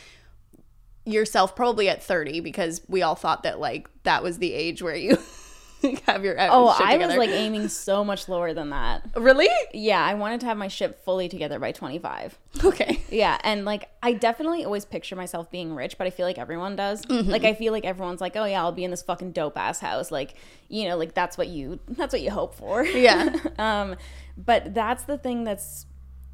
yourself 1.05 1.55
probably 1.55 1.89
at 1.89 2.03
30 2.03 2.41
because 2.41 2.81
we 2.89 3.03
all 3.03 3.15
thought 3.15 3.43
that 3.43 3.61
like 3.61 3.89
that 4.05 4.23
was 4.23 4.39
the 4.39 4.53
age 4.53 4.83
where 4.83 4.97
you 4.97 5.19
have 6.07 6.25
your 6.25 6.35
oh 6.41 6.75
shit 6.79 6.87
i 6.87 6.97
was 6.97 7.15
like 7.17 7.29
aiming 7.29 7.69
so 7.69 8.03
much 8.03 8.27
lower 8.27 8.55
than 8.55 8.71
that 8.71 9.07
really 9.17 9.49
yeah 9.75 10.03
i 10.03 10.15
wanted 10.15 10.41
to 10.41 10.47
have 10.47 10.57
my 10.57 10.69
ship 10.69 11.05
fully 11.05 11.29
together 11.29 11.59
by 11.59 11.73
25 11.73 12.39
okay 12.65 13.03
Yeah, 13.15 13.39
and 13.45 13.65
like 13.65 13.89
I 14.03 14.13
definitely 14.13 14.65
always 14.65 14.85
picture 14.85 15.15
myself 15.15 15.51
being 15.51 15.73
rich, 15.75 15.97
but 15.97 16.07
I 16.07 16.11
feel 16.11 16.27
like 16.27 16.37
everyone 16.37 16.75
does. 16.75 17.05
Mm-hmm. 17.07 17.31
Like 17.31 17.45
I 17.45 17.55
feel 17.55 17.73
like 17.73 17.85
everyone's 17.85 18.21
like, 18.21 18.35
"Oh 18.35 18.45
yeah, 18.45 18.61
I'll 18.61 18.73
be 18.73 18.85
in 18.85 18.91
this 18.91 19.03
fucking 19.03 19.33
dope 19.33 19.57
ass 19.57 19.79
house." 19.79 20.11
Like, 20.11 20.35
you 20.69 20.89
know, 20.89 20.97
like 20.97 21.15
that's 21.15 21.39
what 21.39 21.47
you 21.49 21.79
that's 21.89 22.13
what 22.13 22.23
you 22.23 22.31
hope 22.31 22.55
for. 22.55 22.85
Yeah. 22.85 23.37
um 23.59 23.97
but 24.37 24.75
that's 24.75 25.05
the 25.05 25.17
thing 25.17 25.45
that's 25.45 25.87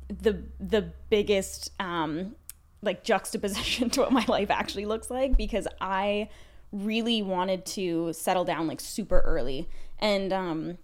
the 0.08 0.42
the 0.58 0.90
biggest 1.10 1.70
um 1.80 2.34
like 2.82 3.04
juxtaposition 3.04 3.90
to 3.90 4.00
what 4.00 4.12
my 4.12 4.24
life 4.28 4.50
actually 4.50 4.86
looks 4.86 5.10
like 5.10 5.36
because 5.36 5.66
I 5.80 6.28
really 6.72 7.20
wanted 7.20 7.66
to 7.66 8.12
settle 8.12 8.44
down 8.44 8.66
like 8.66 8.80
super 8.80 9.20
early. 9.20 9.68
And 9.98 10.32
um 10.32 10.78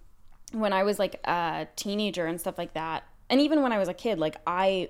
when 0.51 0.73
I 0.73 0.83
was 0.83 0.99
like 0.99 1.19
a 1.25 1.67
teenager 1.75 2.25
and 2.25 2.39
stuff 2.39 2.57
like 2.57 2.73
that, 2.73 3.03
and 3.29 3.41
even 3.41 3.61
when 3.61 3.71
I 3.73 3.77
was 3.77 3.89
a 3.89 3.93
kid, 3.93 4.19
like 4.19 4.37
I 4.45 4.89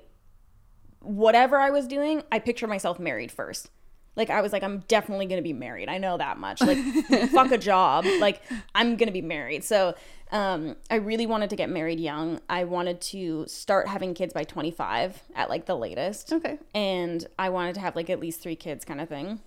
whatever 1.01 1.57
I 1.57 1.69
was 1.69 1.87
doing, 1.87 2.23
I 2.31 2.39
picture 2.39 2.67
myself 2.67 2.99
married 2.99 3.31
first. 3.31 3.69
Like 4.15 4.29
I 4.29 4.41
was 4.41 4.51
like, 4.51 4.63
I'm 4.63 4.79
definitely 4.87 5.27
gonna 5.27 5.43
be 5.43 5.53
married. 5.53 5.89
I 5.89 5.99
know 5.99 6.17
that 6.17 6.37
much. 6.39 6.61
Like, 6.61 6.77
fuck 7.31 7.51
a 7.51 7.57
job. 7.57 8.05
Like 8.19 8.41
I'm 8.73 8.97
gonna 8.97 9.11
be 9.11 9.21
married. 9.21 9.63
So 9.63 9.95
um, 10.31 10.75
I 10.89 10.95
really 10.95 11.25
wanted 11.25 11.49
to 11.51 11.55
get 11.55 11.69
married 11.69 11.99
young. 11.99 12.39
I 12.49 12.63
wanted 12.65 13.01
to 13.01 13.45
start 13.47 13.87
having 13.87 14.13
kids 14.13 14.33
by 14.33 14.43
25 14.43 15.23
at 15.35 15.49
like 15.49 15.65
the 15.65 15.75
latest. 15.75 16.33
Okay. 16.33 16.57
And 16.73 17.25
I 17.39 17.49
wanted 17.49 17.75
to 17.75 17.81
have 17.81 17.95
like 17.95 18.09
at 18.09 18.19
least 18.19 18.41
three 18.41 18.55
kids, 18.55 18.83
kind 18.85 18.99
of 18.99 19.09
thing, 19.09 19.39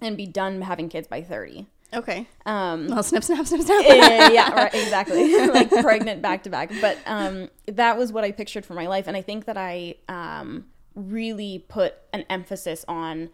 and 0.00 0.16
be 0.16 0.26
done 0.26 0.62
having 0.62 0.88
kids 0.88 1.08
by 1.08 1.22
30. 1.22 1.66
okay 1.92 2.26
Um, 2.46 2.88
well 2.88 3.02
snip 3.02 3.24
snap 3.24 3.46
snip 3.46 3.62
snap 3.62 3.84
yeah, 3.88 4.30
yeah, 4.30 4.52
right, 4.54 4.74
exactly. 4.74 5.46
like 5.48 5.70
pregnant 5.70 6.22
back 6.22 6.42
to 6.44 6.50
back. 6.50 6.70
But 6.80 6.98
um, 7.06 7.48
that 7.66 7.98
was 7.98 8.12
what 8.12 8.24
I 8.24 8.30
pictured 8.32 8.64
for 8.64 8.74
my 8.74 8.86
life, 8.86 9.06
and 9.06 9.16
I 9.16 9.22
think 9.22 9.46
that 9.46 9.56
I 9.56 9.96
um, 10.08 10.66
really 10.94 11.64
put 11.68 11.94
an 12.12 12.24
emphasis 12.30 12.84
on. 12.88 13.30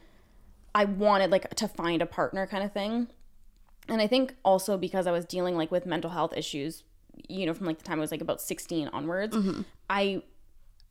I 0.74 0.84
wanted 0.84 1.30
like 1.30 1.52
to 1.56 1.66
find 1.66 2.00
a 2.00 2.06
partner, 2.06 2.46
kind 2.46 2.62
of 2.62 2.72
thing, 2.72 3.08
and 3.90 4.00
I 4.00 4.06
think 4.06 4.34
also 4.44 4.78
because 4.78 5.06
I 5.06 5.12
was 5.12 5.24
dealing 5.24 5.56
like 5.56 5.70
with 5.70 5.84
mental 5.86 6.10
health 6.10 6.32
issues, 6.36 6.84
you 7.28 7.44
know, 7.46 7.52
from 7.54 7.66
like 7.66 7.78
the 7.78 7.84
time 7.84 7.98
I 7.98 8.00
was 8.00 8.10
like 8.10 8.22
about 8.22 8.40
sixteen 8.40 8.88
onwards, 8.88 9.36
I. 9.88 10.22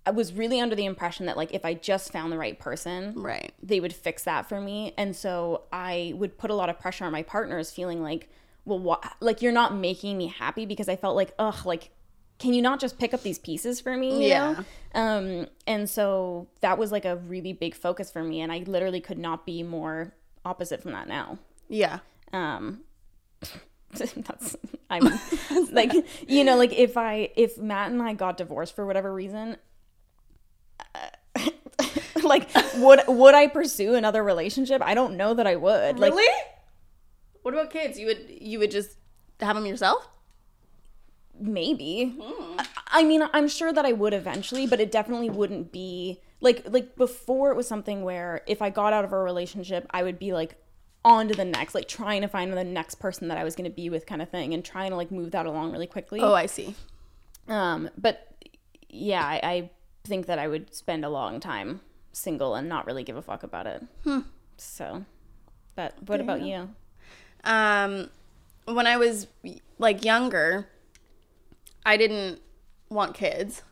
I 0.05 0.11
was 0.11 0.33
really 0.33 0.59
under 0.59 0.75
the 0.75 0.85
impression 0.85 1.27
that 1.27 1.37
like 1.37 1.53
if 1.53 1.63
I 1.65 1.75
just 1.75 2.11
found 2.11 2.31
the 2.31 2.37
right 2.37 2.57
person, 2.57 3.13
right 3.15 3.53
they 3.61 3.79
would 3.79 3.93
fix 3.93 4.23
that 4.23 4.47
for 4.49 4.59
me 4.59 4.93
and 4.97 5.15
so 5.15 5.63
i 5.71 6.13
would 6.15 6.37
put 6.37 6.49
a 6.49 6.55
lot 6.55 6.67
of 6.69 6.79
pressure 6.79 7.05
on 7.05 7.11
my 7.11 7.21
partners 7.21 7.69
feeling 7.69 8.01
like 8.01 8.27
well 8.65 8.79
what 8.79 9.03
like 9.19 9.41
you're 9.43 9.51
not 9.51 9.75
making 9.75 10.17
me 10.17 10.27
happy 10.27 10.65
because 10.65 10.89
i 10.89 10.95
felt 10.95 11.15
like 11.15 11.33
ugh 11.37 11.63
like 11.65 11.91
can 12.39 12.53
you 12.53 12.61
not 12.61 12.79
just 12.79 12.97
pick 12.97 13.13
up 13.13 13.21
these 13.21 13.37
pieces 13.37 13.79
for 13.81 13.95
me 13.97 14.23
you 14.23 14.29
Yeah. 14.29 14.63
know? 14.95 14.99
um 15.01 15.47
and 15.67 15.87
so 15.87 16.47
that 16.61 16.77
was 16.79 16.91
like 16.91 17.05
a 17.05 17.17
really 17.17 17.53
big 17.53 17.75
focus 17.75 18.09
for 18.09 18.23
me 18.23 18.41
and 18.41 18.51
i 18.51 18.59
literally 18.65 19.01
could 19.01 19.19
not 19.19 19.45
be 19.45 19.61
more 19.61 20.13
opposite 20.43 20.81
from 20.81 20.93
that 20.93 21.07
now 21.07 21.37
yeah 21.67 21.99
um 22.33 22.81
that's 23.91 24.55
i'm 24.89 25.03
like 25.71 25.91
you 26.27 26.43
know 26.43 26.55
like 26.57 26.73
if 26.73 26.97
i 26.97 27.29
if 27.35 27.57
matt 27.57 27.91
and 27.91 28.01
i 28.01 28.13
got 28.13 28.37
divorced 28.37 28.75
for 28.75 28.85
whatever 28.85 29.13
reason 29.13 29.57
uh, 30.95 31.39
like 32.23 32.49
would 32.77 33.01
would 33.07 33.33
i 33.33 33.47
pursue 33.47 33.95
another 33.95 34.23
relationship 34.23 34.81
i 34.83 34.93
don't 34.93 35.17
know 35.17 35.33
that 35.33 35.47
i 35.47 35.55
would 35.55 35.99
like 35.99 36.11
really? 36.11 36.43
What 37.41 37.53
about 37.53 37.71
kids? 37.71 37.97
You 37.97 38.07
would 38.07 38.25
you 38.29 38.59
would 38.59 38.69
just 38.69 38.97
have 39.39 39.55
them 39.55 39.65
yourself? 39.65 40.07
maybe 41.41 42.15
I, 42.57 42.65
I 42.87 43.03
mean 43.03 43.23
i'm 43.33 43.47
sure 43.47 43.71
that 43.71 43.85
i 43.85 43.93
would 43.93 44.13
eventually 44.13 44.67
but 44.67 44.79
it 44.79 44.91
definitely 44.91 45.29
wouldn't 45.29 45.71
be 45.71 46.19
like 46.41 46.65
like 46.69 46.95
before 46.95 47.51
it 47.51 47.55
was 47.55 47.67
something 47.67 48.03
where 48.03 48.41
if 48.45 48.61
i 48.61 48.69
got 48.69 48.91
out 48.91 49.05
of 49.05 49.13
a 49.13 49.17
relationship 49.17 49.87
i 49.91 50.03
would 50.03 50.19
be 50.19 50.33
like 50.33 50.57
on 51.05 51.27
to 51.27 51.33
the 51.33 51.45
next 51.45 51.73
like 51.73 51.87
trying 51.87 52.21
to 52.21 52.27
find 52.27 52.51
the 52.51 52.63
next 52.63 52.95
person 52.95 53.29
that 53.29 53.37
i 53.37 53.43
was 53.43 53.55
going 53.55 53.69
to 53.69 53.73
be 53.75 53.89
with 53.89 54.05
kind 54.05 54.21
of 54.21 54.29
thing 54.29 54.53
and 54.53 54.65
trying 54.65 54.89
to 54.89 54.95
like 54.97 55.11
move 55.11 55.31
that 55.31 55.45
along 55.45 55.71
really 55.71 55.87
quickly 55.87 56.19
Oh, 56.21 56.33
I 56.33 56.45
see. 56.45 56.75
Um, 57.47 57.89
but 57.97 58.27
yeah, 58.89 59.25
I, 59.25 59.39
I 59.43 59.69
think 60.03 60.25
that 60.27 60.37
I 60.39 60.47
would 60.47 60.73
spend 60.75 61.03
a 61.05 61.09
long 61.09 61.39
time 61.39 61.81
single 62.11 62.53
and 62.55 62.67
not 62.67 62.85
really 62.85 63.03
give 63.03 63.15
a 63.15 63.21
fuck 63.21 63.43
about 63.43 63.65
it. 63.65 63.83
So, 64.57 65.05
but 65.75 65.93
what 66.05 66.19
about 66.19 66.41
you? 66.41 66.69
Um, 67.43 68.09
when 68.65 68.85
I 68.87 68.97
was 68.97 69.27
like 69.77 70.03
younger, 70.03 70.67
I 71.85 71.97
didn't 71.97 72.41
want 72.89 73.13
kids. 73.15 73.63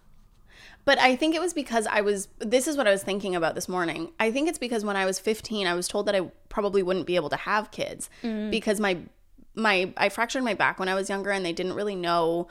But 0.88 1.00
I 1.00 1.18
think 1.18 1.36
it 1.36 1.42
was 1.42 1.54
because 1.54 1.86
I 1.86 2.00
was 2.00 2.30
this 2.40 2.66
is 2.66 2.78
what 2.78 2.88
I 2.88 2.92
was 2.92 3.04
thinking 3.04 3.36
about 3.36 3.56
this 3.56 3.68
morning. 3.68 4.14
I 4.22 4.32
think 4.32 4.48
it's 4.48 4.58
because 4.58 4.86
when 4.86 4.96
I 4.96 5.06
was 5.06 5.20
15, 5.20 5.68
I 5.68 5.74
was 5.74 5.86
told 5.86 6.06
that 6.06 6.16
I 6.16 6.22
probably 6.48 6.82
wouldn't 6.82 7.06
be 7.06 7.18
able 7.18 7.28
to 7.30 7.36
have 7.36 7.72
kids 7.72 8.10
because 8.50 8.80
my 8.80 9.00
my 9.54 9.92
I 9.98 10.08
fractured 10.08 10.46
my 10.46 10.54
back 10.54 10.80
when 10.80 10.88
I 10.88 10.96
was 10.96 11.10
younger 11.10 11.30
and 11.30 11.46
they 11.46 11.52
didn't 11.52 11.74
really 11.74 11.96
know 11.96 12.48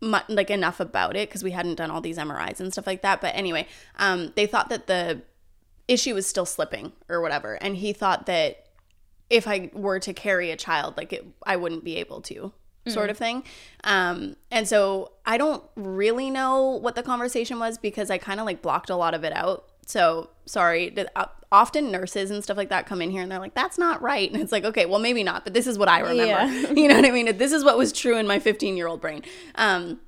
mu- 0.00 0.18
like 0.28 0.50
enough 0.50 0.80
about 0.80 1.14
it 1.14 1.28
because 1.28 1.44
we 1.44 1.52
hadn't 1.52 1.76
done 1.76 1.92
all 1.92 2.00
these 2.00 2.18
MRIs 2.18 2.58
and 2.58 2.72
stuff 2.72 2.88
like 2.88 3.02
that. 3.02 3.20
But 3.20 3.36
anyway, 3.36 3.68
um, 4.00 4.32
they 4.34 4.46
thought 4.46 4.68
that 4.70 4.88
the 4.88 5.22
issue 5.86 6.14
was 6.14 6.26
still 6.26 6.46
slipping 6.46 6.90
or 7.08 7.20
whatever, 7.20 7.54
and 7.54 7.76
he 7.76 7.92
thought 7.92 8.26
that 8.26 8.66
if 9.28 9.46
I 9.46 9.70
were 9.72 10.00
to 10.00 10.12
carry 10.12 10.50
a 10.50 10.56
child, 10.56 10.96
like 10.96 11.12
it, 11.12 11.24
I 11.46 11.54
wouldn't 11.54 11.84
be 11.84 11.98
able 11.98 12.20
to, 12.22 12.52
sort 12.88 13.10
of 13.10 13.18
thing. 13.18 13.44
Um, 13.84 14.36
and 14.50 14.66
so 14.66 15.12
I 15.26 15.36
don't 15.38 15.62
really 15.76 16.30
know 16.30 16.70
what 16.70 16.94
the 16.94 17.02
conversation 17.02 17.58
was 17.58 17.78
because 17.78 18.10
I 18.10 18.18
kind 18.18 18.40
of 18.40 18.46
like 18.46 18.62
blocked 18.62 18.90
a 18.90 18.96
lot 18.96 19.14
of 19.14 19.22
it 19.24 19.32
out. 19.32 19.66
So 19.86 20.30
sorry. 20.46 20.96
uh, 21.16 21.26
Often 21.52 21.90
nurses 21.90 22.30
and 22.30 22.44
stuff 22.44 22.56
like 22.56 22.68
that 22.68 22.86
come 22.86 23.02
in 23.02 23.10
here 23.10 23.22
and 23.22 23.30
they're 23.30 23.40
like, 23.40 23.54
"That's 23.54 23.76
not 23.76 24.00
right," 24.00 24.30
and 24.30 24.40
it's 24.40 24.52
like, 24.52 24.64
okay, 24.64 24.86
well 24.86 25.00
maybe 25.00 25.24
not, 25.24 25.42
but 25.42 25.52
this 25.52 25.66
is 25.66 25.76
what 25.76 25.88
I 25.88 25.98
remember. 25.98 26.24
Yeah. 26.24 26.70
you 26.80 26.86
know 26.86 26.94
what 26.94 27.04
I 27.04 27.10
mean? 27.10 27.36
This 27.38 27.50
is 27.50 27.64
what 27.64 27.76
was 27.76 27.92
true 27.92 28.16
in 28.16 28.26
my 28.28 28.38
15 28.38 28.76
year 28.76 28.86
old 28.86 29.00
brain. 29.00 29.22
Um, 29.56 29.98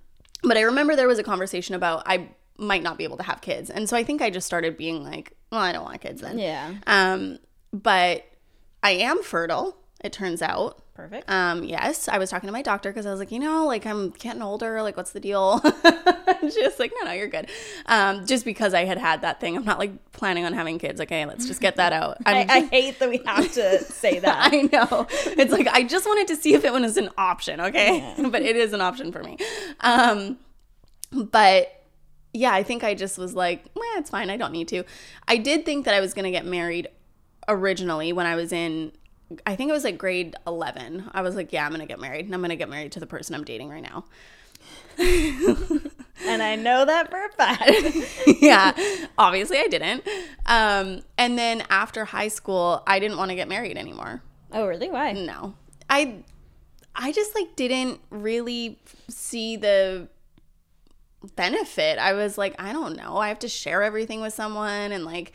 but 0.44 0.56
I 0.56 0.60
remember 0.60 0.94
there 0.94 1.08
was 1.08 1.18
a 1.18 1.24
conversation 1.24 1.74
about 1.74 2.04
I 2.06 2.28
might 2.58 2.84
not 2.84 2.96
be 2.96 3.02
able 3.02 3.16
to 3.16 3.24
have 3.24 3.40
kids, 3.40 3.70
and 3.70 3.88
so 3.88 3.96
I 3.96 4.04
think 4.04 4.22
I 4.22 4.30
just 4.30 4.46
started 4.46 4.76
being 4.76 5.02
like, 5.02 5.32
well, 5.50 5.60
I 5.60 5.72
don't 5.72 5.82
want 5.84 6.00
kids 6.00 6.20
then. 6.20 6.38
Yeah. 6.38 6.74
Um, 6.86 7.40
but 7.72 8.24
I 8.84 8.92
am 8.92 9.22
fertile. 9.24 9.76
It 10.04 10.12
turns 10.12 10.42
out. 10.42 10.81
Perfect. 10.94 11.30
Um, 11.30 11.64
yes, 11.64 12.06
I 12.06 12.18
was 12.18 12.28
talking 12.28 12.48
to 12.48 12.52
my 12.52 12.60
doctor 12.60 12.90
because 12.90 13.06
I 13.06 13.10
was 13.10 13.18
like, 13.18 13.32
you 13.32 13.38
know, 13.38 13.66
like 13.66 13.86
I'm 13.86 14.10
getting 14.10 14.42
older. 14.42 14.82
Like, 14.82 14.94
what's 14.94 15.12
the 15.12 15.20
deal? 15.20 15.58
she 15.62 16.62
was 16.62 16.78
like, 16.78 16.92
no, 17.00 17.06
no, 17.06 17.12
you're 17.12 17.28
good. 17.28 17.48
Um, 17.86 18.26
just 18.26 18.44
because 18.44 18.74
I 18.74 18.84
had 18.84 18.98
had 18.98 19.22
that 19.22 19.40
thing, 19.40 19.56
I'm 19.56 19.64
not 19.64 19.78
like 19.78 20.12
planning 20.12 20.44
on 20.44 20.52
having 20.52 20.78
kids. 20.78 21.00
Okay, 21.00 21.24
let's 21.24 21.46
just 21.46 21.62
get 21.62 21.76
that 21.76 21.94
out. 21.94 22.18
I, 22.26 22.44
I'm 22.46 22.68
hate 22.68 22.98
that 22.98 23.08
we 23.08 23.22
have 23.24 23.50
to 23.52 23.82
say 23.84 24.18
that. 24.20 24.52
I 24.52 24.68
know. 24.70 25.06
It's 25.38 25.50
like 25.52 25.66
I 25.68 25.82
just 25.82 26.04
wanted 26.04 26.28
to 26.28 26.36
see 26.36 26.52
if 26.52 26.62
it 26.64 26.72
was 26.72 26.98
an 26.98 27.08
option, 27.16 27.60
okay? 27.60 28.14
but 28.30 28.42
it 28.42 28.56
is 28.56 28.74
an 28.74 28.82
option 28.82 29.12
for 29.12 29.22
me. 29.22 29.38
Um 29.80 30.38
but 31.10 31.82
yeah, 32.34 32.52
I 32.52 32.62
think 32.62 32.84
I 32.84 32.94
just 32.94 33.18
was 33.18 33.34
like, 33.34 33.64
well, 33.74 33.84
it's 33.96 34.10
fine. 34.10 34.30
I 34.30 34.36
don't 34.36 34.52
need 34.52 34.68
to. 34.68 34.84
I 35.28 35.36
did 35.36 35.64
think 35.64 35.84
that 35.84 35.94
I 35.94 36.00
was 36.00 36.14
going 36.14 36.24
to 36.24 36.30
get 36.30 36.46
married 36.46 36.88
originally 37.46 38.12
when 38.12 38.24
I 38.24 38.36
was 38.36 38.52
in 38.52 38.92
I 39.46 39.56
think 39.56 39.70
it 39.70 39.72
was 39.72 39.84
like 39.84 39.98
grade 39.98 40.36
11. 40.46 41.10
I 41.12 41.22
was 41.22 41.36
like, 41.36 41.52
yeah, 41.52 41.64
I'm 41.64 41.70
going 41.70 41.80
to 41.80 41.86
get 41.86 42.00
married 42.00 42.26
and 42.26 42.34
I'm 42.34 42.40
going 42.40 42.50
to 42.50 42.56
get 42.56 42.68
married 42.68 42.92
to 42.92 43.00
the 43.00 43.06
person 43.06 43.34
I'm 43.34 43.44
dating 43.44 43.68
right 43.68 43.82
now. 43.82 44.04
and 44.98 46.42
I 46.42 46.56
know 46.56 46.84
that 46.84 47.10
for 47.10 47.24
a 47.24 47.28
fact. 47.30 47.72
yeah, 48.40 48.72
obviously 49.18 49.58
I 49.58 49.66
didn't. 49.68 50.06
Um, 50.46 51.02
and 51.18 51.38
then 51.38 51.64
after 51.70 52.04
high 52.04 52.28
school, 52.28 52.82
I 52.86 52.98
didn't 52.98 53.16
want 53.16 53.30
to 53.30 53.34
get 53.34 53.48
married 53.48 53.76
anymore. 53.76 54.22
oh, 54.52 54.66
really? 54.66 54.90
Why? 54.90 55.12
No. 55.12 55.54
I 55.88 56.22
I 56.94 57.12
just 57.12 57.34
like 57.34 57.56
didn't 57.56 58.00
really 58.10 58.78
see 59.08 59.56
the 59.56 60.08
benefit. 61.36 61.98
I 61.98 62.12
was 62.12 62.36
like, 62.36 62.54
I 62.58 62.72
don't 62.72 62.96
know. 62.96 63.16
I 63.16 63.28
have 63.28 63.38
to 63.40 63.48
share 63.48 63.82
everything 63.82 64.20
with 64.20 64.34
someone 64.34 64.92
and 64.92 65.04
like 65.04 65.32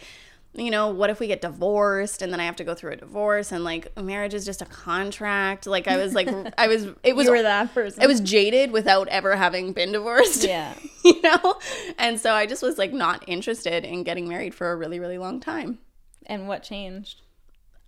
you 0.53 0.71
know, 0.71 0.89
what 0.89 1.09
if 1.11 1.19
we 1.19 1.27
get 1.27 1.41
divorced 1.41 2.21
and 2.21 2.31
then 2.33 2.39
I 2.39 2.45
have 2.45 2.55
to 2.55 2.63
go 2.63 2.73
through 2.73 2.93
a 2.93 2.95
divorce 2.95 3.51
and 3.51 3.63
like 3.63 3.95
marriage 4.01 4.33
is 4.33 4.43
just 4.45 4.61
a 4.61 4.65
contract? 4.65 5.67
Like 5.67 5.87
I 5.87 5.97
was 5.97 6.13
like 6.15 6.27
I 6.57 6.67
was 6.67 6.87
it 7.03 7.15
was 7.15 7.25
You 7.25 7.31
were 7.31 7.41
that 7.43 7.73
person. 7.73 8.01
it 8.01 8.07
was 8.07 8.19
jaded 8.21 8.71
without 8.71 9.07
ever 9.09 9.35
having 9.35 9.73
been 9.73 9.91
divorced. 9.91 10.43
Yeah. 10.43 10.73
you 11.05 11.21
know? 11.21 11.59
And 11.97 12.19
so 12.19 12.33
I 12.33 12.45
just 12.47 12.63
was 12.63 12.77
like 12.77 12.91
not 12.93 13.23
interested 13.27 13.85
in 13.85 14.03
getting 14.03 14.27
married 14.27 14.55
for 14.55 14.71
a 14.71 14.75
really 14.75 14.99
really 14.99 15.17
long 15.17 15.39
time. 15.39 15.79
And 16.25 16.47
what 16.47 16.63
changed? 16.63 17.21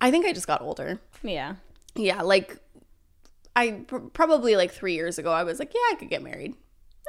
I 0.00 0.10
think 0.10 0.24
I 0.26 0.32
just 0.32 0.46
got 0.46 0.62
older. 0.62 1.00
Yeah. 1.22 1.56
Yeah, 1.96 2.22
like 2.22 2.56
I 3.56 3.82
pr- 3.86 3.98
probably 3.98 4.54
like 4.54 4.70
three 4.70 4.94
years 4.94 5.18
ago, 5.18 5.32
I 5.32 5.42
was 5.42 5.58
like, 5.58 5.74
yeah, 5.74 5.80
I 5.92 5.96
could 5.98 6.08
get 6.08 6.22
married. 6.22 6.54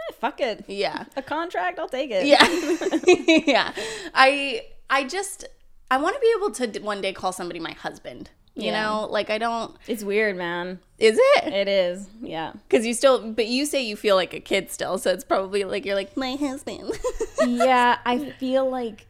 Eh, 0.10 0.14
fuck 0.20 0.42
it. 0.42 0.66
Yeah, 0.68 1.06
A 1.16 1.22
contract, 1.22 1.78
I'll 1.78 1.88
take 1.88 2.10
it. 2.12 2.26
yeah, 2.26 2.48
yeah. 3.46 3.72
I 4.16 4.66
I 4.92 5.06
just 5.06 5.46
I 5.90 5.98
want 5.98 6.16
to 6.16 6.22
be 6.22 6.32
able 6.38 6.52
to 6.52 6.80
one 6.82 7.02
day 7.02 7.14
call 7.14 7.32
somebody 7.32 7.60
my 7.60 7.72
husband. 7.72 8.30
You 8.54 8.66
Yeah. 8.66 8.82
know, 8.84 9.08
like 9.10 9.30
I 9.30 9.38
don't. 9.38 9.76
It's 9.88 10.04
weird, 10.04 10.36
man. 10.36 10.80
Is 11.00 11.18
it? 11.18 11.54
It 11.54 11.68
is. 11.70 12.10
Yeah. 12.22 12.52
Because 12.68 12.86
you 12.86 12.94
still, 12.94 13.32
but 13.32 13.48
you 13.48 13.66
say 13.66 13.82
you 13.82 13.96
feel 13.96 14.16
like 14.18 14.34
a 14.34 14.42
kid 14.42 14.70
still, 14.70 14.98
so 14.98 15.12
it's 15.12 15.24
probably 15.24 15.64
like 15.64 15.86
you're 15.86 15.96
like 15.96 16.16
my 16.18 16.36
husband. 16.36 16.92
yeah, 17.48 17.98
I 18.06 18.32
feel 18.32 18.70
like 18.70 19.08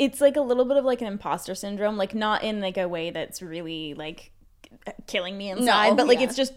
it's 0.00 0.20
like 0.20 0.36
a 0.36 0.40
little 0.40 0.64
bit 0.64 0.76
of 0.76 0.84
like 0.84 1.00
an 1.00 1.06
imposter 1.06 1.54
syndrome, 1.54 1.96
like 1.96 2.14
not 2.16 2.42
in 2.42 2.60
like 2.60 2.76
a 2.76 2.88
way 2.88 3.10
that's 3.12 3.40
really 3.40 3.94
like 3.94 4.32
killing 5.06 5.38
me 5.38 5.50
inside, 5.50 5.90
No, 5.90 5.94
but 5.94 6.08
like 6.08 6.18
yeah. 6.18 6.26
it's 6.26 6.36
just 6.36 6.52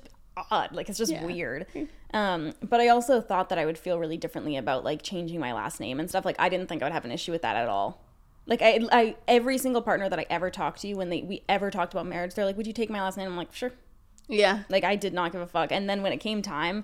odd, 0.49 0.71
like 0.73 0.89
it's 0.89 0.97
just 0.97 1.11
Yeah. 1.11 1.23
weird. 1.23 1.67
Um, 2.15 2.53
but 2.63 2.79
I 2.81 2.87
also 2.87 3.21
thought 3.21 3.49
that 3.49 3.59
I 3.59 3.65
would 3.67 3.77
feel 3.77 3.99
really 3.99 4.17
differently 4.17 4.57
about 4.57 4.83
like 4.83 5.03
changing 5.03 5.39
my 5.39 5.53
last 5.53 5.79
name 5.79 5.99
and 5.99 6.09
stuff. 6.09 6.25
Like 6.25 6.37
I 6.39 6.49
didn't 6.49 6.67
think 6.67 6.81
I 6.81 6.85
would 6.85 6.93
have 6.93 7.05
an 7.05 7.11
issue 7.11 7.31
with 7.31 7.43
that 7.43 7.55
at 7.55 7.67
all. 7.69 8.01
Like 8.47 8.61
I, 8.61 8.79
I 8.91 9.15
every 9.27 9.57
single 9.57 9.81
partner 9.81 10.09
that 10.09 10.17
I 10.19 10.25
ever 10.29 10.49
talked 10.49 10.81
to, 10.81 10.93
when 10.95 11.09
they 11.09 11.21
we 11.21 11.43
ever 11.47 11.69
talked 11.69 11.93
about 11.93 12.05
marriage, 12.07 12.33
they're 12.33 12.45
like, 12.45 12.57
"Would 12.57 12.65
you 12.67 12.73
take 12.73 12.89
my 12.89 13.01
last 13.01 13.17
name?" 13.17 13.27
I'm 13.27 13.37
like, 13.37 13.53
"Sure." 13.53 13.71
yeah, 14.29 14.63
Like 14.69 14.83
I 14.83 14.95
did 14.95 15.13
not 15.13 15.31
give 15.31 15.41
a 15.41 15.47
fuck. 15.47 15.71
And 15.71 15.89
then 15.89 16.01
when 16.01 16.11
it 16.11 16.17
came 16.17 16.41
time, 16.41 16.83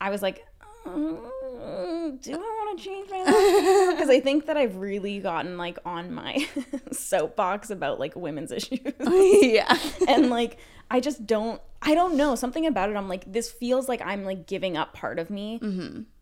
I 0.00 0.10
was 0.10 0.20
like, 0.22 0.46
"Mm, 0.86 2.20
do 2.22 2.32
I 2.32 2.36
want 2.36 2.78
to 2.78 2.84
change 2.84 3.10
my 3.10 3.22
last 3.22 3.32
name?" 3.64 3.90
Because 3.96 4.10
I 4.10 4.20
think 4.20 4.46
that 4.46 4.56
I've 4.56 4.76
really 4.76 5.18
gotten 5.18 5.56
like 5.58 5.78
on 5.84 6.12
my 6.12 6.46
soapbox 6.92 7.70
about 7.70 7.98
like 7.98 8.14
women's 8.16 8.52
issues. 8.58 8.80
yeah, 9.00 9.78
and 10.08 10.30
like 10.30 10.58
I 10.90 11.00
just 11.00 11.26
don't 11.26 11.60
I 11.82 11.94
don't 11.94 12.16
know. 12.16 12.34
Something 12.34 12.66
about 12.66 12.90
it 12.90 12.96
I'm 12.96 13.08
like, 13.08 13.30
this 13.30 13.50
feels 13.50 13.88
like 13.88 14.00
I'm 14.04 14.24
like 14.24 14.46
giving 14.46 14.76
up 14.76 14.92
part 14.92 15.18
of 15.18 15.30
me 15.30 15.60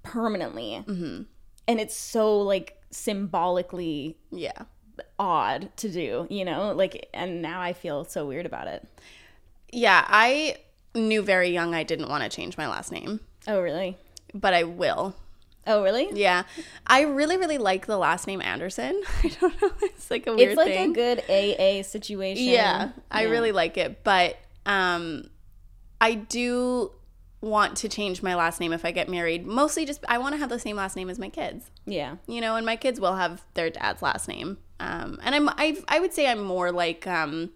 permanently. 0.02 0.78
Hmm. 0.86 1.22
And 1.66 1.80
it's 1.80 1.96
so 1.96 2.40
like 2.40 2.78
symbolically 2.95 4.16
yeah. 4.30 4.62
odd 5.18 5.70
to 5.78 5.90
do, 5.90 6.26
you 6.30 6.45
know? 6.45 6.72
Like 6.72 7.09
and 7.12 7.42
now 7.42 7.61
I 7.61 7.72
feel 7.72 8.05
so 8.05 8.26
weird 8.26 8.47
about 8.47 8.68
it. 8.68 8.86
Yeah, 9.72 10.05
I 10.07 10.57
knew 10.95 11.22
very 11.22 11.51
young 11.51 11.74
I 11.74 11.82
didn't 11.82 12.09
want 12.09 12.22
to 12.22 12.34
change 12.34 12.57
my 12.57 12.68
last 12.68 12.92
name, 12.92 13.20
Oh 13.47 13.61
really? 13.61 13.99
but 14.32 14.55
I 14.55 14.62
will. 14.62 15.16
Oh 15.66 15.82
really? 15.82 16.09
Yeah, 16.12 16.45
I 16.86 17.03
really, 17.03 17.36
really 17.36 17.59
like 17.59 17.86
the 17.86 17.97
last 17.97 18.26
name 18.26 18.40
Anderson. 18.40 19.03
I 19.24 19.28
don't 19.40 19.62
know. 19.62 19.72
It's 19.82 20.11
like 20.11 20.26
a 20.26 20.34
weird 20.34 20.51
it's 20.51 20.59
like 20.59 20.68
thing. 20.68 20.90
a 20.90 20.95
good 20.95 21.18
AA 21.28 21.82
situation. 21.82 22.45
Yeah, 22.45 22.90
I 23.11 23.24
really 23.24 23.51
like 23.53 23.76
it, 23.76 24.05
but 24.05 24.36
um, 24.66 25.30
I 26.01 26.14
do 26.14 26.92
want 27.45 27.76
to 27.78 27.88
change 27.88 28.22
my 28.22 28.34
last 28.34 28.61
name 28.61 28.72
if 28.72 28.84
I 28.84 28.90
get 28.90 29.09
married. 29.09 29.47
Mostly, 29.47 29.84
just 29.84 30.05
I 30.09 30.18
want 30.18 30.34
to 30.34 30.38
have 30.38 30.49
the 30.49 30.59
same 30.59 30.76
last 30.76 30.97
name 30.97 31.11
as 31.11 31.18
my 31.18 31.28
kids. 31.28 31.70
Yeah. 31.86 32.16
You 32.26 32.40
know, 32.40 32.57
and 32.57 32.66
my 32.66 32.76
kids 32.76 32.99
will 32.99 33.16
have 33.16 33.45
their 33.55 33.70
dad's 33.70 34.03
last 34.03 34.28
name. 34.28 34.59
Um, 34.80 35.18
and 35.22 35.34
I'm 35.34 35.49
I 35.51 35.76
I 35.88 36.01
would 36.01 36.12
say 36.12 36.26
I'm 36.26 36.42
more 36.42 36.72
like 36.72 37.07
um. 37.07 37.51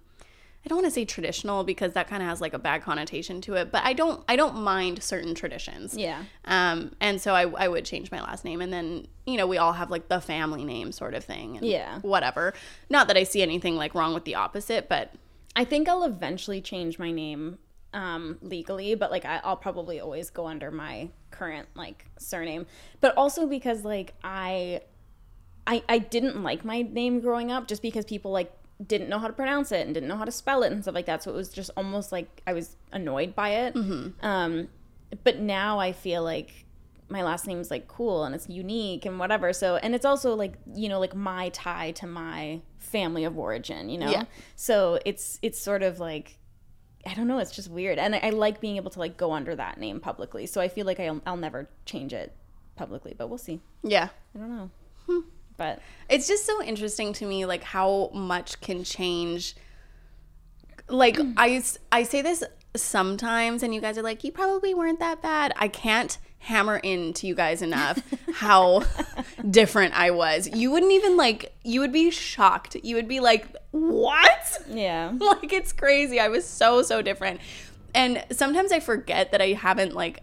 I 0.64 0.68
don't 0.68 0.78
want 0.78 0.86
to 0.86 0.90
say 0.90 1.06
traditional 1.06 1.64
because 1.64 1.94
that 1.94 2.08
kind 2.08 2.20
of 2.22 2.28
has 2.28 2.42
like 2.42 2.52
a 2.52 2.58
bad 2.58 2.82
connotation 2.82 3.40
to 3.42 3.54
it, 3.54 3.72
but 3.72 3.84
I 3.84 3.94
don't 3.94 4.22
I 4.28 4.36
don't 4.36 4.56
mind 4.56 5.02
certain 5.02 5.34
traditions. 5.34 5.96
Yeah. 5.96 6.24
Um, 6.44 6.94
and 7.00 7.20
so 7.20 7.32
I, 7.32 7.42
I 7.42 7.68
would 7.68 7.86
change 7.86 8.10
my 8.10 8.20
last 8.20 8.44
name, 8.44 8.60
and 8.60 8.70
then 8.70 9.06
you 9.24 9.38
know 9.38 9.46
we 9.46 9.56
all 9.56 9.72
have 9.72 9.90
like 9.90 10.08
the 10.08 10.20
family 10.20 10.64
name 10.64 10.92
sort 10.92 11.14
of 11.14 11.24
thing. 11.24 11.56
And 11.56 11.64
Yeah. 11.64 12.00
Whatever. 12.00 12.52
Not 12.90 13.06
that 13.06 13.16
I 13.16 13.22
see 13.22 13.40
anything 13.40 13.76
like 13.76 13.94
wrong 13.94 14.12
with 14.12 14.24
the 14.24 14.34
opposite, 14.34 14.90
but 14.90 15.14
I 15.56 15.64
think 15.64 15.88
I'll 15.88 16.04
eventually 16.04 16.60
change 16.60 16.98
my 16.98 17.12
name 17.12 17.58
um, 17.92 18.38
legally, 18.42 18.94
but 18.94 19.10
like 19.10 19.24
I, 19.24 19.40
I'll 19.44 19.56
probably 19.56 20.00
always 20.00 20.30
go 20.30 20.46
under 20.46 20.70
my 20.70 21.08
current 21.30 21.68
like 21.74 22.06
surname. 22.18 22.66
But 23.00 23.16
also 23.16 23.46
because 23.46 23.84
like 23.84 24.14
I, 24.22 24.82
I, 25.66 25.82
I 25.88 25.98
didn't 25.98 26.42
like 26.42 26.64
my 26.64 26.82
name 26.82 27.20
growing 27.20 27.50
up 27.50 27.68
just 27.68 27.82
because 27.82 28.04
people 28.04 28.30
like 28.30 28.52
didn't 28.86 29.08
know 29.08 29.18
how 29.18 29.26
to 29.26 29.32
pronounce 29.32 29.72
it 29.72 29.84
and 29.86 29.94
didn't 29.94 30.08
know 30.08 30.16
how 30.16 30.24
to 30.24 30.32
spell 30.32 30.62
it 30.62 30.72
and 30.72 30.82
stuff 30.82 30.94
like 30.94 31.06
that. 31.06 31.22
So 31.22 31.30
it 31.30 31.34
was 31.34 31.48
just 31.48 31.70
almost 31.76 32.12
like 32.12 32.42
I 32.46 32.52
was 32.52 32.76
annoyed 32.92 33.34
by 33.34 33.50
it. 33.50 33.74
Um, 34.22 34.68
but 35.24 35.38
now 35.40 35.78
I 35.78 35.92
feel 35.92 36.22
like 36.22 36.66
my 37.10 37.22
last 37.22 37.46
name 37.46 37.58
is 37.58 37.70
like 37.70 37.88
cool 37.88 38.24
and 38.24 38.34
it's 38.34 38.48
unique 38.48 39.06
and 39.06 39.18
whatever. 39.18 39.52
So 39.52 39.76
and 39.76 39.94
it's 39.94 40.04
also 40.04 40.34
like 40.34 40.54
you 40.74 40.88
know 40.88 41.00
like 41.00 41.14
my 41.14 41.48
tie 41.50 41.92
to 41.92 42.06
my 42.06 42.60
family 42.78 43.24
of 43.24 43.38
origin. 43.38 43.88
You 43.88 43.98
know. 43.98 44.10
Yeah. 44.10 44.24
So 44.56 44.98
it's 45.04 45.38
it's 45.42 45.58
sort 45.58 45.82
of 45.82 45.98
like 45.98 46.38
I 47.06 47.14
don't 47.14 47.26
know. 47.28 47.38
It's 47.38 47.52
just 47.52 47.70
weird, 47.70 47.98
and 47.98 48.14
I, 48.14 48.18
I 48.18 48.30
like 48.30 48.60
being 48.60 48.76
able 48.76 48.90
to 48.90 48.98
like 48.98 49.16
go 49.16 49.32
under 49.32 49.54
that 49.56 49.78
name 49.78 50.00
publicly. 50.00 50.46
So 50.46 50.60
I 50.60 50.68
feel 50.68 50.86
like 50.86 51.00
I'll 51.00 51.20
I'll 51.26 51.36
never 51.36 51.68
change 51.86 52.12
it 52.12 52.34
publicly, 52.76 53.14
but 53.16 53.28
we'll 53.28 53.38
see. 53.38 53.60
yeah. 53.82 54.08
I 54.34 54.38
don't 54.38 54.56
know. 54.56 54.70
Hmm. 55.06 55.20
But 55.56 55.80
It's 56.08 56.28
just 56.28 56.46
so 56.46 56.62
interesting 56.62 57.12
to 57.14 57.26
me, 57.26 57.44
like 57.44 57.64
how 57.64 58.10
much 58.14 58.60
can 58.60 58.84
change. 58.84 59.56
Like 60.88 61.16
mm. 61.16 61.34
I 61.36 61.62
I 61.90 62.02
say 62.04 62.22
this 62.22 62.44
sometimes, 62.76 63.62
and 63.62 63.74
you 63.74 63.80
guys 63.80 63.98
are 63.98 64.02
like, 64.02 64.24
"You 64.24 64.32
probably 64.32 64.72
weren't 64.74 65.00
that 65.00 65.20
bad." 65.20 65.52
I 65.56 65.68
can't 65.68 66.16
hammer 66.40 66.76
into 66.76 67.26
you 67.26 67.34
guys 67.34 67.62
enough 67.62 68.00
how 68.34 68.82
different 69.48 69.94
I 69.94 70.10
was. 70.10 70.48
You 70.48 70.70
wouldn't 70.70 70.92
even 70.92 71.16
like. 71.16 71.54
You 71.64 71.80
would 71.80 71.92
be 71.92 72.10
shocked. 72.10 72.76
You 72.82 72.96
would 72.96 73.08
be 73.08 73.20
like, 73.20 73.46
"What?" 73.72 74.58
yeah, 74.68 75.12
like 75.20 75.52
it's 75.52 75.72
crazy. 75.72 76.20
I 76.20 76.28
was 76.28 76.44
so 76.46 76.82
so 76.82 77.02
different, 77.02 77.40
and 77.94 78.24
sometimes 78.32 78.72
I 78.72 78.80
forget 78.80 79.32
that 79.32 79.40
I 79.42 79.48
haven't 79.52 79.94
like. 79.94 80.22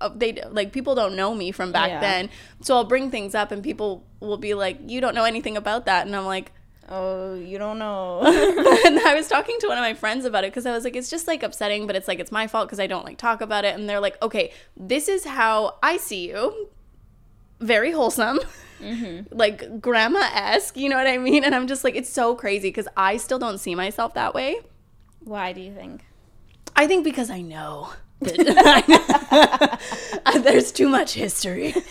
Uh, 0.00 0.10
they 0.14 0.38
like 0.50 0.70
people 0.72 0.94
don't 0.94 1.16
know 1.16 1.34
me 1.34 1.50
from 1.50 1.72
back 1.72 1.88
Yeah. 1.88 2.00
then, 2.00 2.30
so 2.60 2.76
I'll 2.76 2.84
bring 2.84 3.10
things 3.10 3.34
up 3.34 3.52
and 3.52 3.62
people 3.62 4.04
will 4.20 4.36
be 4.36 4.52
like, 4.54 4.78
"You 4.86 5.00
don't 5.00 5.14
know 5.14 5.24
anything 5.24 5.56
about 5.56 5.86
that," 5.86 6.06
and 6.06 6.14
I'm 6.14 6.26
like, 6.26 6.52
oh, 6.88 7.34
you 7.34 7.58
don't 7.58 7.78
know. 7.78 8.20
and 8.86 8.98
I 9.00 9.14
was 9.14 9.28
talking 9.28 9.56
to 9.60 9.68
one 9.68 9.78
of 9.78 9.82
my 9.82 9.94
friends 9.94 10.24
about 10.24 10.44
it 10.44 10.52
because 10.52 10.66
I 10.66 10.72
was 10.72 10.84
like, 10.84 10.96
it's 10.96 11.10
just 11.10 11.26
like 11.26 11.42
upsetting, 11.42 11.86
but 11.86 11.96
it's 11.96 12.08
like 12.08 12.18
it's 12.18 12.32
my 12.32 12.46
fault 12.46 12.68
because 12.68 12.80
I 12.80 12.86
don't 12.86 13.04
like 13.04 13.18
talk 13.18 13.40
about 13.40 13.64
it. 13.64 13.74
And 13.74 13.88
they're 13.88 14.00
like, 14.00 14.20
okay, 14.22 14.52
this 14.76 15.08
is 15.08 15.24
how 15.24 15.76
I 15.82 15.96
see 15.96 16.28
you. 16.28 16.68
Very 17.60 17.92
wholesome. 17.92 18.40
Mm-hmm. 18.80 19.34
like 19.36 19.80
grandma 19.80 20.28
esque. 20.32 20.76
You 20.76 20.88
know 20.88 20.96
what 20.96 21.06
I 21.06 21.18
mean? 21.18 21.44
And 21.44 21.54
I'm 21.54 21.66
just 21.66 21.84
like, 21.84 21.94
it's 21.94 22.10
so 22.10 22.34
crazy 22.34 22.68
because 22.68 22.88
I 22.96 23.16
still 23.16 23.38
don't 23.38 23.58
see 23.58 23.74
myself 23.74 24.14
that 24.14 24.34
way. 24.34 24.60
Why 25.20 25.52
do 25.52 25.60
you 25.60 25.72
think? 25.72 26.04
I 26.74 26.86
think 26.86 27.04
because 27.04 27.30
I 27.30 27.42
know. 27.42 27.90
There's 30.42 30.72
too 30.72 30.88
much 30.88 31.14
history. 31.14 31.74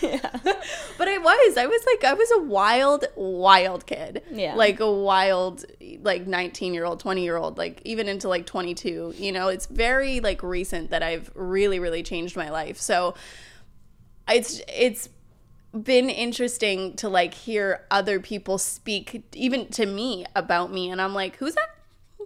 But 0.98 1.08
I 1.08 1.18
was. 1.18 1.56
I 1.56 1.66
was 1.66 1.84
like, 1.86 2.04
I 2.04 2.14
was 2.14 2.30
a 2.30 2.42
wild, 2.42 3.06
wild 3.16 3.86
kid. 3.86 4.22
Yeah. 4.30 4.54
Like 4.54 4.78
a 4.78 4.92
wild, 4.92 5.64
like 6.00 6.28
19 6.28 6.74
year 6.74 6.84
old, 6.84 7.00
20 7.00 7.24
year 7.24 7.36
old, 7.36 7.58
like 7.58 7.82
even 7.84 8.08
into 8.08 8.28
like 8.28 8.46
22. 8.46 9.14
You 9.16 9.32
know, 9.32 9.48
it's 9.48 9.66
very 9.66 10.20
like 10.20 10.44
recent 10.44 10.90
that 10.90 11.02
I've 11.02 11.28
really, 11.34 11.80
really 11.80 12.04
changed 12.04 12.36
my 12.36 12.50
life. 12.50 12.78
So 12.78 13.14
it's, 14.28 14.60
it's, 14.68 15.08
been 15.72 16.10
interesting 16.10 16.94
to 16.96 17.08
like 17.08 17.32
hear 17.32 17.86
other 17.90 18.20
people 18.20 18.58
speak 18.58 19.24
even 19.32 19.66
to 19.68 19.86
me 19.86 20.26
about 20.36 20.70
me 20.70 20.90
and 20.90 21.00
I'm 21.00 21.14
like 21.14 21.36
who's 21.36 21.54
that 21.54 21.70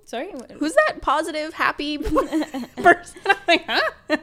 Sorry. 0.07 0.33
who's 0.55 0.75
that 0.87 1.03
positive, 1.03 1.53
happy 1.53 1.99
person? 1.99 3.21
I'm 3.27 3.37
like, 3.49 3.65
huh? 3.67 4.17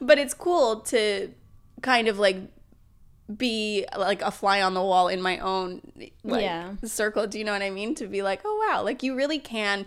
But 0.00 0.18
it's 0.18 0.32
cool 0.32 0.80
to 0.82 1.30
kind 1.82 2.08
of 2.08 2.18
like 2.18 2.36
be 3.36 3.84
like 3.96 4.22
a 4.22 4.30
fly 4.30 4.62
on 4.62 4.72
the 4.74 4.80
wall 4.82 5.08
in 5.08 5.20
my 5.20 5.38
own 5.38 5.82
like 6.24 6.42
Yeah. 6.42 6.74
circle. 6.84 7.26
Do 7.26 7.38
you 7.38 7.44
know 7.44 7.52
what 7.52 7.62
I 7.62 7.70
mean? 7.70 7.94
To 7.96 8.06
be 8.06 8.22
like, 8.22 8.40
oh 8.44 8.66
wow, 8.70 8.82
like 8.82 9.02
you 9.02 9.14
really 9.14 9.38
can 9.38 9.86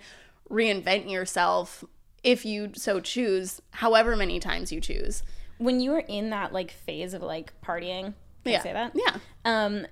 reinvent 0.50 1.10
yourself 1.10 1.84
if 2.24 2.46
you 2.46 2.72
so 2.76 3.00
choose, 3.00 3.62
however 3.72 4.16
many 4.16 4.40
times 4.40 4.72
you 4.72 4.80
choose. 4.82 5.24
When 5.58 5.80
you 5.80 5.92
were 5.92 6.00
in 6.08 6.30
that 6.32 6.54
like 6.54 6.72
phase 6.72 7.14
of 7.14 7.22
like 7.24 7.54
partying, 7.62 8.14
can 8.44 8.48
I 8.48 8.50
Yeah. 8.52 8.62
say 8.64 8.74
that? 8.74 8.92
Yeah. 8.96 9.16
Um, 9.46 9.88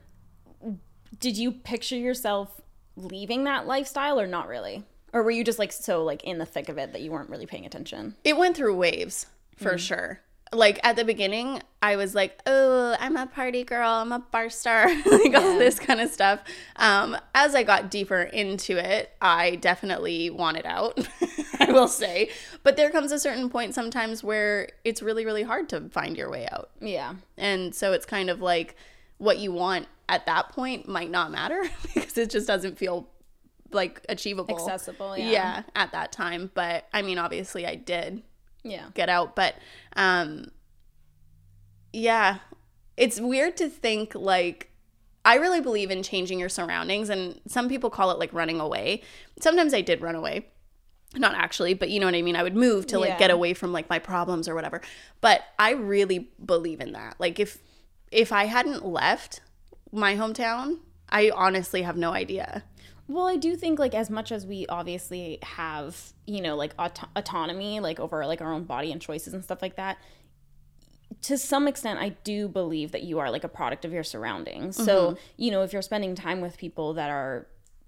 did 1.20 1.38
you 1.38 1.52
picture 1.52 1.96
yourself 1.98 2.62
leaving 2.96 3.46
that 3.46 3.66
lifestyle 3.66 4.20
or 4.20 4.28
not 4.28 4.48
really? 4.48 4.84
Or 5.14 5.24
were 5.24 5.32
you 5.32 5.44
just 5.44 5.60
like 5.60 5.72
so 5.72 6.04
like 6.04 6.24
in 6.24 6.38
the 6.38 6.46
thick 6.46 6.70
of 6.70 6.78
it 6.78 6.94
that 6.94 7.02
you 7.02 7.12
weren't 7.12 7.30
really 7.30 7.46
paying 7.46 7.66
attention? 7.66 8.16
It 8.24 8.38
went 8.38 8.56
through 8.56 8.76
waves 8.76 9.26
for 9.58 9.78
sure. 9.78 10.22
Like 10.52 10.80
at 10.84 10.96
the 10.96 11.06
beginning, 11.06 11.62
I 11.80 11.96
was 11.96 12.16
like, 12.16 12.40
"Oh, 12.48 12.96
I'm 13.00 13.16
a 13.18 13.28
party 13.28 13.64
girl. 13.64 13.88
I'm 13.88 14.12
a 14.12 14.18
bar 14.18 14.50
star," 14.50 14.88
like 15.06 15.36
all 15.36 15.60
this 15.60 15.80
kind 15.80 16.02
of 16.02 16.10
stuff. 16.10 16.40
Um, 16.76 17.16
as 17.36 17.54
I 17.54 17.62
got 17.62 17.92
deeper 17.92 18.22
into 18.24 18.76
it, 18.84 19.12
I 19.22 19.58
definitely 19.58 20.32
wanted 20.32 20.66
out. 20.66 21.08
I 21.60 21.72
will 21.72 21.88
say, 21.88 22.32
but 22.64 22.78
there 22.78 22.90
comes 22.90 23.12
a 23.12 23.20
certain 23.20 23.48
point 23.52 23.76
sometimes 23.76 24.24
where 24.24 24.70
it's 24.84 25.04
really, 25.04 25.24
really 25.24 25.44
hard 25.44 25.70
to 25.70 25.82
find 25.90 26.18
your 26.18 26.32
way 26.32 26.48
out, 26.52 26.72
Yeah. 26.82 27.14
and 27.38 27.76
so 27.76 27.94
it's 27.94 28.08
kind 28.08 28.32
of 28.32 28.42
like 28.42 28.76
what 29.20 29.38
you 29.38 29.52
want 29.52 29.86
at 30.08 30.26
that 30.26 30.50
point 30.50 30.88
might 30.88 31.12
not 31.12 31.30
matter 31.32 31.62
because 31.94 32.18
it 32.18 32.32
just 32.32 32.48
doesn't 32.48 32.80
feel 32.80 33.08
like 33.72 34.06
achievable, 34.10 34.56
Accessible, 34.56 35.18
yeah. 35.18 35.30
yeah, 35.32 35.64
at 35.76 35.92
that 35.92 36.12
time. 36.12 36.52
But 36.54 36.88
I 36.94 37.02
mean, 37.02 37.18
obviously, 37.18 37.66
I 37.66 37.76
did 37.76 38.24
Yeah. 38.64 38.88
get 38.94 39.10
out 39.10 39.36
but 39.36 39.56
um 39.96 40.52
yeah 41.94 42.40
it's 42.98 43.20
weird 43.20 43.58
to 43.58 43.70
think 43.70 44.14
like 44.16 44.70
i 45.26 45.36
really 45.36 45.62
believe 45.62 45.90
in 45.92 46.04
changing 46.04 46.40
your 46.40 46.50
surroundings 46.50 47.10
and 47.10 47.40
some 47.48 47.68
people 47.70 47.90
call 47.90 48.12
it 48.12 48.20
like 48.20 48.32
running 48.34 48.60
away 48.60 49.02
sometimes 49.42 49.74
i 49.74 49.82
did 49.82 50.02
run 50.02 50.16
away 50.16 50.48
not 51.16 51.34
actually 51.34 51.74
but 51.74 51.90
you 51.90 52.00
know 52.00 52.06
what 52.06 52.14
i 52.16 52.22
mean 52.22 52.36
i 52.36 52.44
would 52.44 52.56
move 52.56 52.86
to 52.86 53.00
like 53.00 53.10
Yeah. 53.10 53.18
get 53.18 53.32
away 53.32 53.54
from 53.54 53.72
like 53.74 53.90
my 53.90 53.98
problems 54.00 54.48
or 54.48 54.54
whatever 54.54 54.82
but 55.22 55.42
i 55.58 55.72
really 55.72 56.30
believe 56.46 56.80
in 56.82 56.92
that 56.92 57.16
like 57.20 57.40
if 57.40 57.58
if 58.12 58.32
i 58.32 58.46
hadn't 58.46 58.86
left 58.86 59.42
my 59.92 60.16
hometown 60.16 60.78
i 61.10 61.32
honestly 61.34 61.82
have 61.82 61.98
no 61.98 62.12
idea 62.12 62.64
Well, 63.10 63.26
I 63.26 63.38
do 63.38 63.56
think 63.56 63.80
like 63.80 63.96
as 63.96 64.12
much 64.12 64.32
as 64.32 64.46
we 64.46 64.68
obviously 64.68 65.40
have, 65.42 66.14
you 66.28 66.42
know, 66.42 66.56
like 66.56 66.76
auto- 66.78 67.08
autonomy 67.16 67.80
like 67.80 68.00
over 68.00 68.24
like 68.28 68.40
our 68.40 68.54
own 68.54 68.66
body 68.66 68.92
and 68.92 69.02
choices 69.02 69.34
and 69.34 69.44
stuff 69.44 69.64
like 69.64 69.78
that, 69.78 69.98
to 71.24 71.36
some 71.36 71.68
extent 71.68 72.00
I 72.00 72.10
do 72.24 72.48
believe 72.48 72.92
that 72.92 73.02
you 73.02 73.18
are 73.18 73.32
like 73.32 73.44
a 73.44 73.50
product 73.50 73.84
of 73.84 73.92
your 73.92 74.04
surroundings. 74.04 74.76
So, 74.76 75.12
mm-hmm. 75.12 75.20
you 75.38 75.50
know, 75.50 75.64
if 75.64 75.74
you're 75.74 75.82
spending 75.82 76.14
time 76.14 76.40
with 76.40 76.58
people 76.58 76.94
that 76.94 77.10
are 77.10 77.48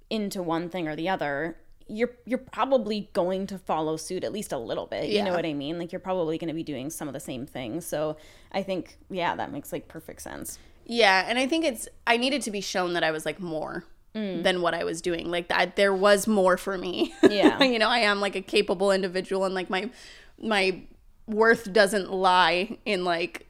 into 0.09 0.41
one 0.41 0.69
thing 0.69 0.87
or 0.87 0.95
the 0.95 1.07
other, 1.07 1.55
you're 1.87 2.11
you're 2.25 2.39
probably 2.39 3.11
going 3.13 3.45
to 3.45 3.59
follow 3.59 3.97
suit 3.97 4.23
at 4.23 4.33
least 4.33 4.51
a 4.51 4.57
little 4.57 4.87
bit. 4.87 5.09
You 5.09 5.23
know 5.23 5.33
what 5.33 5.45
I 5.45 5.53
mean? 5.53 5.77
Like 5.77 5.91
you're 5.91 5.99
probably 5.99 6.39
going 6.39 6.47
to 6.47 6.55
be 6.55 6.63
doing 6.63 6.89
some 6.89 7.07
of 7.07 7.13
the 7.13 7.19
same 7.19 7.45
things. 7.45 7.85
So, 7.85 8.17
I 8.51 8.63
think 8.63 8.97
yeah, 9.11 9.35
that 9.35 9.51
makes 9.51 9.71
like 9.71 9.87
perfect 9.87 10.23
sense. 10.23 10.57
Yeah, 10.87 11.25
and 11.27 11.37
I 11.37 11.45
think 11.45 11.63
it's 11.63 11.87
I 12.07 12.17
needed 12.17 12.41
to 12.41 12.51
be 12.51 12.59
shown 12.59 12.93
that 12.93 13.03
I 13.03 13.11
was 13.11 13.23
like 13.23 13.39
more 13.39 13.85
Mm. 14.15 14.43
than 14.43 14.61
what 14.61 14.73
I 14.73 14.83
was 14.83 15.01
doing. 15.01 15.31
Like 15.31 15.47
that 15.47 15.77
there 15.77 15.93
was 15.93 16.27
more 16.27 16.57
for 16.57 16.77
me. 16.77 17.13
Yeah. 17.23 17.63
you 17.63 17.79
know, 17.79 17.87
I 17.87 17.99
am 17.99 18.19
like 18.19 18.35
a 18.35 18.41
capable 18.41 18.91
individual 18.91 19.45
and 19.45 19.55
like 19.55 19.69
my 19.69 19.89
my 20.37 20.81
worth 21.27 21.71
doesn't 21.71 22.11
lie 22.11 22.77
in 22.85 23.05
like 23.05 23.47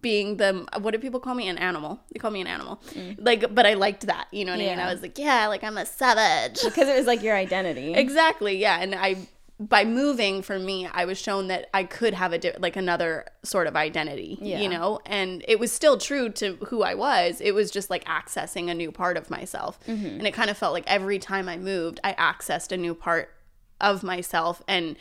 being 0.00 0.36
the 0.36 0.64
what 0.78 0.92
do 0.92 0.98
people 0.98 1.18
call 1.18 1.34
me 1.34 1.48
an 1.48 1.58
animal 1.58 1.98
they 2.12 2.20
call 2.20 2.30
me 2.30 2.40
an 2.40 2.46
animal 2.46 2.80
mm. 2.90 3.16
like 3.18 3.52
but 3.52 3.66
i 3.66 3.74
liked 3.74 4.06
that 4.06 4.28
you 4.30 4.44
know 4.44 4.52
what 4.52 4.60
i 4.60 4.64
mean 4.64 4.78
i 4.78 4.92
was 4.92 5.02
like 5.02 5.18
yeah 5.18 5.48
like 5.48 5.64
i'm 5.64 5.76
a 5.76 5.84
savage 5.84 6.62
Because 6.62 6.88
it 6.88 6.96
was 6.96 7.06
like 7.06 7.20
your 7.20 7.34
identity. 7.46 7.92
Exactly. 7.94 8.58
Yeah, 8.58 8.80
and 8.80 8.94
I 8.94 9.16
by 9.58 9.84
moving 9.84 10.42
for 10.42 10.58
me, 10.58 10.86
I 10.86 11.06
was 11.06 11.18
shown 11.18 11.46
that 11.48 11.68
I 11.72 11.84
could 11.84 12.12
have 12.12 12.32
a 12.32 12.38
di- 12.38 12.56
like 12.58 12.76
another 12.76 13.24
sort 13.42 13.66
of 13.66 13.74
identity, 13.74 14.38
Yeah. 14.40 14.60
you 14.60 14.68
know, 14.68 15.00
and 15.06 15.42
it 15.48 15.58
was 15.58 15.72
still 15.72 15.96
true 15.96 16.28
to 16.30 16.56
who 16.66 16.82
I 16.82 16.94
was. 16.94 17.40
It 17.40 17.54
was 17.54 17.70
just 17.70 17.88
like 17.88 18.04
accessing 18.04 18.70
a 18.70 18.74
new 18.74 18.92
part 18.92 19.16
of 19.16 19.30
myself, 19.30 19.78
mm-hmm. 19.86 20.06
and 20.06 20.26
it 20.26 20.34
kind 20.34 20.50
of 20.50 20.58
felt 20.58 20.74
like 20.74 20.84
every 20.86 21.18
time 21.18 21.48
I 21.48 21.56
moved, 21.56 22.00
I 22.04 22.12
accessed 22.14 22.70
a 22.70 22.76
new 22.76 22.94
part 22.94 23.32
of 23.80 24.02
myself, 24.02 24.62
and 24.68 24.96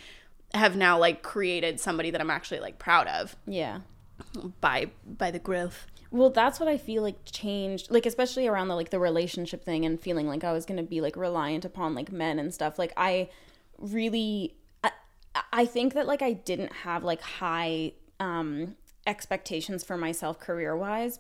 have 0.54 0.78
now 0.78 0.98
like 0.98 1.22
created 1.22 1.82
somebody 1.82 2.12
that 2.12 2.22
I'm 2.22 2.32
actually 2.32 2.62
like 2.62 2.80
proud 2.80 3.08
of 3.08 3.36
yeah. 3.46 3.80
by 4.62 4.92
by 5.06 5.32
the 5.32 5.40
growth. 5.40 5.86
Well, 6.12 6.30
that's 6.30 6.62
what 6.62 6.70
I 6.70 6.78
feel 6.78 7.04
like 7.04 7.18
changed, 7.26 7.92
like 7.92 8.06
especially 8.06 8.48
around 8.48 8.70
the 8.70 8.76
like 8.76 8.90
the 8.90 9.00
relationship 9.00 9.66
thing 9.66 9.86
and 9.86 10.00
feeling 10.00 10.30
like 10.30 10.46
I 10.46 10.54
was 10.54 10.66
gonna 10.66 10.84
be 10.84 11.02
like 11.02 11.18
reliant 11.18 11.66
upon 11.66 11.94
like 11.94 12.10
men 12.10 12.40
and 12.40 12.54
stuff. 12.54 12.80
Like 12.80 12.94
I 12.96 13.28
really, 13.78 14.56
I, 14.84 14.92
I 15.52 15.66
think 15.66 15.94
that 15.94 16.08
like 16.08 16.22
I 16.22 16.34
didn't 16.34 16.72
have 16.74 17.04
like 17.04 17.22
high 17.22 17.94
um 18.20 18.76
expectations 19.08 19.84
for 19.84 19.98
myself 19.98 20.40
career 20.40 20.76
wise 20.76 21.20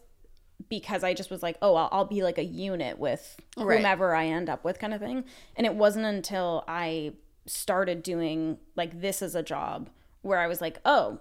because 0.70 1.04
I 1.04 1.14
just 1.14 1.30
was 1.30 1.44
like, 1.44 1.58
oh, 1.62 1.76
I'll, 1.76 1.90
I'll 1.92 2.06
be 2.06 2.24
like 2.24 2.38
a 2.38 2.44
unit 2.44 2.98
with 2.98 3.36
Right. 3.58 3.78
whomever 3.78 4.16
I 4.16 4.28
end 4.28 4.50
up 4.50 4.64
with, 4.64 4.80
kind 4.80 4.94
of 4.94 5.02
thing. 5.02 5.26
And 5.56 5.68
it 5.68 5.76
wasn't 5.76 6.06
until 6.06 6.64
I 6.68 7.14
started 7.46 8.02
doing 8.02 8.58
like 8.76 9.02
this 9.02 9.22
as 9.22 9.36
a 9.36 9.44
job 9.44 9.90
where 10.22 10.40
I 10.40 10.48
was 10.48 10.62
like, 10.62 10.80
oh, 10.86 11.20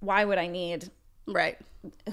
why 0.00 0.24
would 0.24 0.38
I 0.38 0.46
need 0.46 0.90
Right. 1.26 1.56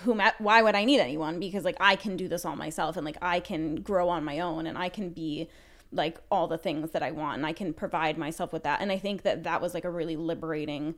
whom 0.02 0.22
why 0.40 0.62
would 0.62 0.76
I 0.76 0.84
need 0.86 1.00
anyone 1.00 1.40
because 1.40 1.66
like 1.66 1.76
I 1.80 1.96
can 1.96 2.16
do 2.18 2.28
this 2.28 2.46
all 2.46 2.56
myself 2.56 2.96
and 2.98 3.06
like 3.06 3.18
I 3.22 3.40
can 3.40 3.76
grow 3.76 4.08
on 4.10 4.24
my 4.24 4.40
own 4.40 4.68
and 4.68 4.78
I 4.78 4.88
can 4.90 5.10
be 5.10 5.50
like 5.92 6.20
all 6.32 6.48
the 6.48 6.58
things 6.58 6.92
that 6.92 7.04
I 7.04 7.12
want 7.12 7.38
and 7.38 7.46
I 7.46 7.54
can 7.54 7.74
provide 7.74 8.18
myself 8.18 8.54
with 8.54 8.64
that. 8.64 8.82
And 8.82 8.92
I 8.92 8.98
think 8.98 9.24
that 9.24 9.44
that 9.44 9.62
was 9.62 9.74
like 9.74 9.86
a 9.86 9.90
really 9.90 10.16
liberating 10.16 10.96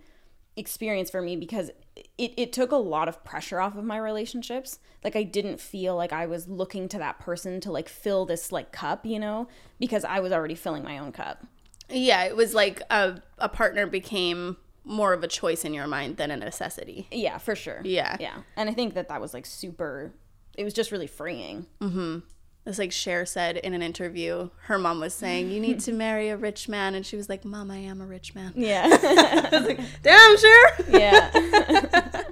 experience 0.56 1.10
for 1.10 1.22
me 1.22 1.36
because 1.36 1.72
it, 2.18 2.34
it 2.38 2.54
took 2.54 2.72
a 2.72 2.78
lot 2.78 3.08
of 3.08 3.24
pressure 3.24 3.60
off 3.60 3.76
of 3.76 3.84
my 3.84 3.98
relationships. 3.98 4.80
Like 5.04 5.16
I 5.16 5.24
didn't 5.24 5.60
feel 5.60 5.96
like 5.96 6.14
I 6.14 6.26
was 6.26 6.48
looking 6.48 6.88
to 6.90 6.98
that 7.00 7.20
person 7.20 7.60
to 7.62 7.72
like 7.72 7.90
fill 7.90 8.26
this 8.26 8.52
like 8.52 8.72
cup 8.72 9.06
you 9.06 9.20
know 9.20 9.48
because 9.80 10.06
I 10.06 10.20
was 10.20 10.32
already 10.32 10.56
filling 10.56 10.84
my 10.84 10.98
own 10.98 11.12
cup. 11.12 11.46
Yeah, 11.90 12.24
it 12.24 12.36
was 12.36 12.54
like 12.54 12.82
a 12.90 13.22
a 13.40 13.50
partner 13.50 13.88
became 13.88 14.58
more 14.86 15.14
of 15.14 15.24
a 15.24 15.28
choice 15.28 15.64
in 15.64 15.74
your 15.74 15.88
mind 15.88 16.18
than 16.18 16.30
a 16.30 16.38
necessity. 16.38 17.08
yeah 17.12 17.38
for 17.38 17.56
sure. 17.56 17.82
Yeah. 17.84 18.18
yeah. 18.20 18.38
And 18.56 18.70
I 18.70 18.74
think 18.74 18.94
that 18.96 19.08
that 19.08 19.22
was 19.22 19.34
like 19.34 19.46
super 19.46 20.14
it 20.56 20.64
was 20.64 20.74
just 20.74 20.92
really 20.92 21.08
freeing 21.08 21.66
mm-hmm. 21.82 22.20
It's 22.66 22.80
like 22.80 22.94
Cher 22.94 23.26
said 23.26 23.58
in 23.58 23.74
an 23.74 23.82
interview, 23.82 24.50
her 24.64 24.78
mom 24.80 25.02
was 25.02 25.14
saying, 25.14 25.52
You 25.52 25.60
need 25.60 25.82
to 25.82 25.92
marry 26.06 26.30
a 26.30 26.38
rich 26.38 26.70
man. 26.70 26.96
And 26.96 27.06
she 27.06 27.18
was 27.18 27.28
like, 27.28 27.44
Mom, 27.44 27.70
I 27.70 27.78
am 27.78 28.00
a 28.00 28.06
rich 28.06 28.34
man. 28.36 28.54
yeah 28.56 28.88
like, 29.52 29.80
Damn, 30.02 30.38
Cher. 30.38 30.74
yeah 30.90 32.24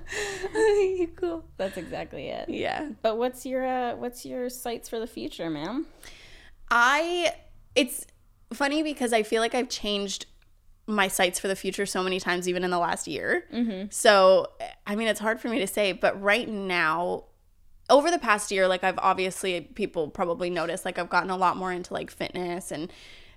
you 0.92 1.08
cool. 1.16 1.46
That's 1.58 1.78
exactly 1.78 2.28
it. 2.30 2.50
Yeah. 2.50 2.90
But 3.02 3.18
what's 3.18 3.46
your 3.46 3.66
uh, 3.66 3.96
what's 3.96 4.26
your 4.26 4.50
sights 4.50 4.90
for 4.90 5.00
the 5.00 5.08
future, 5.08 5.50
ma'am? 5.50 5.86
I, 6.70 7.34
it's 7.76 8.06
funny 8.54 8.84
because 8.84 9.14
I 9.14 9.24
feel 9.24 9.42
like 9.42 9.54
I've 9.56 9.70
changed 9.70 10.26
my 10.88 11.08
sights 11.08 11.40
for 11.40 11.48
the 11.48 11.56
future 11.56 11.86
so 11.86 12.02
many 12.04 12.20
times, 12.20 12.48
even 12.48 12.64
in 12.64 12.72
the 12.72 12.80
last 12.80 13.08
year. 13.08 13.46
So, 13.92 14.48
I 14.88 14.96
mean, 14.96 15.08
it's 15.08 15.20
hard 15.20 15.40
for 15.40 15.48
me 15.50 15.60
to 15.60 15.68
say, 15.68 15.92
but 15.92 16.20
right 16.22 16.48
now, 16.48 17.26
over 17.92 18.10
the 18.10 18.18
past 18.18 18.50
year, 18.52 18.68
like 18.68 18.84
I've 18.84 18.98
obviously, 18.98 19.62
people 19.62 20.08
probably 20.10 20.50
noticed, 20.50 20.86
like 20.86 20.98
I've 20.98 21.10
gotten 21.10 21.30
a 21.30 21.38
lot 21.38 21.58
more 21.58 21.72
into 21.72 21.94
like 21.94 22.10
fitness 22.10 22.72
and 22.72 22.92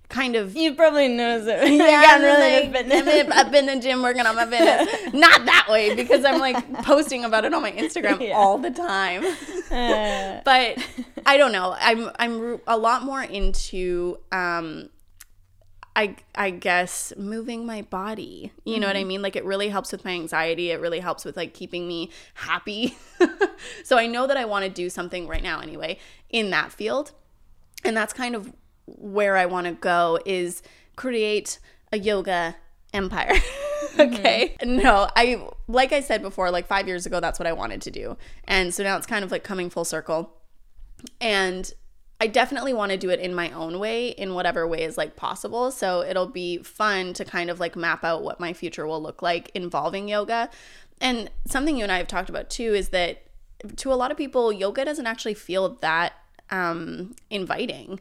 kind 0.08 0.36
of 0.36 0.54
You 0.54 0.74
probably 0.74 1.08
noticed 1.08 1.48
it. 1.48 1.72
yeah, 1.78 2.04
I'm 2.10 2.22
really 2.22 2.68
like, 2.70 2.86
I'm 2.86 3.08
in- 3.08 3.32
I've 3.32 3.50
been 3.50 3.68
in 3.68 3.78
the 3.78 3.82
gym 3.82 4.02
working 4.02 4.24
on 4.26 4.36
my 4.36 4.46
fitness. 4.46 4.88
Not 5.14 5.44
that 5.46 5.66
way 5.68 5.94
because 5.94 6.24
I'm 6.24 6.38
like 6.40 6.72
posting 6.84 7.24
about 7.24 7.44
it 7.44 7.52
on 7.54 7.62
my 7.62 7.72
Instagram 7.72 8.20
Yeah. 8.20 8.34
all 8.36 8.58
the 8.58 8.70
time. 8.70 9.24
Uh, 9.70 10.40
But 10.44 10.78
I 11.26 11.36
don't 11.38 11.52
know. 11.52 11.74
I'm 11.78 12.10
I'm 12.18 12.60
a 12.66 12.76
lot 12.76 13.02
more 13.02 13.22
into 13.22 14.18
um 14.30 14.90
I 15.96 16.16
I 16.34 16.50
guess 16.50 17.12
moving 17.16 17.66
my 17.66 17.82
body. 17.82 18.52
You 18.64 18.80
know 18.80 18.86
what 18.86 18.96
I 18.96 19.00
mm-hmm. 19.00 19.08
mean? 19.08 19.22
Like 19.22 19.36
it 19.36 19.44
really 19.44 19.68
helps 19.68 19.92
with 19.92 20.04
my 20.04 20.10
anxiety. 20.10 20.70
It 20.70 20.80
really 20.80 21.00
helps 21.00 21.24
with 21.24 21.36
like 21.36 21.54
keeping 21.54 21.86
me 21.86 22.10
happy. 22.34 22.96
so 23.84 23.96
I 23.96 24.06
know 24.06 24.26
that 24.26 24.36
I 24.36 24.44
want 24.44 24.64
to 24.64 24.70
do 24.70 24.90
something 24.90 25.28
right 25.28 25.42
now 25.42 25.60
anyway 25.60 25.98
in 26.30 26.50
that 26.50 26.72
field. 26.72 27.12
And 27.84 27.96
that's 27.96 28.12
kind 28.12 28.34
of 28.34 28.52
where 28.86 29.36
I 29.36 29.46
want 29.46 29.66
to 29.66 29.72
go 29.72 30.18
is 30.26 30.62
create 30.96 31.58
a 31.92 31.98
yoga 31.98 32.56
empire. 32.92 33.34
Mm-hmm. 33.84 34.14
okay. 34.14 34.56
No, 34.64 35.08
I 35.14 35.46
like 35.68 35.92
I 35.92 36.00
said 36.00 36.22
before 36.22 36.50
like 36.50 36.66
5 36.66 36.88
years 36.88 37.06
ago 37.06 37.20
that's 37.20 37.38
what 37.38 37.46
I 37.46 37.52
wanted 37.52 37.82
to 37.82 37.92
do. 37.92 38.16
And 38.44 38.74
so 38.74 38.82
now 38.82 38.96
it's 38.96 39.06
kind 39.06 39.24
of 39.24 39.30
like 39.30 39.44
coming 39.44 39.70
full 39.70 39.84
circle. 39.84 40.32
And 41.20 41.72
I 42.24 42.26
definitely 42.26 42.72
want 42.72 42.90
to 42.90 42.96
do 42.96 43.10
it 43.10 43.20
in 43.20 43.34
my 43.34 43.50
own 43.50 43.78
way, 43.78 44.08
in 44.08 44.32
whatever 44.32 44.66
way 44.66 44.82
is 44.82 44.96
like 44.96 45.14
possible. 45.14 45.70
So 45.70 46.00
it'll 46.00 46.26
be 46.44 46.56
fun 46.58 47.12
to 47.14 47.24
kind 47.24 47.50
of 47.50 47.60
like 47.60 47.76
map 47.76 48.02
out 48.02 48.22
what 48.22 48.40
my 48.40 48.54
future 48.54 48.86
will 48.86 49.02
look 49.02 49.20
like 49.20 49.50
involving 49.54 50.08
yoga. 50.08 50.48
And 51.02 51.30
something 51.46 51.76
you 51.76 51.82
and 51.82 51.92
I 51.92 51.98
have 51.98 52.08
talked 52.08 52.30
about 52.30 52.48
too 52.48 52.72
is 52.74 52.88
that 52.90 53.22
to 53.76 53.92
a 53.92 53.94
lot 54.02 54.10
of 54.10 54.16
people, 54.16 54.52
yoga 54.52 54.86
doesn't 54.86 55.06
actually 55.06 55.34
feel 55.34 55.76
that 55.82 56.14
um, 56.50 57.14
inviting. 57.28 58.00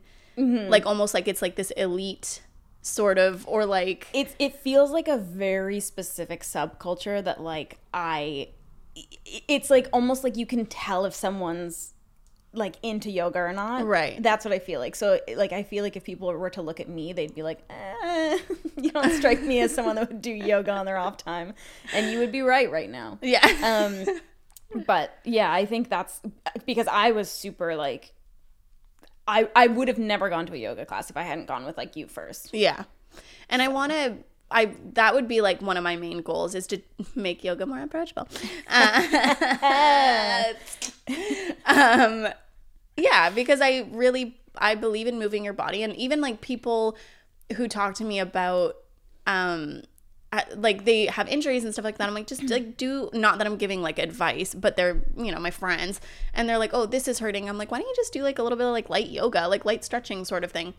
Like 0.69 0.85
almost 0.85 1.13
like 1.13 1.27
it's 1.27 1.41
like 1.41 1.55
this 1.57 1.71
elite 1.71 2.41
sort 2.81 3.17
of, 3.17 3.45
or 3.47 3.65
like, 3.65 4.07
it's 4.13 4.35
it 4.39 4.55
feels 4.55 4.91
like 4.91 5.07
a 5.09 5.17
very 5.17 5.79
specific 5.79 6.43
subculture 6.43 7.21
that 7.23 7.41
like 7.41 7.77
i- 7.93 8.47
it's 9.47 9.69
like 9.69 9.87
almost 9.91 10.23
like 10.23 10.37
you 10.37 10.45
can 10.45 10.65
tell 10.65 11.05
if 11.05 11.13
someone's 11.13 11.93
like 12.53 12.75
into 12.83 13.09
yoga 13.09 13.39
or 13.39 13.53
not. 13.53 13.85
Right. 13.85 14.21
That's 14.21 14.45
what 14.45 14.53
I 14.53 14.59
feel 14.59 14.79
like. 14.79 14.95
So 14.95 15.19
like 15.35 15.51
I 15.51 15.63
feel 15.63 15.83
like 15.83 15.95
if 15.95 16.03
people 16.03 16.27
were 16.27 16.49
to 16.51 16.61
look 16.61 16.79
at 16.79 16.87
me, 16.87 17.11
they'd 17.13 17.33
be 17.33 17.43
like, 17.43 17.59
eh, 17.69 18.39
you 18.77 18.91
don't 18.91 19.11
strike 19.11 19.41
me 19.41 19.59
as 19.59 19.73
someone 19.73 19.95
that 19.95 20.09
would 20.09 20.21
do 20.21 20.31
yoga 20.33 20.71
on 20.71 20.85
their 20.85 20.97
off 20.97 21.17
time. 21.17 21.53
And 21.93 22.11
you 22.11 22.19
would 22.19 22.31
be 22.31 22.41
right 22.41 22.71
right 22.71 22.89
now. 22.89 23.17
yeah. 23.21 23.45
Um 23.63 24.05
but 24.85 25.17
yeah, 25.23 25.51
I 25.51 25.65
think 25.65 25.89
that's 25.89 26.21
because 26.65 26.87
I 26.87 27.11
was 27.11 27.29
super 27.29 27.75
like 27.75 28.13
I 29.27 29.49
I 29.55 29.67
would 29.67 29.87
have 29.87 29.99
never 29.99 30.29
gone 30.29 30.45
to 30.47 30.53
a 30.53 30.57
yoga 30.57 30.85
class 30.85 31.09
if 31.09 31.17
I 31.17 31.23
hadn't 31.23 31.47
gone 31.47 31.65
with 31.65 31.77
like 31.77 31.95
you 31.95 32.07
first. 32.07 32.53
Yeah. 32.53 32.83
And 33.49 33.61
I 33.61 33.67
want 33.67 33.91
to 33.91 34.17
I 34.51 34.75
that 34.93 35.13
would 35.15 35.27
be 35.27 35.41
like 35.41 35.61
one 35.61 35.77
of 35.77 35.83
my 35.83 35.95
main 35.95 36.21
goals 36.21 36.53
is 36.55 36.67
to 36.67 36.81
make 37.15 37.43
yoga 37.43 37.65
more 37.65 37.81
approachable. 37.81 38.27
Uh, 38.67 40.53
um 41.65 42.27
yeah, 42.97 43.29
because 43.29 43.61
I 43.61 43.87
really 43.91 44.39
I 44.57 44.75
believe 44.75 45.07
in 45.07 45.17
moving 45.19 45.43
your 45.43 45.53
body 45.53 45.83
and 45.83 45.95
even 45.95 46.21
like 46.21 46.41
people 46.41 46.95
who 47.55 47.67
talk 47.67 47.95
to 47.95 48.03
me 48.03 48.19
about 48.19 48.75
um 49.27 49.83
like 50.55 50.85
they 50.85 51.05
have 51.05 51.27
injuries 51.27 51.63
and 51.63 51.73
stuff 51.73 51.85
like 51.85 51.97
that. 51.97 52.07
I'm 52.07 52.15
like, 52.15 52.27
just 52.27 52.49
like 52.49 52.77
do 52.77 53.09
not 53.13 53.37
that 53.37 53.47
I'm 53.47 53.57
giving 53.57 53.81
like 53.81 53.99
advice, 53.99 54.53
but 54.53 54.75
they're 54.75 55.01
you 55.15 55.31
know 55.31 55.39
my 55.39 55.51
friends, 55.51 56.01
and 56.33 56.49
they're 56.49 56.57
like, 56.57 56.71
oh, 56.73 56.85
this 56.85 57.07
is 57.07 57.19
hurting. 57.19 57.47
I'm 57.47 57.57
like, 57.57 57.71
why 57.71 57.79
don't 57.79 57.87
you 57.87 57.95
just 57.95 58.13
do 58.13 58.23
like 58.23 58.39
a 58.39 58.43
little 58.43 58.57
bit 58.57 58.65
of 58.65 58.73
like 58.73 58.89
light 58.89 59.09
yoga, 59.09 59.47
like 59.47 59.65
light 59.65 59.83
stretching 59.83 60.25
sort 60.25 60.43
of 60.43 60.51
thing. 60.51 60.73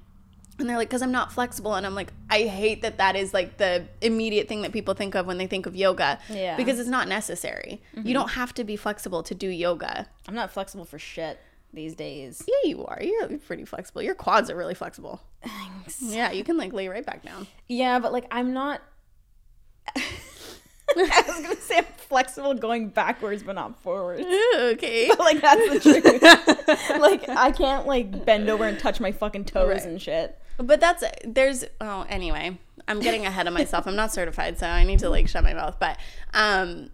And 0.58 0.68
they're 0.68 0.76
like, 0.76 0.88
because 0.88 1.02
I'm 1.02 1.10
not 1.10 1.32
flexible. 1.32 1.74
And 1.74 1.84
I'm 1.84 1.96
like, 1.96 2.12
I 2.30 2.42
hate 2.42 2.82
that 2.82 2.98
that 2.98 3.16
is 3.16 3.34
like 3.34 3.56
the 3.56 3.88
immediate 4.00 4.46
thing 4.46 4.62
that 4.62 4.72
people 4.72 4.94
think 4.94 5.16
of 5.16 5.26
when 5.26 5.36
they 5.36 5.48
think 5.48 5.66
of 5.66 5.74
yoga. 5.74 6.20
Yeah. 6.30 6.56
Because 6.56 6.78
it's 6.78 6.88
not 6.88 7.08
necessary. 7.08 7.82
You 7.92 8.14
don't 8.14 8.30
have 8.30 8.54
to 8.54 8.62
be 8.62 8.76
flexible 8.76 9.24
to 9.24 9.34
do 9.34 9.48
yoga. 9.48 10.06
I'm 10.28 10.34
not 10.36 10.52
flexible 10.52 10.84
for 10.84 10.96
shit 10.96 11.40
these 11.74 11.94
days. 11.94 12.42
Yeah, 12.46 12.68
you 12.70 12.84
are. 12.86 12.98
You're 13.02 13.38
pretty 13.38 13.64
flexible. 13.64 14.02
Your 14.02 14.14
quads 14.14 14.50
are 14.50 14.56
really 14.56 14.74
flexible. 14.74 15.20
Thanks. 15.44 16.00
Yeah, 16.00 16.30
you 16.32 16.44
can 16.44 16.56
like 16.56 16.72
lay 16.72 16.88
right 16.88 17.04
back 17.04 17.22
down. 17.22 17.46
Yeah, 17.68 17.98
but 17.98 18.12
like 18.12 18.26
I'm 18.30 18.52
not. 18.52 18.80
I 19.96 21.24
was 21.26 21.40
gonna 21.42 21.56
say 21.56 21.78
I'm 21.78 21.84
flexible 21.96 22.54
going 22.54 22.88
backwards, 22.88 23.42
but 23.42 23.54
not 23.54 23.80
forwards. 23.82 24.24
okay. 24.56 25.08
But 25.16 25.18
like 25.18 25.40
that's 25.40 25.72
the 25.72 25.80
truth. 25.80 27.00
like 27.00 27.28
I 27.28 27.50
can't 27.52 27.86
like 27.86 28.24
bend 28.24 28.48
over 28.48 28.64
and 28.66 28.78
touch 28.78 29.00
my 29.00 29.10
fucking 29.12 29.46
toes 29.46 29.68
Right. 29.68 29.82
and 29.84 30.00
shit. 30.00 30.38
But 30.56 30.80
that's 30.80 31.02
there's 31.24 31.64
oh 31.80 32.06
anyway, 32.08 32.58
I'm 32.86 33.00
getting 33.00 33.26
ahead 33.26 33.48
of 33.48 33.54
myself. 33.54 33.86
I'm 33.86 33.96
not 33.96 34.12
certified, 34.12 34.58
so 34.58 34.66
I 34.68 34.84
need 34.84 35.00
to 35.00 35.08
like 35.10 35.28
shut 35.28 35.42
my 35.42 35.54
mouth. 35.54 35.76
But 35.80 35.98
um 36.32 36.90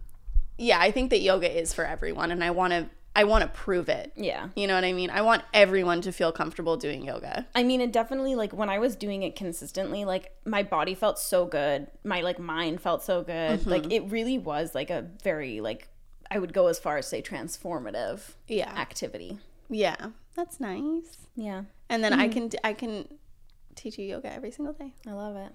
yeah, 0.57 0.79
I 0.79 0.91
think 0.91 1.09
that 1.11 1.21
yoga 1.21 1.51
is 1.59 1.73
for 1.73 1.85
everyone 1.85 2.31
and 2.31 2.43
I 2.43 2.51
want 2.51 2.71
to 2.73 2.89
I 3.15 3.25
want 3.25 3.41
to 3.41 3.49
prove 3.49 3.89
it. 3.89 4.13
Yeah. 4.15 4.49
You 4.55 4.67
know 4.67 4.75
what 4.75 4.85
I 4.85 4.93
mean? 4.93 5.09
I 5.09 5.21
want 5.21 5.43
everyone 5.53 5.99
to 6.01 6.11
feel 6.13 6.31
comfortable 6.31 6.77
doing 6.77 7.03
yoga. 7.03 7.45
I 7.53 7.63
mean, 7.63 7.81
it 7.81 7.91
definitely 7.91 8.35
like 8.35 8.53
when 8.53 8.69
I 8.69 8.79
was 8.79 8.95
doing 8.95 9.23
it 9.23 9.35
consistently, 9.35 10.05
like 10.05 10.31
my 10.45 10.63
body 10.63 10.95
felt 10.95 11.19
so 11.19 11.45
good, 11.45 11.87
my 12.05 12.21
like 12.21 12.39
mind 12.39 12.79
felt 12.81 13.03
so 13.03 13.21
good. 13.23 13.65
Like 13.67 13.91
it 13.91 14.09
really 14.09 14.37
was 14.37 14.73
like 14.73 14.89
a 14.89 15.07
very 15.23 15.59
like 15.59 15.89
I 16.29 16.39
would 16.39 16.53
go 16.53 16.67
as 16.67 16.79
far 16.79 16.97
as 16.97 17.07
say 17.07 17.21
transformative 17.21 18.21
Yeah. 18.47 18.69
activity. 18.71 19.37
Yeah. 19.69 19.97
That's 20.35 20.61
nice. 20.61 21.17
Yeah, 21.35 21.63
And 21.89 22.01
then 22.03 22.13
I 22.13 22.29
can 22.29 22.49
I 22.63 22.71
can 22.73 23.07
teach 23.75 23.97
you 23.97 24.05
yoga 24.05 24.31
every 24.31 24.51
single 24.51 24.73
day. 24.73 24.93
I 25.05 25.11
love 25.11 25.35
it. 25.35 25.51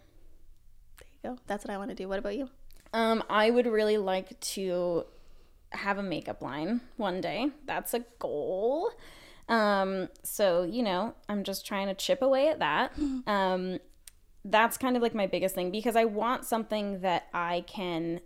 There 0.98 1.08
you 1.24 1.30
go. 1.30 1.38
That's 1.46 1.64
what 1.64 1.72
I 1.72 1.78
want 1.78 1.88
to 1.90 1.94
do. 1.94 2.06
What 2.08 2.18
about 2.18 2.36
you? 2.36 2.50
Um, 2.92 3.22
I 3.30 3.50
would 3.50 3.66
really 3.66 3.96
like 3.98 4.38
to 4.40 5.04
have 5.72 5.98
a 5.98 6.02
makeup 6.02 6.42
line 6.42 6.80
one 6.96 7.20
day. 7.20 7.50
That's 7.64 7.94
a 7.94 8.04
goal. 8.18 8.90
Um, 9.48 10.08
so 10.22 10.62
you 10.64 10.82
know, 10.82 11.14
I'm 11.28 11.44
just 11.44 11.66
trying 11.66 11.86
to 11.88 11.94
chip 11.94 12.22
away 12.22 12.48
at 12.48 12.58
that. 12.60 12.92
Um, 13.26 13.78
that's 14.48 14.78
kind 14.78 14.96
of 14.96 15.02
like 15.02 15.14
my 15.14 15.26
biggest 15.26 15.56
thing 15.56 15.72
because 15.72 15.96
I 15.96 16.04
want 16.04 16.44
something 16.44 17.00
that 17.00 17.26
I 17.34 17.64
can 17.66 18.20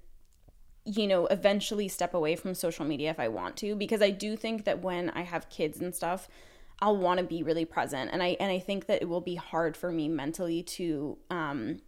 you 0.84 1.07
know, 1.07 1.26
eventually 1.26 1.88
step 1.88 2.14
away 2.14 2.36
from 2.36 2.55
social 2.55 2.84
media 2.84 3.11
if 3.11 3.20
I 3.20 3.28
want 3.28 3.57
to 3.59 3.76
because 3.76 4.03
I 4.03 4.11
do 4.11 4.36
think 4.36 4.64
that 4.64 4.82
when 4.82 5.11
I 5.11 5.22
have 5.22 5.51
kids 5.51 5.80
and 5.80 5.95
stuff, 5.95 6.28
I'll 6.80 6.97
want 6.97 7.18
to 7.18 7.24
be 7.24 7.43
really 7.43 7.64
present 7.64 8.11
and 8.12 8.22
I 8.22 8.36
and 8.41 8.51
I 8.51 8.59
think 8.59 8.86
that 8.86 9.03
it 9.03 9.09
will 9.09 9.20
be 9.20 9.34
hard 9.34 9.76
for 9.76 9.93
me 9.93 10.09
mentally 10.09 10.62
to 10.62 11.18
um 11.30 11.80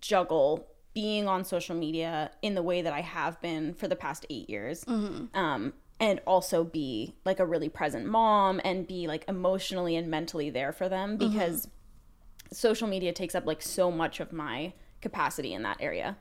juggle 0.00 0.68
being 0.94 1.26
on 1.28 1.44
social 1.44 1.74
media 1.74 2.30
in 2.42 2.54
the 2.54 2.62
way 2.62 2.82
that 2.82 2.92
I 2.92 3.00
have 3.00 3.40
been 3.40 3.74
for 3.74 3.88
the 3.88 3.96
past 3.96 4.24
8 4.30 4.48
years. 4.48 4.84
Um 5.34 5.72
and 6.00 6.20
also 6.26 6.64
be 6.64 7.14
like 7.24 7.38
a 7.38 7.46
really 7.46 7.68
present 7.68 8.04
mom 8.06 8.60
and 8.64 8.86
be 8.86 9.06
like 9.06 9.24
emotionally 9.28 9.94
and 9.96 10.08
mentally 10.08 10.50
there 10.50 10.72
for 10.72 10.88
them 10.88 11.16
because 11.16 11.68
social 12.52 12.88
media 12.88 13.12
takes 13.12 13.34
up 13.34 13.46
like 13.46 13.62
so 13.62 13.90
much 13.90 14.18
of 14.20 14.32
my 14.32 14.72
capacity 15.00 15.52
in 15.52 15.62
that 15.62 15.76
area. 15.80 16.16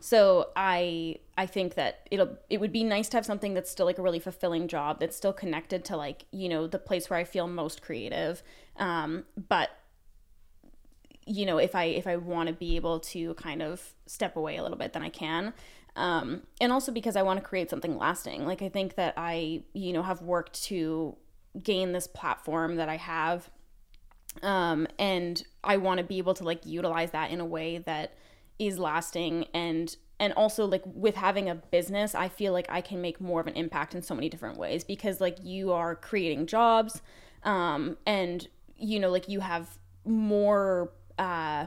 So 0.00 0.50
I 0.56 1.16
I 1.38 1.46
think 1.46 1.74
that 1.74 2.06
it'll 2.10 2.36
it 2.50 2.60
would 2.60 2.72
be 2.72 2.84
nice 2.84 3.08
to 3.10 3.16
have 3.16 3.24
something 3.24 3.54
that's 3.54 3.70
still 3.70 3.86
like 3.86 3.98
a 3.98 4.02
really 4.02 4.18
fulfilling 4.18 4.68
job 4.68 5.00
that's 5.00 5.16
still 5.16 5.32
connected 5.32 5.84
to 5.86 5.96
like 5.96 6.26
you 6.32 6.48
know 6.48 6.66
the 6.66 6.78
place 6.78 7.08
where 7.08 7.18
I 7.18 7.24
feel 7.24 7.46
most 7.46 7.80
creative. 7.80 8.42
Um, 8.76 9.24
but 9.48 9.70
you 11.26 11.46
know 11.46 11.58
if 11.58 11.74
I 11.74 11.84
if 11.84 12.06
I 12.06 12.16
want 12.16 12.48
to 12.48 12.54
be 12.54 12.76
able 12.76 13.00
to 13.00 13.34
kind 13.34 13.62
of 13.62 13.94
step 14.06 14.36
away 14.36 14.56
a 14.56 14.62
little 14.62 14.78
bit, 14.78 14.92
then 14.92 15.02
I 15.02 15.08
can. 15.08 15.52
Um, 15.96 16.42
and 16.60 16.72
also 16.72 16.90
because 16.90 17.14
I 17.14 17.22
want 17.22 17.38
to 17.38 17.44
create 17.44 17.70
something 17.70 17.96
lasting. 17.96 18.46
Like 18.46 18.62
I 18.62 18.68
think 18.68 18.96
that 18.96 19.14
I 19.16 19.62
you 19.72 19.92
know 19.92 20.02
have 20.02 20.22
worked 20.22 20.62
to 20.64 21.16
gain 21.62 21.92
this 21.92 22.06
platform 22.06 22.76
that 22.76 22.88
I 22.88 22.96
have 22.96 23.48
um 24.42 24.86
and 24.98 25.44
i 25.62 25.76
want 25.76 25.98
to 25.98 26.04
be 26.04 26.18
able 26.18 26.34
to 26.34 26.44
like 26.44 26.64
utilize 26.66 27.10
that 27.12 27.30
in 27.30 27.40
a 27.40 27.44
way 27.44 27.78
that 27.78 28.14
is 28.58 28.78
lasting 28.78 29.46
and 29.54 29.96
and 30.18 30.32
also 30.34 30.64
like 30.64 30.82
with 30.86 31.14
having 31.14 31.48
a 31.48 31.54
business 31.54 32.14
i 32.14 32.28
feel 32.28 32.52
like 32.52 32.66
i 32.68 32.80
can 32.80 33.00
make 33.00 33.20
more 33.20 33.40
of 33.40 33.46
an 33.46 33.54
impact 33.54 33.94
in 33.94 34.02
so 34.02 34.14
many 34.14 34.28
different 34.28 34.58
ways 34.58 34.84
because 34.84 35.20
like 35.20 35.36
you 35.42 35.72
are 35.72 35.94
creating 35.94 36.46
jobs 36.46 37.00
um 37.44 37.96
and 38.06 38.48
you 38.76 38.98
know 38.98 39.10
like 39.10 39.28
you 39.28 39.40
have 39.40 39.78
more 40.04 40.92
uh 41.18 41.66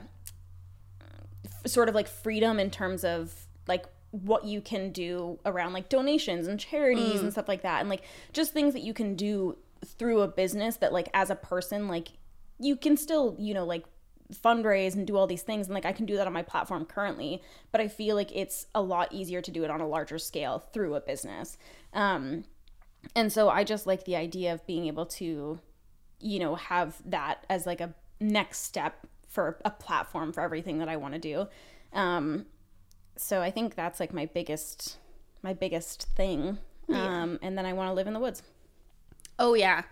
f- 1.45 1.71
sort 1.71 1.89
of 1.89 1.95
like 1.95 2.07
freedom 2.07 2.59
in 2.59 2.69
terms 2.69 3.03
of 3.03 3.33
like 3.67 3.85
what 4.11 4.45
you 4.45 4.61
can 4.61 4.91
do 4.91 5.39
around 5.45 5.73
like 5.73 5.89
donations 5.89 6.47
and 6.47 6.59
charities 6.59 7.21
and 7.21 7.31
stuff 7.31 7.47
like 7.47 7.61
that. 7.63 7.81
And 7.81 7.89
like 7.89 8.03
just 8.33 8.53
things 8.53 8.73
that 8.73 8.81
you 8.81 8.93
can 8.93 9.15
do 9.15 9.57
through 9.85 10.21
a 10.21 10.27
business 10.27 10.77
that 10.77 10.91
like 10.93 11.09
as 11.13 11.29
a 11.29 11.35
person 11.35 11.87
like 11.87 12.09
you 12.59 12.75
can 12.75 12.97
still 12.97 13.35
you 13.37 13.53
know 13.53 13.65
like 13.65 13.85
fundraise 14.33 14.95
and 14.95 15.05
do 15.05 15.15
all 15.15 15.27
these 15.27 15.43
things. 15.43 15.67
And 15.67 15.73
like 15.73 15.85
I 15.85 15.91
can 15.91 16.05
do 16.05 16.17
that 16.17 16.27
on 16.27 16.33
my 16.33 16.41
platform 16.41 16.85
currently 16.85 17.41
but 17.71 17.81
I 17.81 17.87
feel 17.87 18.15
like 18.15 18.35
it's 18.35 18.65
a 18.73 18.81
lot 18.81 19.13
easier 19.13 19.41
to 19.41 19.51
do 19.51 19.63
it 19.63 19.69
on 19.69 19.81
a 19.81 19.87
larger 19.87 20.17
scale 20.17 20.59
through 20.59 20.95
a 20.95 21.01
business. 21.01 21.57
Um 21.93 22.45
and 23.15 23.31
so 23.31 23.49
I 23.49 23.63
just 23.63 23.85
like 23.87 24.05
the 24.05 24.15
idea 24.15 24.53
of 24.53 24.65
being 24.65 24.85
able 24.85 25.05
to 25.05 25.59
you 26.19 26.39
know 26.39 26.55
have 26.55 26.95
that 27.05 27.45
as 27.49 27.65
like 27.65 27.81
a 27.81 27.93
next 28.19 28.63
step 28.63 29.05
for 29.37 29.55
a 29.63 29.69
platform 29.69 30.33
for 30.33 30.41
everything 30.41 30.79
that 30.79 30.89
I 30.89 30.97
want 30.97 31.13
to 31.13 31.19
do. 31.19 31.47
Um, 31.93 32.47
so 33.17 33.39
I 33.39 33.51
think 33.51 33.75
that's 33.75 33.99
like 33.99 34.11
my 34.11 34.25
biggest 34.25 34.97
my 35.43 35.53
biggest 35.53 36.07
thing. 36.15 36.57
Um, 36.89 37.37
and 37.43 37.55
then 37.55 37.63
I 37.63 37.73
want 37.73 37.91
to 37.91 37.93
live 37.93 38.07
in 38.07 38.13
the 38.13 38.19
woods. 38.19 38.41
Oh 39.37 39.53
yeah, 39.53 39.83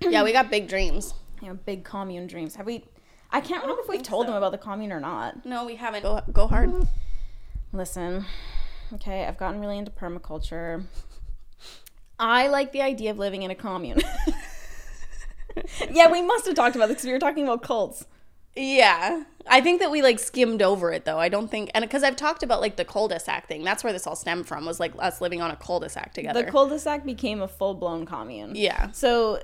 yeah. 0.00 0.22
We 0.22 0.30
got 0.30 0.52
big 0.52 0.68
dreams. 0.68 1.14
You 1.42 1.48
know, 1.48 1.54
big 1.54 1.82
commune 1.82 2.28
dreams. 2.28 2.54
Have 2.54 2.66
we? 2.66 2.84
I 3.32 3.40
can't 3.40 3.62
remember 3.62 3.82
if 3.82 3.88
we've 3.88 4.04
told 4.04 4.28
them 4.28 4.36
about 4.36 4.52
the 4.52 4.58
commune 4.58 4.92
or 4.92 5.00
not. 5.00 5.44
No, 5.44 5.64
we 5.64 5.74
haven't. 5.74 6.02
Go, 6.02 6.20
go 6.32 6.46
hard. 6.46 6.86
Listen, 7.72 8.24
okay, 8.94 9.24
I've 9.24 9.36
gotten 9.36 9.60
really 9.60 9.78
into 9.78 9.90
permaculture. 9.90 10.84
I 12.20 12.46
like 12.46 12.70
the 12.70 12.82
idea 12.82 13.10
of 13.10 13.18
living 13.18 13.42
in 13.42 13.50
a 13.50 13.56
commune. 13.56 14.00
yeah, 15.90 16.08
we 16.08 16.22
must 16.22 16.46
have 16.46 16.54
talked 16.54 16.76
about 16.76 16.86
this 16.86 16.96
because 16.98 17.06
we 17.06 17.12
were 17.12 17.18
talking 17.18 17.42
about 17.42 17.62
cults. 17.62 18.06
Yeah. 18.56 19.24
I 19.48 19.60
think 19.60 19.80
that 19.80 19.90
we 19.90 20.02
like 20.02 20.18
skimmed 20.18 20.60
over 20.62 20.90
it 20.92 21.04
though. 21.04 21.18
I 21.18 21.28
don't 21.28 21.48
think, 21.48 21.70
and 21.74 21.82
because 21.84 22.02
I've 22.02 22.16
talked 22.16 22.42
about 22.42 22.60
like 22.60 22.76
the 22.76 22.84
cul-de-sac 22.84 23.46
thing, 23.46 23.62
that's 23.62 23.84
where 23.84 23.92
this 23.92 24.06
all 24.06 24.16
stemmed 24.16 24.48
from. 24.48 24.64
Was 24.66 24.80
like 24.80 24.92
us 24.98 25.20
living 25.20 25.40
on 25.40 25.50
a 25.50 25.56
cul-de-sac 25.56 26.14
together. 26.14 26.42
The 26.44 26.50
cul-de-sac 26.50 27.04
became 27.04 27.40
a 27.42 27.48
full-blown 27.48 28.06
commune. 28.06 28.56
yeah. 28.56 28.90
So 28.92 29.40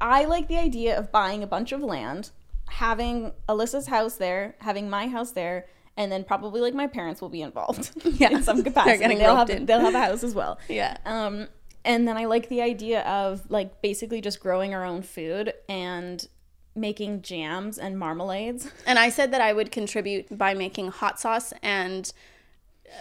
I 0.00 0.24
like 0.26 0.46
the 0.48 0.58
idea 0.58 0.96
of 0.98 1.10
buying 1.10 1.42
a 1.42 1.46
bunch 1.46 1.72
of 1.72 1.80
land, 1.80 2.30
having 2.68 3.32
Alyssa's 3.48 3.88
house 3.88 4.14
there, 4.16 4.54
having 4.60 4.88
my 4.88 5.08
house 5.08 5.32
there, 5.32 5.66
and 5.96 6.12
then 6.12 6.22
probably 6.24 6.60
like 6.60 6.74
my 6.74 6.86
parents 6.86 7.20
will 7.20 7.28
be 7.28 7.42
involved 7.42 7.90
Yeah. 8.04 8.30
in 8.30 8.42
some 8.42 8.62
capacity. 8.64 8.98
getting 8.98 9.18
they'll 9.18 9.36
have 9.36 9.50
in. 9.50 9.66
they'll 9.66 9.80
have 9.80 9.94
a 9.94 10.00
house 10.00 10.22
as 10.22 10.34
well. 10.34 10.58
Yeah. 10.68 10.96
Um, 11.04 11.48
and 11.84 12.06
then 12.08 12.16
I 12.16 12.24
like 12.26 12.48
the 12.48 12.62
idea 12.62 13.02
of 13.02 13.50
like 13.50 13.82
basically 13.82 14.20
just 14.20 14.40
growing 14.40 14.74
our 14.74 14.84
own 14.84 15.02
food 15.02 15.52
and 15.68 16.26
making 16.74 17.22
jams 17.22 17.78
and 17.78 17.96
marmalades. 17.96 18.70
And 18.86 18.98
I 18.98 19.08
said 19.08 19.32
that 19.32 19.40
I 19.40 19.52
would 19.52 19.70
contribute 19.70 20.36
by 20.36 20.54
making 20.54 20.88
hot 20.88 21.20
sauce 21.20 21.52
and 21.62 22.12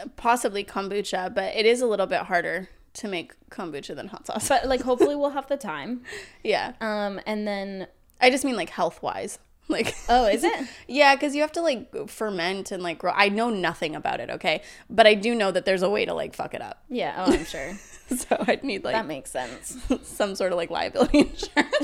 uh, 0.02 0.08
possibly 0.16 0.64
kombucha, 0.64 1.34
but 1.34 1.56
it 1.56 1.66
is 1.66 1.82
a 1.82 1.86
little 1.88 2.06
bit 2.08 2.22
harder 2.22 2.70
to 2.96 3.08
make 3.08 3.34
kombucha 3.50 3.96
than 3.96 4.08
hot 4.10 4.28
sauce. 4.28 4.48
But 4.48 4.68
like 4.68 4.82
hopefully 4.90 5.16
we'll 5.16 5.32
have 5.32 5.48
the 5.48 5.58
time. 5.58 6.02
yeah. 6.44 6.74
Um, 6.82 7.20
and 7.26 7.48
then 7.48 7.88
I 8.22 8.30
just 8.30 8.46
mean 8.46 8.56
like 8.56 8.70
health 8.70 9.02
wise. 9.02 9.40
Like 9.70 9.96
oh, 10.10 10.26
is 10.28 10.44
it? 10.44 10.68
Yeah, 10.90 11.16
because 11.16 11.34
you 11.34 11.42
have 11.42 11.54
to 11.54 11.62
like 11.62 12.10
ferment 12.10 12.70
and 12.74 12.84
like 12.84 12.98
grow. 13.00 13.14
I 13.16 13.30
know 13.30 13.50
nothing 13.50 13.96
about 13.96 14.20
it, 14.20 14.30
okay, 14.30 14.62
but 14.90 15.08
I 15.08 15.14
do 15.14 15.34
know 15.34 15.52
that 15.52 15.64
there's 15.64 15.82
a 15.82 15.90
way 15.90 16.04
to 16.04 16.14
like 16.14 16.36
fuck 16.36 16.54
it 16.54 16.62
up. 16.62 16.84
Yeah. 16.90 17.14
Oh, 17.18 17.32
I'm 17.34 17.46
sure 17.46 17.72
So 18.18 18.44
I'd 18.46 18.66
need 18.66 18.84
like 18.84 18.94
that 18.94 19.08
makes 19.08 19.32
sense. 19.32 19.78
some 20.04 20.36
sort 20.36 20.52
of 20.52 20.58
like 20.58 20.70
liability 20.70 21.20
insurance. 21.20 21.76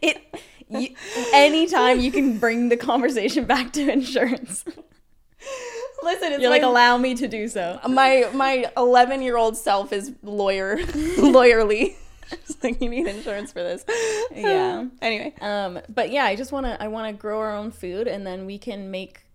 It. 0.00 0.22
You, 0.68 0.88
anytime 1.34 2.00
you 2.00 2.10
can 2.10 2.38
bring 2.38 2.68
the 2.70 2.76
conversation 2.76 3.44
back 3.44 3.72
to 3.74 3.88
insurance, 3.92 4.64
Listen, 6.02 6.32
it's 6.32 6.42
you're 6.42 6.50
like 6.50 6.62
allow 6.62 6.96
me 6.96 7.14
to 7.14 7.28
do 7.28 7.48
so. 7.48 7.78
my 7.88 8.28
my 8.34 8.70
11 8.76 9.22
year 9.22 9.36
old 9.36 9.56
self 9.56 9.92
is 9.92 10.12
lawyer 10.22 10.76
lawyerly. 11.16 11.96
Just 12.46 12.64
like 12.64 12.80
you 12.80 12.88
need 12.88 13.06
insurance 13.06 13.52
for 13.52 13.62
this. 13.62 13.84
Yeah. 14.34 14.86
Anyway, 15.02 15.34
Um, 15.40 15.80
but 15.88 16.10
yeah, 16.10 16.24
I 16.24 16.36
just 16.36 16.52
want 16.52 16.66
to 16.66 16.82
I 16.82 16.88
want 16.88 17.14
to 17.14 17.20
grow 17.20 17.40
our 17.40 17.54
own 17.54 17.70
food 17.70 18.08
and 18.08 18.26
then 18.26 18.46
we 18.46 18.58
can 18.58 18.90
make 18.90 19.26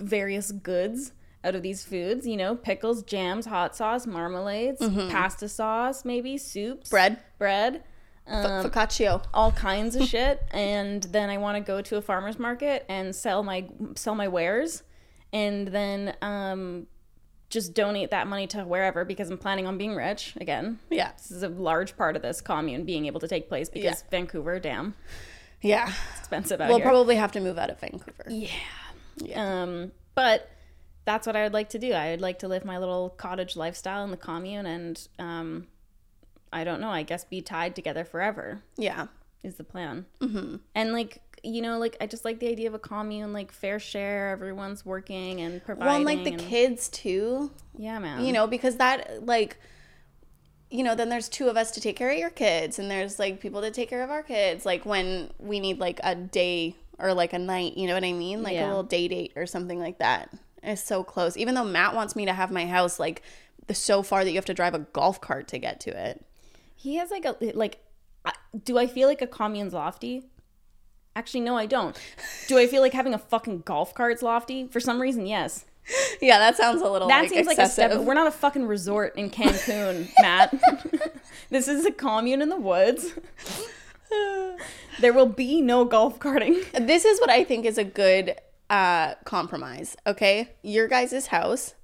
various 0.00 0.50
goods 0.52 1.12
out 1.44 1.54
of 1.54 1.62
these 1.62 1.84
foods, 1.84 2.26
you 2.26 2.36
know, 2.36 2.54
pickles, 2.54 3.02
jams, 3.02 3.46
hot 3.46 3.74
sauce, 3.76 4.06
marmalades, 4.06 4.80
pasta 5.10 5.48
sauce, 5.48 6.04
maybe 6.04 6.38
soups, 6.38 6.88
bread, 6.90 7.18
bread, 7.38 7.82
um, 8.26 8.64
focaccia. 8.64 9.22
all 9.34 9.52
kinds 9.52 9.96
of 9.96 10.06
shit 10.06 10.42
and 10.52 11.02
then 11.04 11.28
I 11.30 11.38
want 11.38 11.56
to 11.56 11.60
go 11.62 11.80
to 11.82 11.96
a 11.96 12.02
farmer's 12.02 12.38
market 12.38 12.84
and 12.88 13.14
sell 13.14 13.42
my 13.42 13.66
sell 13.96 14.14
my 14.14 14.28
wares 14.28 14.82
and 15.32 15.68
then 15.68 16.14
um 16.22 16.86
just 17.50 17.74
donate 17.74 18.10
that 18.10 18.26
money 18.26 18.46
to 18.46 18.62
wherever 18.64 19.04
because 19.04 19.28
I'm 19.30 19.36
planning 19.36 19.66
on 19.66 19.76
being 19.76 19.94
rich 19.94 20.34
again. 20.40 20.78
Yeah, 20.88 21.12
This 21.18 21.30
is 21.30 21.42
a 21.42 21.48
large 21.50 21.98
part 21.98 22.16
of 22.16 22.22
this 22.22 22.40
commune 22.40 22.84
being 22.84 23.04
able 23.04 23.20
to 23.20 23.28
take 23.28 23.46
place 23.48 23.68
because 23.68 23.84
Yeah. 24.02 24.10
Vancouver, 24.10 24.58
damn, 24.58 24.94
yeah. 25.60 25.92
expensive 26.18 26.62
out 26.62 26.68
We'll 26.68 26.78
here. 26.78 26.86
probably 26.86 27.16
have 27.16 27.30
to 27.32 27.40
move 27.40 27.58
out 27.58 27.68
of 27.68 27.78
Vancouver. 27.78 28.24
Yeah. 28.28 28.52
Um, 29.62 29.92
but 30.14 30.48
that's 31.04 31.26
what 31.26 31.36
I 31.36 31.42
would 31.42 31.52
like 31.52 31.68
to 31.70 31.78
do. 31.78 31.92
I 31.92 32.12
would 32.12 32.22
like 32.22 32.38
to 32.38 32.48
live 32.48 32.64
my 32.64 32.78
little 32.78 33.10
cottage 33.10 33.54
lifestyle 33.54 34.02
in 34.04 34.10
the 34.10 34.16
commune, 34.16 34.64
and 34.64 35.08
um, 35.18 35.66
I 36.52 36.64
don't 36.64 36.80
know. 36.80 36.90
I 36.90 37.02
guess 37.02 37.24
be 37.24 37.40
tied 37.40 37.74
together 37.74 38.04
forever 38.04 38.62
Yeah, 38.76 39.06
is 39.42 39.54
the 39.56 39.64
plan. 39.64 40.06
Mm-hmm. 40.20 40.56
And 40.74 40.92
like 40.92 41.20
you 41.44 41.60
know, 41.60 41.78
like 41.78 41.96
I 42.00 42.06
just 42.06 42.24
like 42.24 42.38
the 42.38 42.48
idea 42.48 42.68
of 42.68 42.74
a 42.74 42.78
commune, 42.78 43.32
like 43.32 43.50
fair 43.50 43.78
share. 43.80 44.30
Everyone's 44.30 44.86
working 44.86 45.40
and 45.40 45.64
providing. 45.64 45.86
well, 45.88 45.96
and 45.96 46.04
like 46.04 46.24
the 46.24 46.32
and- 46.32 46.40
kids 46.40 46.88
too. 46.88 47.50
yeah, 47.76 47.98
man. 47.98 48.24
you 48.24 48.32
know 48.32 48.46
because 48.46 48.76
that 48.76 49.26
like 49.26 49.56
you 50.70 50.82
know 50.82 50.94
then 50.94 51.08
there's 51.08 51.28
two 51.28 51.48
of 51.48 51.56
us 51.56 51.70
to 51.72 51.80
take 51.80 51.96
care 51.96 52.10
of 52.10 52.16
your 52.18 52.30
kids 52.30 52.78
and 52.78 52.90
there's 52.90 53.18
like 53.18 53.40
people 53.40 53.60
to 53.60 53.70
take 53.70 53.90
care 53.90 54.02
of 54.02 54.10
our 54.10 54.22
kids 54.22 54.64
like 54.64 54.86
when 54.86 55.30
we 55.38 55.60
need 55.60 55.78
like 55.78 56.00
a 56.02 56.14
day 56.14 56.74
or 56.98 57.12
like 57.12 57.34
a 57.34 57.38
night 57.38 57.76
you 57.76 57.86
know 57.86 57.92
what 57.92 58.02
i 58.04 58.12
mean 58.12 58.42
like 58.42 58.56
a 58.56 58.64
little 58.64 58.82
day 58.82 59.06
date 59.06 59.32
or 59.36 59.44
something 59.44 59.78
like 59.78 59.98
that 59.98 60.30
it's 60.62 60.82
so 60.82 61.04
close 61.04 61.36
even 61.36 61.54
though 61.54 61.64
matt 61.64 61.94
wants 61.94 62.16
me 62.16 62.24
to 62.24 62.32
have 62.32 62.50
my 62.50 62.64
house 62.64 62.98
like 62.98 63.20
the 63.66 63.74
so 63.74 64.02
far 64.02 64.24
that 64.24 64.30
you 64.30 64.36
have 64.36 64.46
to 64.46 64.54
drive 64.54 64.72
a 64.72 64.78
golf 64.78 65.20
cart 65.20 65.46
to 65.48 65.58
get 65.58 65.78
to 65.78 65.90
it 65.90 66.24
he 66.82 66.96
has 66.96 67.10
like 67.10 67.24
a 67.24 67.36
like. 67.54 67.78
Do 68.64 68.76
I 68.76 68.86
feel 68.86 69.08
like 69.08 69.22
a 69.22 69.26
commune's 69.26 69.72
lofty? 69.72 70.24
Actually, 71.14 71.40
no, 71.40 71.56
I 71.56 71.66
don't. 71.66 71.96
Do 72.48 72.58
I 72.58 72.66
feel 72.66 72.82
like 72.82 72.92
having 72.92 73.14
a 73.14 73.18
fucking 73.18 73.60
golf 73.60 73.94
cart's 73.94 74.22
lofty? 74.22 74.66
For 74.66 74.80
some 74.80 75.00
reason, 75.00 75.26
yes. 75.26 75.64
yeah 76.20 76.38
that 76.38 76.56
sounds 76.56 76.80
a 76.80 76.88
little 76.88 77.08
That 77.08 77.22
like, 77.22 77.30
seems 77.30 77.46
like 77.46 77.58
a 77.58 77.68
step. 77.68 77.90
excessive. 77.90 78.06
We're 78.06 78.14
not 78.14 78.26
a 78.26 78.30
fucking 78.32 78.66
resort 78.66 79.16
in 79.16 79.30
Cancun, 79.30 80.08
Matt. 80.20 80.54
this 81.50 81.68
is 81.68 81.84
a 81.84 81.90
commune 81.92 82.40
in 82.42 82.48
the 82.48 82.56
woods. 82.56 83.12
there 85.00 85.12
will 85.12 85.26
be 85.26 85.60
no 85.60 85.84
golf 85.84 86.18
carting. 86.18 86.60
this 86.74 87.04
is 87.04 87.20
what 87.20 87.30
I 87.30 87.44
think 87.44 87.64
is 87.64 87.78
a 87.78 87.84
good 87.84 88.36
uh, 88.70 89.14
compromise. 89.24 89.96
Okay, 90.06 90.50
your 90.62 90.88
guys' 90.88 91.26
house, 91.28 91.74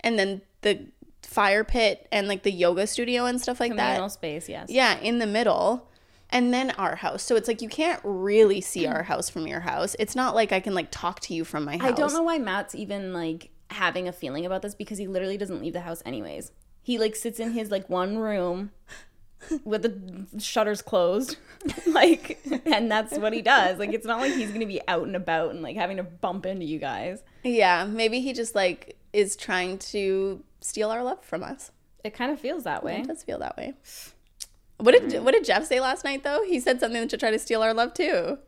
and 0.00 0.18
then 0.18 0.42
the 0.62 0.86
fire 1.36 1.64
pit 1.64 2.08
and 2.10 2.28
like 2.28 2.44
the 2.44 2.50
yoga 2.50 2.86
studio 2.86 3.26
and 3.26 3.38
stuff 3.38 3.60
like 3.60 3.70
Communal 3.72 4.06
that. 4.06 4.12
space, 4.12 4.48
yes. 4.48 4.70
Yeah, 4.70 4.98
in 5.00 5.18
the 5.18 5.26
middle, 5.26 5.86
and 6.30 6.52
then 6.52 6.70
our 6.72 6.96
house. 6.96 7.22
So 7.22 7.36
it's 7.36 7.46
like 7.46 7.60
you 7.60 7.68
can't 7.68 8.00
really 8.04 8.62
see 8.62 8.86
our 8.86 9.02
house 9.12 9.28
from 9.28 9.46
your 9.46 9.60
house. 9.60 9.94
It's 9.98 10.16
not 10.16 10.34
like 10.34 10.50
I 10.50 10.60
can 10.60 10.72
like 10.72 10.88
talk 10.90 11.20
to 11.20 11.34
you 11.34 11.44
from 11.44 11.66
my 11.66 11.76
house. 11.76 11.88
I 11.88 11.92
don't 11.92 12.14
know 12.14 12.22
why 12.22 12.38
Matt's 12.38 12.74
even 12.74 13.12
like 13.12 13.50
having 13.68 14.08
a 14.08 14.12
feeling 14.12 14.46
about 14.46 14.62
this 14.62 14.74
because 14.74 14.96
he 14.96 15.06
literally 15.06 15.36
doesn't 15.36 15.60
leave 15.60 15.74
the 15.74 15.80
house 15.80 16.02
anyways. 16.06 16.52
He 16.82 16.96
like 16.96 17.14
sits 17.14 17.38
in 17.38 17.52
his 17.52 17.70
like 17.70 17.90
one 17.90 18.16
room 18.16 18.70
with 19.62 19.82
the 19.82 20.40
shutters 20.40 20.80
closed. 20.80 21.36
like 21.86 22.38
and 22.64 22.90
that's 22.90 23.18
what 23.18 23.34
he 23.34 23.42
does. 23.42 23.78
Like 23.78 23.92
it's 23.92 24.06
not 24.06 24.20
like 24.20 24.32
he's 24.32 24.48
going 24.48 24.60
to 24.60 24.66
be 24.66 24.80
out 24.88 25.02
and 25.02 25.14
about 25.14 25.50
and 25.50 25.60
like 25.60 25.76
having 25.76 25.98
to 25.98 26.02
bump 26.02 26.46
into 26.46 26.64
you 26.64 26.78
guys. 26.78 27.22
Yeah, 27.44 27.84
maybe 27.84 28.20
he 28.22 28.32
just 28.32 28.54
like 28.54 28.96
is 29.12 29.36
trying 29.36 29.76
to 29.78 30.42
steal 30.66 30.90
our 30.90 31.02
love 31.02 31.22
from 31.24 31.42
us. 31.42 31.70
It 32.04 32.14
kind 32.14 32.30
of 32.30 32.38
feels 32.40 32.64
that 32.64 32.84
way. 32.84 33.00
It 33.00 33.06
does 33.08 33.22
feel 33.22 33.38
that 33.40 33.56
way. 33.56 33.74
What 34.78 34.92
did 34.92 35.22
what 35.24 35.32
did 35.32 35.44
Jeff 35.44 35.64
say 35.64 35.80
last 35.80 36.04
night 36.04 36.22
though? 36.22 36.42
He 36.46 36.60
said 36.60 36.80
something 36.80 37.08
to 37.08 37.16
try 37.16 37.30
to 37.30 37.38
steal 37.38 37.62
our 37.62 37.72
love 37.74 37.94
too. 37.94 38.38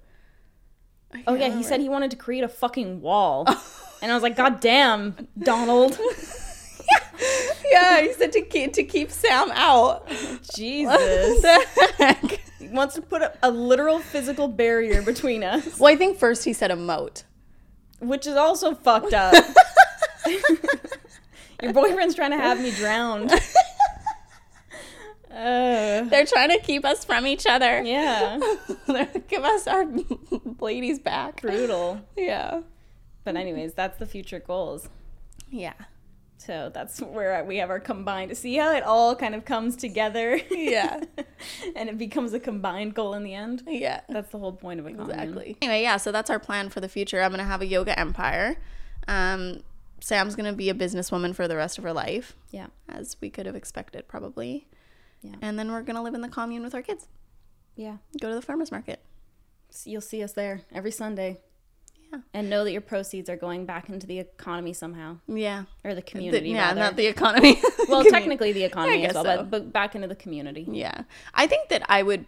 Oh 1.27 1.35
yeah, 1.35 1.49
he 1.57 1.63
said 1.63 1.81
he 1.81 1.89
wanted 1.89 2.11
to 2.11 2.17
create 2.17 2.45
a 2.45 2.49
fucking 2.49 3.01
wall. 3.01 3.47
And 4.01 4.13
I 4.13 4.15
was 4.15 4.23
like, 4.23 4.37
God 4.37 4.61
damn, 4.61 5.27
Donald. 5.39 5.99
Yeah, 7.71 7.99
yeah, 7.99 8.03
he 8.03 8.13
said 8.13 8.31
to 8.33 8.43
keep 8.43 8.73
to 8.75 8.85
keep 8.85 9.11
Sam 9.11 9.51
out. 9.53 10.09
Jesus. 10.55 11.43
the 11.43 11.67
heck? 11.99 12.41
He 12.61 12.69
wants 12.69 12.95
to 12.95 13.03
put 13.03 13.23
a, 13.23 13.37
a 13.43 13.51
literal 13.51 13.99
physical 13.99 14.47
barrier 14.47 15.03
between 15.03 15.43
us, 15.43 15.79
Well, 15.81 15.93
I 15.93 15.97
think 15.97 16.17
first 16.19 16.45
he 16.45 16.53
said 16.53 16.71
a 16.71 16.77
moat. 16.77 17.25
which 18.01 18.25
is 18.27 18.37
also 18.37 18.73
fucked 18.75 19.13
up. 19.15 19.35
Your 21.63 21.73
boyfriend's 21.73 22.15
trying 22.15 22.31
to 22.33 22.37
have 22.39 22.61
me 22.61 22.71
drowned. 22.73 23.33
Uh, 25.31 26.03
They're 26.05 26.27
trying 26.27 26.49
to 26.51 26.59
keep 26.59 26.85
us 26.85 27.05
from 27.05 27.27
each 27.27 27.47
other. 27.47 27.83
yeah, 27.83 28.41
Give 29.29 29.45
us 29.45 29.67
our 29.69 29.87
ladies 30.61 30.99
back. 30.99 31.43
brutal. 31.43 32.01
Yeah. 32.17 32.63
But 33.25 33.37
anyways, 33.37 33.75
that's 33.75 33.99
the 33.99 34.07
future 34.07 34.41
goals. 34.41 34.89
Yeah. 35.51 35.75
So 36.39 36.71
that's 36.73 37.01
where 37.01 37.45
we 37.45 37.59
have 37.59 37.69
our 37.71 37.79
combined. 37.79 38.37
See 38.37 38.57
how 38.57 38.75
it 38.75 38.83
all 38.83 39.15
kind 39.15 39.35
of 39.35 39.45
comes 39.45 39.77
together. 39.77 40.41
Yeah. 40.51 41.05
and 41.77 41.89
it 41.89 41.99
becomes 41.99 42.33
a 42.33 42.41
combined 42.41 42.95
goal 42.95 43.13
in 43.15 43.23
the 43.23 43.35
end. 43.35 43.63
Yeah. 43.67 44.01
That's 44.09 44.31
the 44.31 44.39
whole 44.39 44.53
point 44.53 44.81
of 44.81 44.87
commune. 44.87 45.11
Exactly. 45.11 45.57
Anyway, 45.61 45.83
yeah, 45.83 45.99
so 45.99 46.11
that's 46.11 46.31
our 46.31 46.39
plan 46.41 46.69
for 46.71 46.81
the 46.81 46.89
future. 46.89 47.21
I'm 47.23 47.31
going 47.31 47.39
to 47.39 47.45
have 47.45 47.61
a 47.63 47.67
yoga 47.67 47.97
empire. 47.99 48.57
Um, 49.07 49.63
Sam's 50.01 50.37
going 50.37 50.51
to 50.51 50.57
be 50.57 50.71
a 50.71 50.75
businesswoman 50.75 51.35
for 51.35 51.49
the 51.49 51.57
rest 51.57 51.79
of 51.79 51.85
her 51.85 51.93
life, 51.93 52.37
Yeah. 52.51 52.67
as 52.89 53.17
we 53.21 53.31
could 53.31 53.47
have 53.47 53.57
expected, 53.57 54.07
probably. 54.09 54.67
Yeah. 55.23 55.35
And 55.43 55.59
then 55.59 55.71
we're 55.73 55.83
going 55.83 55.97
to 55.97 56.03
live 56.03 56.15
in 56.15 56.21
the 56.23 56.29
commune 56.29 56.63
with 56.63 56.75
our 56.75 56.83
kids, 56.83 57.09
Yeah. 57.77 57.97
go 58.21 58.29
to 58.29 58.35
the 58.35 58.43
farmer's 58.43 58.71
market. 58.71 59.01
You'll 59.85 60.01
see 60.01 60.23
us 60.23 60.33
there 60.33 60.63
every 60.73 60.91
Sunday. 60.93 61.39
Yeah. 62.13 62.21
And 62.33 62.49
know 62.49 62.65
that 62.65 62.73
your 62.73 62.81
proceeds 62.81 63.29
are 63.29 63.37
going 63.37 63.67
back 63.67 63.89
into 63.91 64.07
the 64.07 64.19
economy 64.21 64.73
somehow. 64.73 65.19
Yeah. 65.27 65.65
Or 65.85 65.91
the 65.91 65.97
The- 65.97 66.03
community. 66.03 66.51
yeah, 66.51 66.69
rather. 66.69 66.81
not 66.81 66.97
the 66.97 67.07
economy. 67.07 67.61
well, 67.89 68.03
technically 68.09 68.53
the 68.53 68.65
economy 68.65 69.05
as 69.05 69.15
well, 69.15 69.25
so. 69.25 69.37
but, 69.39 69.51
but 69.51 69.73
back 69.73 69.95
into 69.95 70.09
the 70.09 70.15
community. 70.15 70.67
Yeah. 70.71 71.03
I 71.35 71.47
think 71.47 71.69
that 71.69 71.83
I 71.91 72.03
would 72.03 72.25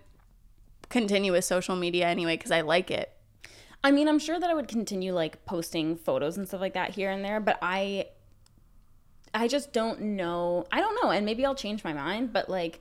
continue 0.91 1.33
with 1.33 1.45
social 1.45 1.77
media 1.77 2.07
anyway 2.09 2.37
because 2.37 2.51
I 2.51 2.61
like 2.63 2.91
it. 2.91 3.11
I 3.83 3.91
mean, 3.91 4.09
I'm 4.09 4.19
sure 4.19 4.39
that 4.39 4.51
I 4.51 4.55
would 4.55 4.69
continue 4.69 5.15
like 5.15 5.45
posting 5.47 5.97
photos 5.97 6.37
and 6.37 6.47
stuff 6.47 6.61
like 6.61 6.75
that 6.75 6.91
here 6.91 7.11
and 7.11 7.25
there, 7.25 7.41
but 7.41 7.59
I 7.63 8.07
I 9.33 9.49
just 9.49 9.73
don't 9.73 10.01
know. 10.01 10.67
I 10.71 10.81
don't 10.81 10.99
know, 11.03 11.11
and 11.11 11.25
maybe 11.25 11.45
I'll 11.47 11.55
change 11.55 11.85
my 11.85 11.93
mind, 11.93 12.33
but 12.33 12.49
like 12.49 12.81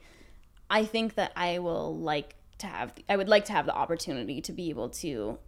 I 0.68 0.84
think 0.84 1.14
that 1.14 1.32
I 1.36 1.58
will 1.58 1.96
like 1.96 2.34
to 2.58 2.66
have 2.66 2.92
I 3.08 3.16
would 3.16 3.28
like 3.28 3.46
to 3.46 3.52
have 3.52 3.66
the 3.66 3.74
opportunity 3.74 4.40
to 4.42 4.52
be 4.52 4.70
able 4.70 4.90
to 4.90 5.38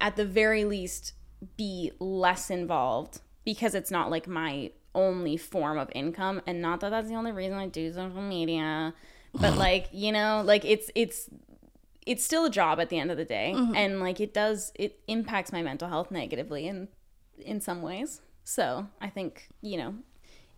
at 0.00 0.16
the 0.16 0.24
very 0.24 0.64
least 0.64 1.12
be 1.56 1.92
less 2.00 2.50
involved 2.50 3.20
because 3.44 3.74
it's 3.74 3.90
not 3.90 4.10
like 4.10 4.26
my 4.26 4.70
only 4.94 5.36
form 5.36 5.78
of 5.78 5.90
income 5.94 6.40
and 6.46 6.62
not 6.62 6.80
that 6.80 6.90
that's 6.90 7.08
the 7.08 7.14
only 7.14 7.32
reason 7.32 7.58
I 7.58 7.68
do 7.68 7.92
social 7.92 8.22
media 8.22 8.94
but 9.34 9.56
like 9.58 9.88
you 9.92 10.12
know 10.12 10.42
like 10.44 10.64
it's 10.64 10.90
it's 10.94 11.28
it's 12.06 12.24
still 12.24 12.44
a 12.46 12.50
job 12.50 12.80
at 12.80 12.88
the 12.88 12.98
end 12.98 13.10
of 13.10 13.16
the 13.16 13.24
day 13.24 13.52
mm-hmm. 13.54 13.74
and 13.74 14.00
like 14.00 14.20
it 14.20 14.32
does 14.32 14.72
it 14.76 15.00
impacts 15.08 15.52
my 15.52 15.62
mental 15.62 15.88
health 15.88 16.10
negatively 16.10 16.66
in 16.66 16.88
in 17.38 17.60
some 17.60 17.82
ways 17.82 18.22
so 18.44 18.86
i 19.00 19.08
think 19.08 19.48
you 19.60 19.76
know 19.76 19.94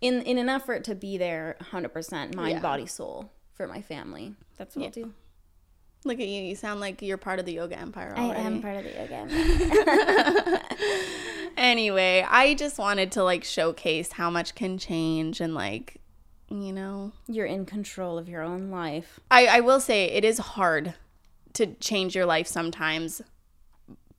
in 0.01 0.23
in 0.23 0.39
an 0.39 0.49
effort 0.49 0.85
to 0.85 0.95
be 0.95 1.17
there 1.19 1.57
100% 1.73 2.35
mind 2.35 2.53
Yeah. 2.53 2.61
body 2.61 2.87
soul 2.87 3.33
for 3.55 3.67
my 3.67 3.83
family 3.83 4.35
that's 4.57 4.77
what 4.77 4.85
i'll 4.85 4.91
do 4.91 5.13
Look 6.05 6.21
at 6.21 6.29
you. 6.29 6.43
You 6.43 6.55
sound 6.55 6.79
like 6.79 7.03
you're 7.03 7.17
part 7.19 7.41
of 7.41 7.45
the 7.45 7.55
yoga 7.55 7.77
empire 7.77 8.15
I 8.17 8.27
am 8.37 8.63
part 8.63 8.77
of 8.77 8.85
the 8.85 8.91
yoga 8.91 9.15
empire. 10.55 10.61
Anyway, 11.59 12.25
I 12.29 12.55
just 12.55 12.79
wanted 12.79 13.11
to 13.13 13.25
like 13.25 13.43
showcase 13.43 14.13
how 14.13 14.31
much 14.31 14.55
can 14.55 14.79
change 14.79 15.41
and 15.41 15.55
like, 15.55 16.01
you 16.49 16.73
know, 16.73 17.11
you're 17.27 17.47
in 17.47 17.67
control 17.67 18.17
of 18.17 18.29
your 18.29 18.43
own 18.43 18.71
life 18.71 19.19
I, 19.31 19.47
I 19.47 19.61
will 19.61 19.81
say 19.81 20.05
it 20.05 20.25
is 20.25 20.39
hard 20.39 20.95
to 21.59 21.75
change 21.75 22.17
your 22.17 22.27
life 22.27 22.47
sometimes, 22.47 23.23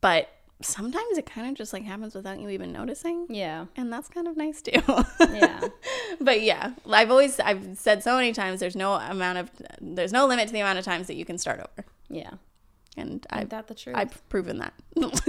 but 0.02 0.30
sometimes 0.62 1.18
it 1.18 1.26
kind 1.26 1.48
of 1.50 1.56
just 1.56 1.72
like 1.74 1.84
happens 1.84 2.14
without 2.16 2.40
you 2.40 2.50
even 2.50 2.72
noticing. 2.72 3.26
yeah 3.30 3.66
And 3.78 3.92
that's 3.92 4.08
kind 4.10 4.28
of 4.28 4.36
nice 4.38 4.62
too. 4.62 4.82
yeah 5.34 5.62
but 6.22 6.42
yeah, 6.42 6.74
I've 6.90 7.12
always 7.12 7.40
I've 7.40 7.78
said 7.78 8.04
so 8.04 8.16
many 8.16 8.34
times 8.34 8.60
there's 8.60 8.76
no 8.76 8.94
amount 8.94 9.38
of 9.40 9.52
there's 9.82 10.12
no 10.14 10.26
limit 10.28 10.48
to 10.48 10.54
the 10.54 10.60
amount 10.60 10.78
of 10.80 10.86
times 10.86 11.08
that 11.08 11.16
you 11.16 11.26
can 11.26 11.38
start 11.38 11.60
over. 11.60 11.86
yeah 12.10 12.32
And 12.98 13.10
Ain't 13.12 13.28
I've 13.32 13.50
that 13.50 13.68
the 13.68 13.76
truth 13.76 13.96
I've 13.98 14.28
proven 14.30 14.58
that. 14.60 14.74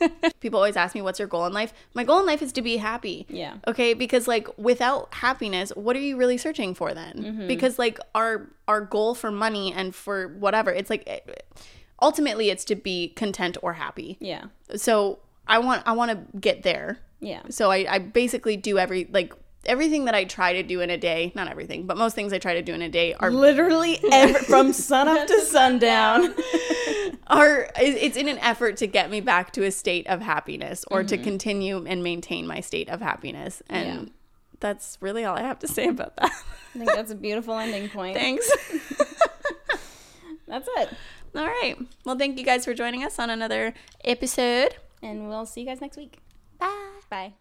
People 0.40 0.58
always 0.58 0.76
ask 0.76 0.94
me 0.94 1.02
what's 1.02 1.18
your 1.18 1.28
goal 1.28 1.46
in 1.46 1.52
life? 1.52 1.72
My 1.94 2.04
goal 2.04 2.20
in 2.20 2.26
life 2.26 2.42
is 2.42 2.52
to 2.52 2.62
be 2.62 2.76
happy. 2.78 3.26
Yeah. 3.28 3.56
Okay, 3.66 3.94
because 3.94 4.26
like 4.28 4.48
without 4.58 5.12
happiness, 5.14 5.70
what 5.76 5.96
are 5.96 6.00
you 6.00 6.16
really 6.16 6.38
searching 6.38 6.74
for 6.74 6.94
then? 6.94 7.14
Mm-hmm. 7.22 7.46
Because 7.46 7.78
like 7.78 7.98
our 8.14 8.48
our 8.68 8.80
goal 8.80 9.14
for 9.14 9.30
money 9.30 9.72
and 9.72 9.94
for 9.94 10.28
whatever, 10.28 10.70
it's 10.70 10.90
like 10.90 11.06
ultimately 12.02 12.50
it's 12.50 12.64
to 12.66 12.74
be 12.74 13.08
content 13.08 13.56
or 13.62 13.74
happy. 13.74 14.16
yeah 14.20 14.44
So 14.76 15.18
I 15.46 15.58
want 15.58 15.82
I 15.86 15.92
want 15.92 16.10
to 16.12 16.38
get 16.38 16.62
there. 16.62 16.98
yeah 17.20 17.42
So 17.50 17.70
I, 17.70 17.86
I 17.88 17.98
basically 17.98 18.56
do 18.56 18.78
every 18.78 19.08
like 19.12 19.34
everything 19.66 20.06
that 20.06 20.14
I 20.14 20.24
try 20.24 20.54
to 20.54 20.62
do 20.62 20.80
in 20.80 20.90
a 20.90 20.96
day, 20.96 21.32
not 21.34 21.48
everything, 21.48 21.86
but 21.86 21.96
most 21.96 22.14
things 22.14 22.32
I 22.32 22.38
try 22.38 22.54
to 22.54 22.62
do 22.62 22.74
in 22.74 22.82
a 22.82 22.88
day 22.88 23.14
are 23.14 23.30
literally 23.30 23.98
every, 24.10 24.42
from 24.42 24.72
sun 24.72 25.08
up 25.08 25.26
to 25.26 25.40
sundown 25.42 26.34
are 27.26 27.70
it's 27.76 28.16
in 28.16 28.28
an 28.28 28.38
effort 28.38 28.76
to 28.78 28.86
get 28.86 29.10
me 29.10 29.20
back 29.20 29.52
to 29.52 29.64
a 29.64 29.70
state 29.70 30.06
of 30.06 30.20
happiness 30.20 30.84
or 30.90 31.04
to 31.04 31.14
mm-hmm. 31.14 31.24
continue 31.24 31.84
and 31.86 32.02
maintain 32.02 32.46
my 32.46 32.60
state 32.60 32.88
of 32.88 33.00
happiness. 33.00 33.62
And 33.68 33.86
Yeah. 34.08 34.12
that's 34.60 34.98
really 35.00 35.24
all 35.24 35.36
I 35.36 35.42
have 35.42 35.58
to 35.60 35.68
say 35.68 35.88
about 35.88 36.16
that. 36.16 36.30
i 36.74 36.78
think 36.78 36.90
that's 36.92 37.10
a 37.10 37.16
beautiful 37.16 37.54
ending 37.58 37.88
point 37.88 38.16
Thanks. 38.16 38.48
that's 40.46 40.68
it 40.76 40.90
all 41.34 41.46
right. 41.46 41.76
Well, 42.04 42.18
thank 42.18 42.38
you 42.38 42.44
guys 42.44 42.64
for 42.64 42.74
joining 42.74 43.04
us 43.04 43.18
on 43.20 43.30
another 43.30 43.72
episode. 44.04 44.74
and 45.00 45.28
we'll 45.28 45.46
see 45.46 45.60
you 45.60 45.66
guys 45.66 45.80
next 45.80 45.96
week 45.96 46.18
Bye. 46.58 47.00
bye 47.08 47.32